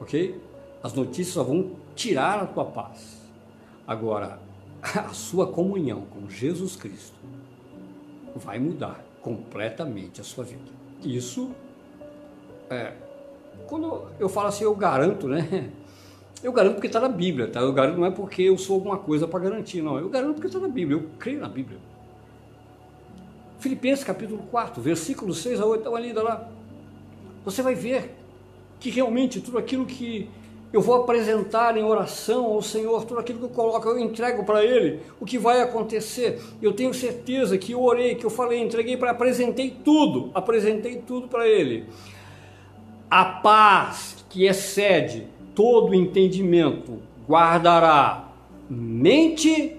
Ok? 0.00 0.40
As 0.82 0.92
notícias 0.92 1.28
só 1.28 1.44
vão 1.44 1.70
tirar 1.94 2.40
a 2.40 2.46
tua 2.46 2.64
paz. 2.64 3.22
Agora, 3.86 4.38
a 4.94 5.08
sua 5.14 5.46
comunhão 5.46 6.02
com 6.10 6.28
Jesus 6.28 6.76
Cristo 6.76 7.16
vai 8.36 8.58
mudar 8.58 9.02
completamente 9.22 10.20
a 10.20 10.24
sua 10.24 10.44
vida. 10.44 10.70
Isso 11.02 11.50
é. 12.68 12.92
Quando 13.66 14.08
eu 14.18 14.28
falo 14.28 14.48
assim, 14.48 14.64
eu 14.64 14.74
garanto, 14.74 15.28
né? 15.28 15.70
Eu 16.42 16.52
garanto 16.52 16.74
porque 16.74 16.88
está 16.88 17.00
na 17.00 17.08
Bíblia, 17.08 17.48
tá? 17.48 17.60
Eu 17.60 17.72
garanto 17.72 17.98
não 17.98 18.06
é 18.06 18.10
porque 18.10 18.42
eu 18.42 18.58
sou 18.58 18.74
alguma 18.74 18.98
coisa 18.98 19.26
para 19.26 19.40
garantir, 19.40 19.80
não. 19.80 19.98
Eu 19.98 20.10
garanto 20.10 20.34
porque 20.34 20.48
está 20.48 20.58
na 20.58 20.68
Bíblia, 20.68 20.98
eu 20.98 21.08
creio 21.18 21.40
na 21.40 21.48
Bíblia. 21.48 21.78
Filipenses 23.58 24.04
capítulo 24.04 24.42
4, 24.50 24.82
versículos 24.82 25.38
6 25.38 25.60
a 25.60 25.64
8, 25.64 25.84
dá 25.84 25.90
uma 25.90 26.00
lida 26.00 26.22
lá. 26.22 26.46
Você 27.46 27.62
vai 27.62 27.74
ver 27.74 28.14
que 28.78 28.90
realmente 28.90 29.40
tudo 29.40 29.56
aquilo 29.56 29.86
que 29.86 30.28
eu 30.74 30.80
vou 30.80 30.96
apresentar 30.96 31.76
em 31.76 31.84
oração 31.84 32.46
ao 32.46 32.60
Senhor, 32.60 33.04
tudo 33.04 33.20
aquilo 33.20 33.38
que 33.38 33.44
eu 33.44 33.50
coloco, 33.50 33.88
eu 33.88 33.96
entrego 33.96 34.44
para 34.44 34.64
Ele, 34.64 35.00
o 35.20 35.24
que 35.24 35.38
vai 35.38 35.60
acontecer. 35.62 36.42
Eu 36.60 36.72
tenho 36.72 36.92
certeza 36.92 37.56
que 37.56 37.70
eu 37.70 37.80
orei, 37.80 38.16
que 38.16 38.26
eu 38.26 38.30
falei, 38.30 38.60
entreguei 38.60 38.96
para, 38.96 39.12
apresentei 39.12 39.70
tudo, 39.84 40.32
apresentei 40.34 40.96
tudo 40.96 41.28
para 41.28 41.46
Ele. 41.46 41.86
A 43.08 43.24
paz 43.24 44.24
que 44.28 44.46
excede 44.46 45.28
todo 45.54 45.94
entendimento 45.94 47.00
guardará 47.28 48.28
mente 48.68 49.76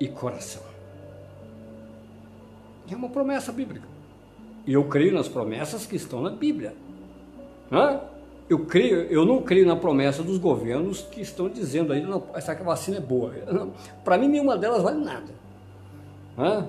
e 0.00 0.08
coração. 0.08 0.62
É 2.90 2.96
uma 2.96 3.10
promessa 3.10 3.52
bíblica. 3.52 3.86
E 4.66 4.72
eu 4.72 4.82
creio 4.86 5.14
nas 5.14 5.28
promessas 5.28 5.86
que 5.86 5.94
estão 5.94 6.20
na 6.20 6.30
Bíblia. 6.30 6.74
Hã? 7.70 8.00
Eu, 8.50 8.58
creio, 8.58 9.02
eu 9.02 9.24
não 9.24 9.40
creio 9.42 9.64
na 9.64 9.76
promessa 9.76 10.24
dos 10.24 10.36
governos 10.36 11.02
que 11.02 11.20
estão 11.20 11.48
dizendo 11.48 11.92
aí, 11.92 12.02
não, 12.02 12.24
essa 12.34 12.52
vacina 12.56 12.96
é 12.96 13.00
boa. 13.00 13.32
Para 14.02 14.18
mim, 14.18 14.26
nenhuma 14.26 14.58
delas 14.58 14.82
vale 14.82 15.04
nada. 15.04 15.32
Hã? 16.36 16.66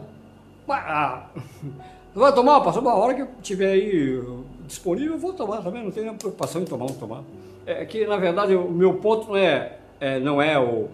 Ah, 0.69 1.25
vai 2.13 2.31
tomar? 2.35 2.61
Passou 2.61 2.83
uma 2.83 2.93
hora 2.93 3.15
que 3.15 3.23
eu 3.23 3.27
tiver 3.41 3.71
aí 3.71 4.23
disponível, 4.67 5.13
eu 5.13 5.19
vou 5.19 5.33
tomar 5.33 5.63
também, 5.63 5.83
não 5.83 5.89
tenho 5.89 6.03
nenhuma 6.05 6.19
preocupação 6.19 6.61
em 6.61 6.65
tomar 6.65 6.85
não 6.85 6.93
tomar. 6.93 7.23
É 7.65 7.83
que, 7.83 8.05
na 8.05 8.17
verdade, 8.17 8.55
o 8.55 8.69
meu 8.69 8.93
ponto 8.95 9.29
não 9.29 9.37
é, 9.37 9.79
é 9.99 10.19
não 10.19 10.39
é 10.39 10.59
o, 10.59 10.87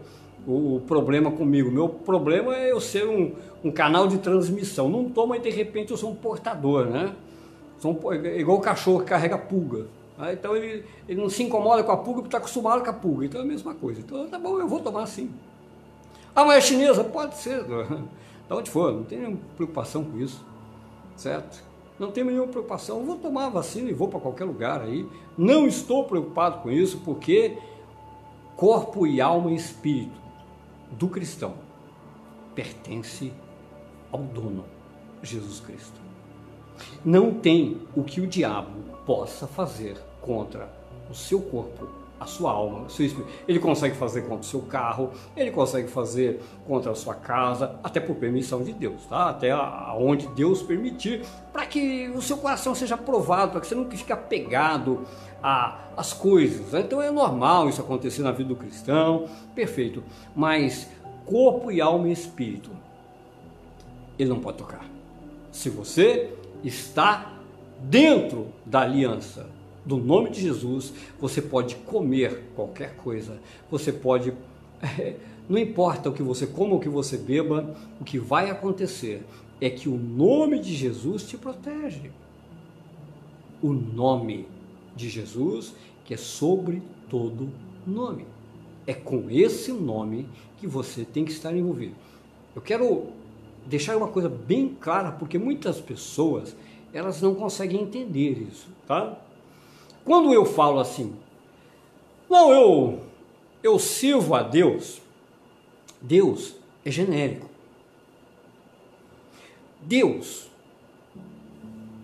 o, 0.47 0.81
problema 0.87 1.29
comigo. 1.29 1.69
Meu 1.69 1.89
problema 1.89 2.55
é 2.55 2.71
eu 2.71 2.79
ser 2.79 3.05
um, 3.05 3.33
um 3.61 3.71
canal 3.71 4.07
de 4.07 4.19
transmissão. 4.19 4.87
Não 4.87 5.09
toma 5.09 5.35
e 5.35 5.41
de 5.41 5.49
repente 5.49 5.91
eu 5.91 5.97
sou 5.97 6.11
um 6.11 6.15
portador, 6.15 6.85
né? 6.85 7.13
Sou 7.77 7.91
um, 7.91 8.13
igual 8.13 8.57
o 8.57 8.61
cachorro 8.61 8.99
que 8.99 9.07
carrega 9.07 9.37
pulga. 9.37 9.96
Né? 10.17 10.33
Então 10.33 10.55
ele, 10.55 10.85
ele 11.07 11.21
não 11.21 11.29
se 11.29 11.43
incomoda 11.43 11.83
com 11.83 11.91
a 11.91 11.97
pulga 11.97 12.21
porque 12.21 12.27
está 12.27 12.37
acostumado 12.37 12.83
com 12.83 12.89
a 12.89 12.93
pulga. 12.93 13.25
Então 13.25 13.41
é 13.41 13.43
a 13.43 13.47
mesma 13.47 13.73
coisa. 13.75 13.99
Então 13.99 14.27
tá 14.27 14.39
bom, 14.39 14.59
eu 14.59 14.67
vou 14.67 14.79
tomar 14.79 15.05
sim. 15.05 15.31
Ah, 16.35 16.45
mas 16.45 16.57
é 16.57 16.61
chinesa? 16.61 17.03
Pode 17.03 17.35
ser. 17.35 17.63
Da 18.47 18.55
onde 18.55 18.71
for, 18.71 18.93
não 18.93 19.03
tem 19.03 19.17
nenhuma 19.17 19.39
preocupação 19.57 20.05
com 20.05 20.17
isso. 20.17 20.41
Certo? 21.17 21.61
Não 21.99 22.11
tenho 22.11 22.27
nenhuma 22.27 22.47
preocupação. 22.47 22.99
Eu 22.99 23.05
vou 23.05 23.17
tomar 23.17 23.47
a 23.47 23.49
vacina 23.49 23.89
e 23.89 23.93
vou 23.93 24.07
para 24.07 24.21
qualquer 24.21 24.45
lugar 24.45 24.81
aí. 24.81 25.05
Não 25.37 25.67
estou 25.67 26.05
preocupado 26.05 26.61
com 26.61 26.71
isso 26.71 27.01
porque 27.03 27.57
corpo 28.55 29.05
e 29.05 29.19
alma 29.19 29.51
e 29.51 29.55
espírito 29.55 30.15
do 30.91 31.09
cristão 31.09 31.55
pertence 32.55 33.33
ao 34.11 34.21
dono, 34.21 34.65
Jesus 35.21 35.59
Cristo. 35.59 35.99
Não 37.03 37.33
tem 37.33 37.81
o 37.95 38.03
que 38.03 38.21
o 38.21 38.27
diabo 38.27 38.79
possa 39.05 39.45
fazer 39.45 39.97
contra 40.27 40.69
o 41.09 41.15
seu 41.15 41.41
corpo, 41.41 41.87
a 42.19 42.25
sua 42.25 42.51
alma, 42.51 42.81
o 42.81 42.89
seu 42.89 43.05
espírito. 43.05 43.31
Ele 43.47 43.59
consegue 43.59 43.95
fazer 43.95 44.23
contra 44.23 44.39
o 44.39 44.43
seu 44.43 44.61
carro, 44.61 45.11
ele 45.35 45.51
consegue 45.51 45.87
fazer 45.87 46.41
contra 46.67 46.91
a 46.91 46.95
sua 46.95 47.15
casa, 47.15 47.79
até 47.83 47.99
por 47.99 48.15
permissão 48.17 48.61
de 48.61 48.73
Deus, 48.73 49.05
tá? 49.05 49.29
Até 49.29 49.51
aonde 49.51 50.27
Deus 50.29 50.61
permitir, 50.61 51.23
para 51.53 51.65
que 51.65 52.09
o 52.09 52.21
seu 52.21 52.37
coração 52.37 52.75
seja 52.75 52.95
aprovado, 52.95 53.51
para 53.51 53.61
que 53.61 53.67
você 53.67 53.75
nunca 53.75 53.95
fique 53.95 54.11
apegado 54.11 55.05
às 55.95 56.11
coisas. 56.11 56.73
Então 56.73 57.01
é 57.01 57.09
normal 57.09 57.69
isso 57.69 57.79
acontecer 57.79 58.21
na 58.21 58.31
vida 58.31 58.49
do 58.49 58.55
cristão, 58.55 59.27
perfeito. 59.55 60.03
Mas 60.35 60.89
corpo 61.25 61.71
e 61.71 61.79
alma 61.79 62.09
e 62.09 62.11
espírito, 62.11 62.71
ele 64.17 64.29
não 64.29 64.39
pode 64.39 64.57
tocar. 64.57 64.85
Se 65.51 65.69
você 65.69 66.33
está 66.63 67.33
dentro 67.79 68.47
da 68.65 68.81
aliança 68.81 69.55
do 69.87 69.95
nome 69.95 70.29
de 70.29 70.41
Jesus, 70.41 70.93
você 71.19 71.41
pode 71.41 71.75
comer 71.77 72.43
qualquer 72.55 72.95
coisa, 72.97 73.39
você 73.71 73.91
pode. 73.91 74.33
É, 74.81 75.15
não 75.47 75.57
importa 75.57 76.09
o 76.09 76.13
que 76.13 76.21
você 76.21 76.45
coma 76.45 76.73
ou 76.73 76.77
o 76.77 76.81
que 76.81 76.89
você 76.89 77.17
beba, 77.17 77.73
o 77.99 78.03
que 78.03 78.19
vai 78.19 78.49
acontecer 78.49 79.25
é 79.61 79.69
que 79.69 79.87
o 79.87 79.97
nome 79.97 80.59
de 80.59 80.75
Jesus 80.75 81.23
te 81.23 81.37
protege. 81.37 82.11
O 83.61 83.71
nome 83.71 84.45
de 84.93 85.09
Jesus, 85.09 85.73
que 86.03 86.13
é 86.13 86.17
sobre 86.17 86.83
todo 87.09 87.49
nome. 87.85 88.25
É 88.85 88.93
com 88.93 89.29
esse 89.29 89.71
nome 89.71 90.27
que 90.57 90.67
você 90.67 91.05
tem 91.05 91.23
que 91.23 91.31
estar 91.31 91.55
envolvido. 91.55 91.95
Eu 92.53 92.61
quero 92.61 93.07
deixar 93.65 93.95
uma 93.95 94.09
coisa 94.09 94.29
bem 94.29 94.75
clara, 94.79 95.13
porque 95.13 95.37
muitas 95.37 95.79
pessoas 95.79 96.55
elas 96.93 97.21
não 97.21 97.33
conseguem 97.33 97.81
entender 97.81 98.47
isso, 98.49 98.67
tá? 98.85 99.21
Quando 100.07 100.33
eu 100.33 100.45
falo 100.45 100.79
assim, 100.79 101.13
não, 102.27 102.51
eu 102.51 103.07
eu 103.67 103.77
sirvo 103.77 104.33
a 104.33 104.43
Deus. 104.43 105.01
Deus 106.01 106.55
é 106.85 106.91
genérico. 106.91 107.49
Deus, 109.81 110.47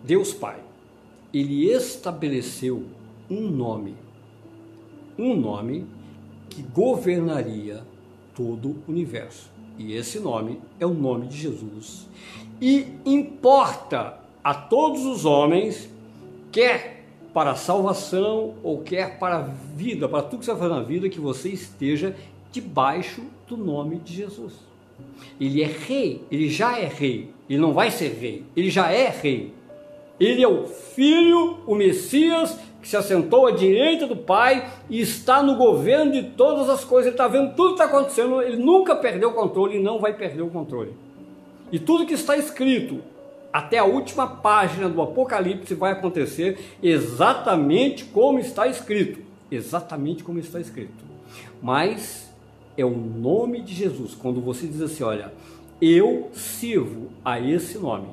Deus 0.04 0.34
Pai, 0.34 0.60
ele 1.34 1.70
estabeleceu 1.72 2.84
um 3.30 3.50
nome, 3.50 3.96
um 5.18 5.36
nome 5.36 5.86
que 6.50 6.62
governaria 6.62 7.84
todo 8.36 8.70
o 8.70 8.92
universo. 8.92 9.50
E 9.78 9.94
esse 9.94 10.20
nome 10.20 10.62
é 10.80 10.86
o 10.86 10.94
nome 10.94 11.28
de 11.28 11.38
Jesus. 11.38 12.08
E 12.62 12.88
importa 13.06 14.20
a 14.44 14.54
todos 14.54 15.06
os 15.06 15.26
homens, 15.26 15.90
quer 16.52 17.03
para 17.34 17.52
a 17.52 17.56
salvação 17.56 18.54
ou 18.62 18.82
quer 18.82 19.18
para 19.18 19.38
a 19.38 19.42
vida, 19.76 20.08
para 20.08 20.22
tudo 20.22 20.40
que 20.40 20.46
você 20.46 20.52
vai 20.52 20.62
fazer 20.62 20.74
na 20.74 20.84
vida, 20.84 21.10
que 21.10 21.20
você 21.20 21.50
esteja 21.50 22.16
debaixo 22.52 23.24
do 23.48 23.58
nome 23.58 23.98
de 23.98 24.14
Jesus. 24.14 24.54
Ele 25.42 25.64
é 25.64 25.68
rei, 25.68 26.22
ele 26.30 26.50
já 26.50 26.78
é 26.78 26.86
rei, 26.86 27.30
ele 27.50 27.60
não 27.60 27.74
vai 27.74 27.90
ser 27.90 28.10
rei, 28.10 28.44
ele 28.56 28.70
já 28.70 28.92
é 28.92 29.10
rei. 29.10 29.52
Ele 30.20 30.44
é 30.44 30.48
o 30.48 30.66
Filho, 30.66 31.58
o 31.66 31.74
Messias, 31.74 32.58
que 32.82 32.88
se 32.88 32.96
assentou 32.96 33.48
à 33.48 33.52
direita 33.52 34.06
do 34.06 34.16
Pai 34.16 34.70
e 34.90 35.02
está 35.02 35.42
no 35.42 35.56
governo 35.56 36.12
de 36.12 36.24
todas 36.24 36.70
as 36.70 36.84
coisas. 36.84 37.08
Ele 37.08 37.16
está 37.16 37.28
vendo 37.28 37.56
tudo 37.56 37.76
que 37.76 37.82
está 37.82 37.86
acontecendo, 37.86 38.42
ele 38.42 38.58
nunca 38.58 38.96
perdeu 38.96 39.30
o 39.30 39.34
controle 39.34 39.78
e 39.78 39.82
não 39.82 40.00
vai 40.00 40.14
perder 40.14 40.44
o 40.44 40.50
controle. 40.50 40.94
E 41.72 41.80
tudo 41.80 42.06
que 42.06 42.14
está 42.14 42.38
escrito 42.38 43.00
até 43.54 43.78
a 43.78 43.86
última 43.86 44.26
página 44.26 44.90
do 44.90 45.00
Apocalipse 45.00 45.76
vai 45.76 45.92
acontecer 45.92 46.60
exatamente 46.82 48.04
como 48.06 48.40
está 48.40 48.66
escrito. 48.66 49.20
Exatamente 49.52 50.24
como 50.24 50.40
está 50.40 50.60
escrito. 50.60 51.06
Mas 51.62 52.34
é 52.76 52.84
o 52.84 52.98
nome 52.98 53.62
de 53.62 53.76
Jesus. 53.76 54.16
Quando 54.16 54.42
você 54.42 54.66
diz 54.66 54.82
assim, 54.82 55.04
olha, 55.04 55.32
eu 55.80 56.32
sirvo 56.34 57.10
a 57.24 57.40
esse 57.40 57.78
nome. 57.78 58.08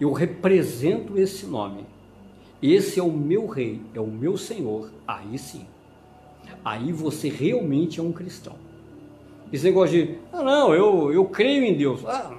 Eu 0.00 0.12
represento 0.12 1.18
esse 1.18 1.44
nome. 1.44 1.84
Esse 2.62 3.00
é 3.00 3.02
o 3.02 3.10
meu 3.10 3.48
rei, 3.48 3.80
é 3.92 4.00
o 4.00 4.06
meu 4.06 4.38
Senhor. 4.38 4.92
Aí 5.06 5.36
sim. 5.36 5.66
Aí 6.64 6.92
você 6.92 7.28
realmente 7.28 7.98
é 7.98 8.02
um 8.02 8.12
cristão. 8.12 8.54
Esse 9.52 9.64
negócio 9.64 10.06
de, 10.06 10.18
ah, 10.32 10.42
não, 10.42 10.72
eu, 10.72 11.12
eu 11.12 11.24
creio 11.24 11.64
em 11.64 11.76
Deus. 11.76 12.04
Ah, 12.06 12.32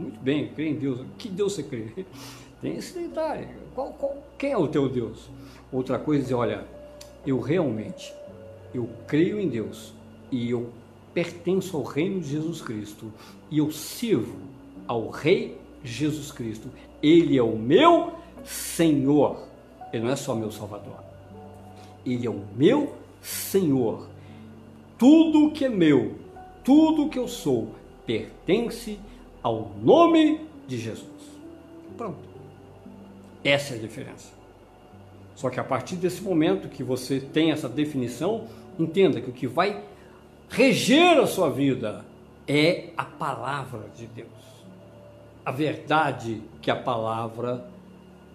muito 0.00 0.20
bem, 0.20 0.48
crê 0.48 0.68
em 0.68 0.74
Deus. 0.74 1.00
Que 1.18 1.28
Deus 1.28 1.54
você 1.54 1.62
crê? 1.62 2.04
Tem 2.60 2.76
esse 2.76 2.98
detalhe. 2.98 3.48
Qual, 3.74 3.92
qual, 3.92 4.16
quem 4.38 4.52
é 4.52 4.56
o 4.56 4.68
teu 4.68 4.88
Deus? 4.88 5.28
Outra 5.72 5.98
coisa 5.98 6.20
é 6.20 6.24
dizer, 6.24 6.34
olha, 6.34 6.64
eu 7.26 7.40
realmente, 7.40 8.12
eu 8.74 8.88
creio 9.06 9.40
em 9.40 9.48
Deus 9.48 9.92
e 10.30 10.50
eu 10.50 10.70
pertenço 11.14 11.76
ao 11.76 11.82
reino 11.82 12.20
de 12.20 12.28
Jesus 12.28 12.60
Cristo 12.60 13.12
e 13.50 13.58
eu 13.58 13.70
sirvo 13.70 14.36
ao 14.86 15.08
Rei 15.08 15.58
Jesus 15.82 16.30
Cristo. 16.32 16.68
Ele 17.02 17.36
é 17.36 17.42
o 17.42 17.56
meu 17.56 18.12
Senhor. 18.44 19.46
Ele 19.92 20.04
não 20.04 20.10
é 20.10 20.16
só 20.16 20.34
meu 20.34 20.50
Salvador. 20.50 21.02
Ele 22.04 22.26
é 22.26 22.30
o 22.30 22.42
meu 22.56 22.94
Senhor. 23.22 24.08
Tudo 24.98 25.50
que 25.50 25.64
é 25.64 25.68
meu, 25.68 26.14
tudo 26.62 27.08
que 27.08 27.18
eu 27.18 27.26
sou, 27.26 27.68
pertence 28.06 28.98
ao 29.42 29.70
nome 29.82 30.40
de 30.66 30.78
Jesus. 30.78 31.08
Pronto. 31.96 32.18
Essa 33.42 33.74
é 33.74 33.78
a 33.78 33.80
diferença. 33.80 34.32
Só 35.34 35.48
que 35.48 35.58
a 35.58 35.64
partir 35.64 35.96
desse 35.96 36.22
momento 36.22 36.68
que 36.68 36.82
você 36.82 37.18
tem 37.18 37.50
essa 37.50 37.68
definição, 37.68 38.44
entenda 38.78 39.20
que 39.20 39.30
o 39.30 39.32
que 39.32 39.46
vai 39.46 39.82
reger 40.50 41.18
a 41.18 41.26
sua 41.26 41.48
vida 41.48 42.04
é 42.46 42.90
a 42.96 43.04
palavra 43.04 43.86
de 43.96 44.06
Deus. 44.06 44.28
A 45.44 45.50
verdade 45.50 46.42
que 46.60 46.70
a 46.70 46.76
palavra 46.76 47.66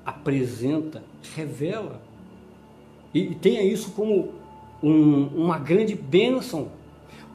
apresenta, 0.05 1.03
revela. 1.35 2.01
E 3.13 3.35
tenha 3.35 3.61
isso 3.61 3.91
como 3.91 4.33
um, 4.81 5.27
uma 5.27 5.59
grande 5.59 5.95
bênção. 5.95 6.69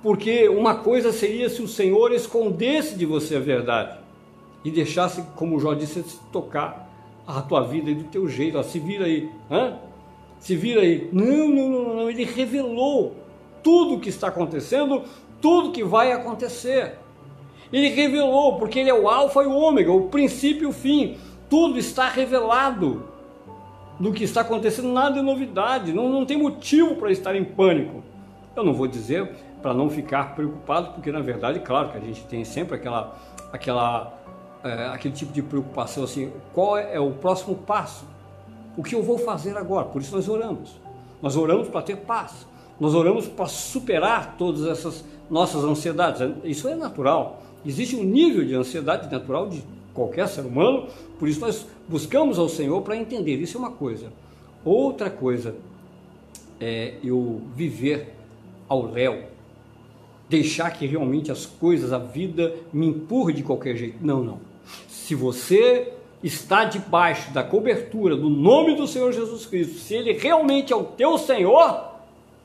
Porque 0.02 0.48
uma 0.48 0.76
coisa 0.76 1.12
seria 1.12 1.48
se 1.48 1.60
o 1.60 1.68
Senhor 1.68 2.12
escondesse 2.12 2.96
de 2.96 3.04
você 3.04 3.36
a 3.36 3.40
verdade 3.40 3.98
e 4.64 4.70
deixasse, 4.70 5.22
como 5.36 5.60
Jó 5.60 5.74
disse, 5.74 6.04
tocar 6.32 6.88
a 7.26 7.42
tua 7.42 7.60
vida 7.62 7.90
e 7.90 7.94
do 7.94 8.04
teu 8.04 8.28
jeito, 8.28 8.58
ó, 8.58 8.62
se 8.62 8.78
vira 8.78 9.04
aí, 9.04 9.30
hã? 9.50 9.76
se 10.38 10.56
vira 10.56 10.80
aí. 10.80 11.08
Não, 11.12 11.48
não, 11.48 11.68
não, 11.68 11.96
não, 11.96 12.10
ele 12.10 12.24
revelou 12.24 13.14
tudo 13.62 13.94
o 13.94 14.00
que 14.00 14.08
está 14.08 14.28
acontecendo, 14.28 15.02
tudo 15.40 15.70
que 15.70 15.84
vai 15.84 16.12
acontecer. 16.12 16.98
Ele 17.72 17.88
revelou, 17.88 18.58
porque 18.58 18.80
ele 18.80 18.90
é 18.90 18.94
o 18.94 19.08
alfa 19.08 19.42
e 19.42 19.46
o 19.46 19.54
ômega, 19.54 19.92
o 19.92 20.08
princípio 20.08 20.64
e 20.64 20.66
o 20.66 20.72
fim. 20.72 21.18
Tudo 21.48 21.78
está 21.78 22.08
revelado 22.08 23.04
do 23.98 24.12
que 24.12 24.24
está 24.24 24.40
acontecendo, 24.40 24.88
nada 24.88 25.16
de 25.16 25.22
novidade, 25.22 25.92
não, 25.92 26.08
não 26.08 26.24
tem 26.24 26.38
motivo 26.38 26.96
para 26.96 27.12
estar 27.12 27.36
em 27.36 27.44
pânico. 27.44 28.02
Eu 28.56 28.64
não 28.64 28.72
vou 28.72 28.88
dizer 28.88 29.30
para 29.62 29.74
não 29.74 29.90
ficar 29.90 30.34
preocupado, 30.34 30.92
porque 30.94 31.12
na 31.12 31.20
verdade, 31.20 31.60
claro 31.60 31.90
que 31.90 31.98
a 31.98 32.00
gente 32.00 32.24
tem 32.24 32.44
sempre 32.44 32.76
aquela, 32.76 33.16
aquela 33.52 34.20
é, 34.62 34.88
aquele 34.88 35.14
tipo 35.14 35.32
de 35.32 35.42
preocupação 35.42 36.04
assim, 36.04 36.30
qual 36.52 36.76
é, 36.76 36.94
é 36.94 37.00
o 37.00 37.12
próximo 37.12 37.54
passo? 37.54 38.04
O 38.76 38.82
que 38.82 38.94
eu 38.94 39.02
vou 39.02 39.18
fazer 39.18 39.56
agora? 39.56 39.86
Por 39.86 40.00
isso 40.02 40.14
nós 40.14 40.28
oramos. 40.28 40.76
Nós 41.22 41.36
oramos 41.36 41.68
para 41.68 41.82
ter 41.82 41.96
paz. 41.96 42.46
Nós 42.78 42.94
oramos 42.94 43.26
para 43.26 43.46
superar 43.46 44.36
todas 44.36 44.66
essas 44.66 45.04
nossas 45.30 45.64
ansiedades. 45.64 46.22
Isso 46.44 46.68
é 46.68 46.74
natural. 46.74 47.42
Existe 47.64 47.96
um 47.96 48.04
nível 48.04 48.44
de 48.44 48.54
ansiedade 48.54 49.10
natural 49.10 49.48
de 49.48 49.62
qualquer 49.92 50.28
ser 50.28 50.42
humano, 50.42 50.86
por 51.18 51.28
isso 51.28 51.40
nós 51.40 51.66
buscamos 51.88 52.38
ao 52.38 52.48
Senhor 52.48 52.80
para 52.82 52.96
entender. 52.96 53.36
Isso 53.36 53.56
é 53.56 53.60
uma 53.60 53.72
coisa. 53.72 54.12
Outra 54.64 55.10
coisa 55.10 55.54
é 56.60 56.94
eu 57.02 57.40
viver 57.54 58.14
ao 58.68 58.86
léu, 58.90 59.24
deixar 60.30 60.70
que 60.70 60.86
realmente 60.86 61.32
as 61.32 61.44
coisas, 61.44 61.92
a 61.92 61.98
vida 61.98 62.54
me 62.72 62.86
empurre 62.86 63.34
de 63.34 63.42
qualquer 63.42 63.76
jeito. 63.76 63.98
Não, 64.00 64.22
não. 64.22 64.38
Se 64.86 65.12
você 65.12 65.92
está 66.22 66.64
debaixo 66.64 67.32
da 67.32 67.42
cobertura 67.42 68.16
do 68.16 68.30
nome 68.30 68.76
do 68.76 68.86
Senhor 68.86 69.12
Jesus 69.12 69.44
Cristo, 69.44 69.80
se 69.80 69.94
Ele 69.94 70.12
realmente 70.12 70.72
é 70.72 70.76
o 70.76 70.84
teu 70.84 71.18
Senhor, 71.18 71.84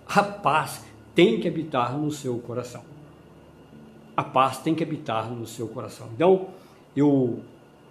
a 0.07 0.23
paz 0.23 0.83
tem 1.13 1.39
que 1.39 1.47
habitar 1.47 1.95
no 1.95 2.09
seu 2.09 2.39
coração. 2.39 2.81
A 4.17 4.23
paz 4.23 4.57
tem 4.57 4.73
que 4.73 4.83
habitar 4.83 5.29
no 5.29 5.45
seu 5.45 5.67
coração. 5.67 6.09
Então, 6.15 6.47
eu 6.95 7.41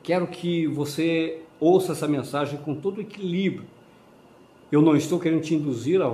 quero 0.02 0.26
que 0.26 0.66
você 0.66 1.40
ouça 1.60 1.92
essa 1.92 2.08
mensagem 2.08 2.58
com 2.58 2.74
todo 2.74 3.00
equilíbrio. 3.00 3.64
Eu 4.72 4.82
não 4.82 4.96
estou 4.96 5.20
querendo 5.20 5.42
te 5.42 5.54
induzir 5.54 6.02
a 6.02 6.10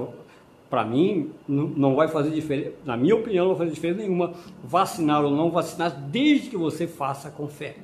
para 0.71 0.85
mim, 0.85 1.31
não 1.49 1.97
vai 1.97 2.07
fazer 2.07 2.31
diferença, 2.31 2.73
na 2.85 2.97
minha 2.97 3.17
opinião, 3.17 3.49
não 3.49 3.55
vai 3.55 3.67
fazer 3.67 3.75
diferença 3.75 4.01
nenhuma 4.01 4.33
vacinar 4.63 5.25
ou 5.25 5.33
não 5.33 5.51
vacinar, 5.51 5.91
desde 5.91 6.49
que 6.49 6.57
você 6.57 6.87
faça 6.87 7.29
com 7.29 7.49
fé 7.49 7.75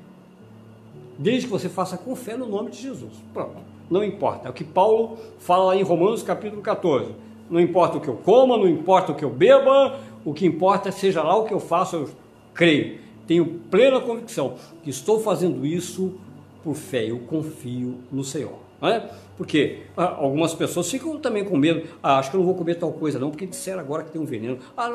desde 1.19 1.47
que 1.47 1.53
você 1.53 1.69
faça 1.69 1.97
com 1.97 2.15
fé 2.15 2.37
no 2.37 2.47
nome 2.47 2.71
de 2.71 2.83
Jesus. 2.83 3.13
Pronto, 3.33 3.57
não 3.91 4.05
importa. 4.05 4.49
É 4.49 4.51
o 4.51 4.55
que 4.55 4.65
Paulo 4.65 5.19
fala 5.39 5.77
em 5.77 5.83
Romanos 5.83 6.23
capítulo 6.23 6.63
14. 6.63 7.13
Não 7.49 7.61
importa 7.61 7.99
o 7.99 8.01
que 8.01 8.09
eu 8.09 8.17
coma, 8.17 8.57
não 8.57 8.69
importa 8.69 9.13
o 9.13 9.15
que 9.15 9.25
eu 9.25 9.31
beba, 9.31 9.99
o 10.25 10.35
que 10.35 10.45
importa 10.45 10.89
é 10.89 10.93
seja 10.93 11.23
lá 11.23 11.37
o 11.37 11.45
que 11.45 11.55
eu 11.55 11.61
faço, 11.61 11.97
eu 11.97 12.09
creio. 12.53 12.99
Tenho 13.27 13.47
plena 13.71 14.01
convicção 14.01 14.55
que 14.83 14.91
estou 14.91 15.21
fazendo 15.21 15.65
isso 15.65 16.15
por 16.63 16.75
fé, 16.75 17.09
eu 17.09 17.21
confio 17.21 17.99
no 18.11 18.25
Senhor. 18.25 18.66
Não 18.81 18.89
é? 18.89 19.11
Porque 19.37 19.83
ah, 19.97 20.17
algumas 20.19 20.55
pessoas 20.55 20.91
ficam 20.91 21.19
também 21.19 21.45
com 21.45 21.57
medo. 21.57 21.87
Ah, 22.03 22.19
acho 22.19 22.31
que 22.31 22.37
eu 22.37 22.41
não 22.41 22.47
vou 22.47 22.55
comer 22.55 22.77
tal 22.77 22.93
coisa, 22.93 23.19
não, 23.19 23.31
porque 23.31 23.47
disseram 23.47 23.81
agora 23.81 24.05
que 24.05 24.11
tem 24.11 24.21
um 24.21 24.25
veneno. 24.25 24.59
Ah, 24.77 24.89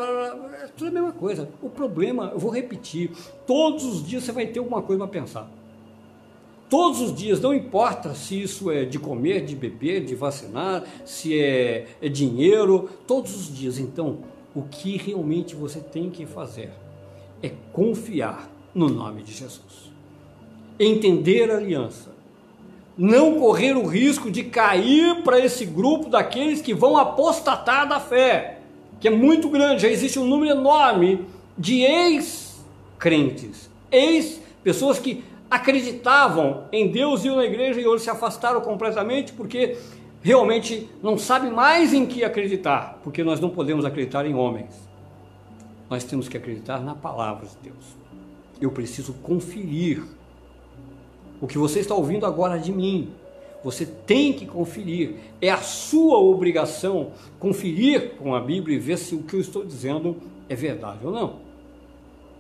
é 0.64 0.68
tudo 0.76 0.90
a 0.90 0.92
mesma 0.92 1.12
coisa. 1.12 1.50
O 1.62 1.70
problema, 1.70 2.32
eu 2.34 2.40
vou 2.40 2.52
repetir: 2.52 3.12
todos 3.46 3.84
os 3.86 4.06
dias 4.06 4.24
você 4.24 4.32
vai 4.32 4.48
ter 4.48 4.60
alguma 4.60 4.82
coisa 4.82 5.00
para 5.00 5.20
pensar 5.20 5.50
todos 6.72 7.02
os 7.02 7.14
dias, 7.14 7.42
não 7.42 7.54
importa 7.54 8.16
se 8.16 8.42
isso 8.42 8.72
é 8.72 8.86
de 8.86 8.98
comer, 8.98 9.44
de 9.44 9.58
beber, 9.58 10.06
de 10.06 10.16
vacinar, 10.16 10.86
se 11.06 11.38
é, 11.38 11.86
é 12.02 12.08
dinheiro, 12.08 12.90
todos 13.06 13.36
os 13.36 13.54
dias. 13.54 13.78
Então, 13.78 14.20
o 14.56 14.62
que 14.62 14.96
realmente 14.96 15.54
você 15.54 15.82
tem 15.82 16.10
que 16.10 16.26
fazer 16.26 16.72
é 17.44 17.52
confiar 17.74 18.50
no 18.74 18.88
nome 18.88 19.22
de 19.22 19.34
Jesus, 19.34 19.92
entender 20.80 21.52
a 21.52 21.58
aliança, 21.58 22.11
não 23.02 23.40
correr 23.40 23.76
o 23.76 23.88
risco 23.88 24.30
de 24.30 24.44
cair 24.44 25.24
para 25.24 25.40
esse 25.40 25.66
grupo 25.66 26.08
daqueles 26.08 26.62
que 26.62 26.72
vão 26.72 26.96
apostatar 26.96 27.90
da 27.90 28.00
fé, 28.00 28.60
que 29.00 29.08
é 29.08 29.12
muito 29.12 29.50
grande, 29.50 29.82
já 29.82 29.88
existe 29.88 30.20
um 30.20 30.28
número 30.28 30.52
enorme 30.52 31.26
de 31.58 31.82
ex-crentes, 31.82 33.72
ex-pessoas 33.92 35.00
que 35.00 35.24
acreditavam 35.50 36.66
em 36.72 36.92
Deus, 36.92 37.26
iam 37.26 37.38
na 37.38 37.44
igreja 37.44 37.82
e 37.82 37.88
hoje 37.88 38.04
se 38.04 38.10
afastaram 38.12 38.62
completamente 38.62 39.34
porque 39.34 39.78
realmente 40.22 40.88
não 41.02 41.18
sabem 41.18 41.50
mais 41.52 41.96
em 41.96 42.06
que 42.06 42.24
acreditar, 42.24 43.00
porque 43.04 43.24
nós 43.24 43.40
não 43.40 43.50
podemos 43.50 43.84
acreditar 43.84 44.28
em 44.28 44.36
homens. 44.36 44.76
Nós 45.90 46.04
temos 46.04 46.30
que 46.30 46.38
acreditar 46.38 46.80
na 46.80 46.94
palavra 46.94 47.48
de 47.48 47.58
Deus. 47.64 47.98
Eu 48.62 48.70
preciso 48.70 49.12
conferir 49.14 50.04
o 51.42 51.48
que 51.48 51.58
você 51.58 51.80
está 51.80 51.96
ouvindo 51.96 52.26
agora 52.26 52.58
de 52.58 52.72
mim. 52.72 53.12
Você 53.64 53.86
tem 53.86 54.34
que 54.34 54.46
conferir, 54.46 55.16
é 55.42 55.50
a 55.50 55.58
sua 55.58 56.18
obrigação 56.18 57.12
conferir 57.40 58.12
com 58.16 58.34
a 58.34 58.40
Bíblia 58.40 58.78
e 58.78 58.80
ver 58.80 58.98
se 58.98 59.14
o 59.14 59.24
que 59.24 59.36
eu 59.36 59.42
estou 59.42 59.66
dizendo 59.66 60.18
é 60.48 60.56
verdade 60.56 61.06
ou 61.06 61.12
não. 61.12 61.36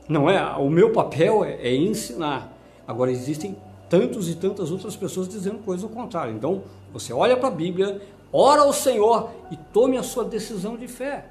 Não 0.07 0.29
é? 0.29 0.43
O 0.57 0.69
meu 0.69 0.91
papel 0.91 1.43
é, 1.43 1.53
é 1.61 1.75
ensinar. 1.75 2.51
Agora, 2.87 3.11
existem 3.11 3.55
tantos 3.87 4.29
e 4.29 4.35
tantas 4.35 4.71
outras 4.71 4.95
pessoas 4.95 5.29
dizendo 5.29 5.59
coisas 5.59 5.83
ao 5.83 5.89
contrário. 5.89 6.33
Então, 6.33 6.63
você 6.91 7.13
olha 7.13 7.37
para 7.37 7.49
a 7.49 7.51
Bíblia, 7.51 8.01
ora 8.33 8.61
ao 8.61 8.73
Senhor 8.73 9.29
e 9.51 9.57
tome 9.71 9.97
a 9.97 10.03
sua 10.03 10.25
decisão 10.25 10.75
de 10.75 10.87
fé. 10.87 11.25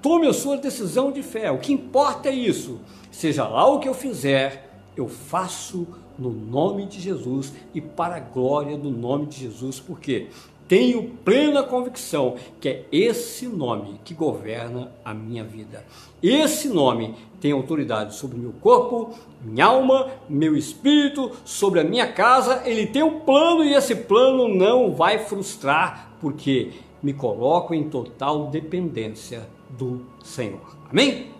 Tome 0.00 0.26
a 0.26 0.32
sua 0.32 0.56
decisão 0.56 1.12
de 1.12 1.22
fé. 1.22 1.50
O 1.50 1.58
que 1.58 1.72
importa 1.72 2.28
é 2.28 2.34
isso. 2.34 2.80
Seja 3.10 3.46
lá 3.46 3.66
o 3.66 3.78
que 3.78 3.88
eu 3.88 3.94
fizer, 3.94 4.71
eu 4.96 5.08
faço 5.08 5.86
no 6.18 6.30
nome 6.30 6.86
de 6.86 7.00
Jesus 7.00 7.52
e 7.74 7.80
para 7.80 8.16
a 8.16 8.20
glória 8.20 8.76
do 8.76 8.90
nome 8.90 9.26
de 9.26 9.40
Jesus, 9.40 9.80
porque 9.80 10.28
tenho 10.68 11.10
plena 11.24 11.62
convicção 11.62 12.36
que 12.60 12.68
é 12.68 12.84
esse 12.90 13.46
nome 13.46 14.00
que 14.04 14.14
governa 14.14 14.90
a 15.04 15.12
minha 15.12 15.44
vida. 15.44 15.84
Esse 16.22 16.68
nome 16.68 17.14
tem 17.40 17.52
autoridade 17.52 18.14
sobre 18.14 18.38
meu 18.38 18.52
corpo, 18.52 19.10
minha 19.42 19.66
alma, 19.66 20.08
meu 20.28 20.56
espírito, 20.56 21.32
sobre 21.44 21.80
a 21.80 21.84
minha 21.84 22.10
casa. 22.10 22.62
Ele 22.64 22.86
tem 22.86 23.02
um 23.02 23.20
plano 23.20 23.64
e 23.64 23.74
esse 23.74 23.94
plano 23.94 24.48
não 24.48 24.94
vai 24.94 25.18
frustrar, 25.18 26.12
porque 26.20 26.70
me 27.02 27.12
coloco 27.12 27.74
em 27.74 27.90
total 27.90 28.46
dependência 28.46 29.46
do 29.68 30.06
Senhor. 30.22 30.76
Amém? 30.88 31.32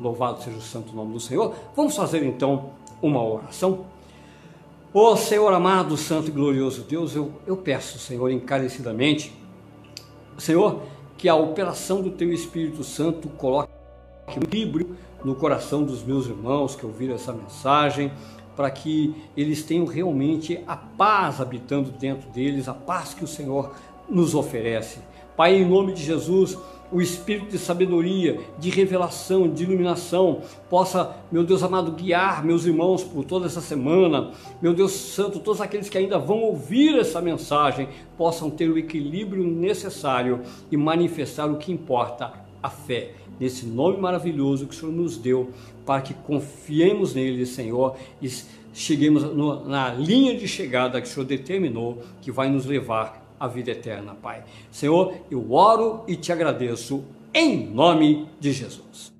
Louvado 0.00 0.42
seja 0.42 0.56
o 0.56 0.60
santo 0.60 0.96
nome 0.96 1.12
do 1.12 1.20
Senhor. 1.20 1.54
Vamos 1.76 1.94
fazer 1.94 2.24
então 2.24 2.70
uma 3.02 3.22
oração. 3.22 3.86
Ó 4.94 5.12
oh, 5.12 5.16
Senhor 5.16 5.52
amado, 5.52 5.96
santo 5.96 6.28
e 6.28 6.30
glorioso 6.30 6.82
Deus, 6.82 7.14
eu, 7.14 7.32
eu 7.46 7.56
peço, 7.56 7.98
Senhor, 7.98 8.30
encarecidamente, 8.30 9.32
Senhor, 10.38 10.82
que 11.18 11.28
a 11.28 11.34
operação 11.34 12.02
do 12.02 12.10
Teu 12.10 12.32
Espírito 12.32 12.84
Santo 12.84 13.28
coloque 13.28 13.70
equilíbrio 14.28 14.96
no 15.24 15.34
coração 15.34 15.84
dos 15.84 16.02
meus 16.02 16.26
irmãos 16.26 16.74
que 16.74 16.84
ouviram 16.84 17.14
essa 17.14 17.32
mensagem, 17.32 18.12
para 18.56 18.70
que 18.70 19.14
eles 19.36 19.62
tenham 19.62 19.86
realmente 19.86 20.60
a 20.66 20.76
paz 20.76 21.40
habitando 21.40 21.90
dentro 21.90 22.28
deles, 22.30 22.68
a 22.68 22.74
paz 22.74 23.14
que 23.14 23.24
o 23.24 23.28
Senhor 23.28 23.72
nos 24.08 24.34
oferece. 24.34 24.98
Pai, 25.36 25.54
em 25.54 25.64
nome 25.64 25.92
de 25.92 26.02
Jesus, 26.02 26.58
o 26.92 27.00
espírito 27.00 27.50
de 27.50 27.58
sabedoria, 27.58 28.38
de 28.58 28.68
revelação, 28.68 29.48
de 29.48 29.64
iluminação, 29.64 30.42
possa, 30.68 31.16
meu 31.32 31.42
Deus 31.42 31.62
amado, 31.62 31.92
guiar 31.92 32.44
meus 32.44 32.66
irmãos 32.66 33.02
por 33.02 33.24
toda 33.24 33.46
essa 33.46 33.62
semana. 33.62 34.30
Meu 34.60 34.74
Deus 34.74 34.92
Santo, 34.92 35.40
todos 35.40 35.62
aqueles 35.62 35.88
que 35.88 35.96
ainda 35.96 36.18
vão 36.18 36.40
ouvir 36.42 36.98
essa 36.98 37.20
mensagem 37.22 37.88
possam 38.16 38.50
ter 38.50 38.68
o 38.68 38.76
equilíbrio 38.76 39.42
necessário 39.42 40.42
e 40.70 40.76
manifestar 40.76 41.46
o 41.46 41.56
que 41.56 41.72
importa, 41.72 42.32
a 42.62 42.68
fé. 42.68 43.12
nesse 43.40 43.66
nome 43.66 43.98
maravilhoso 43.98 44.66
que 44.66 44.74
o 44.74 44.78
Senhor 44.78 44.92
nos 44.92 45.16
deu, 45.16 45.50
para 45.84 46.02
que 46.02 46.14
confiemos 46.14 47.14
nele, 47.14 47.44
Senhor, 47.44 47.96
e 48.20 48.28
cheguemos 48.72 49.24
no, 49.24 49.66
na 49.66 49.88
linha 49.88 50.36
de 50.36 50.46
chegada 50.46 51.00
que 51.00 51.08
o 51.08 51.10
Senhor 51.10 51.26
determinou, 51.26 52.02
que 52.20 52.30
vai 52.30 52.48
nos 52.48 52.66
levar 52.66 53.21
à 53.42 53.48
vida 53.48 53.72
eterna, 53.72 54.14
Pai. 54.14 54.44
Senhor, 54.70 55.16
eu 55.28 55.52
oro 55.52 56.04
e 56.06 56.14
te 56.14 56.30
agradeço 56.30 57.02
em 57.34 57.66
nome 57.66 58.28
de 58.38 58.52
Jesus. 58.52 59.11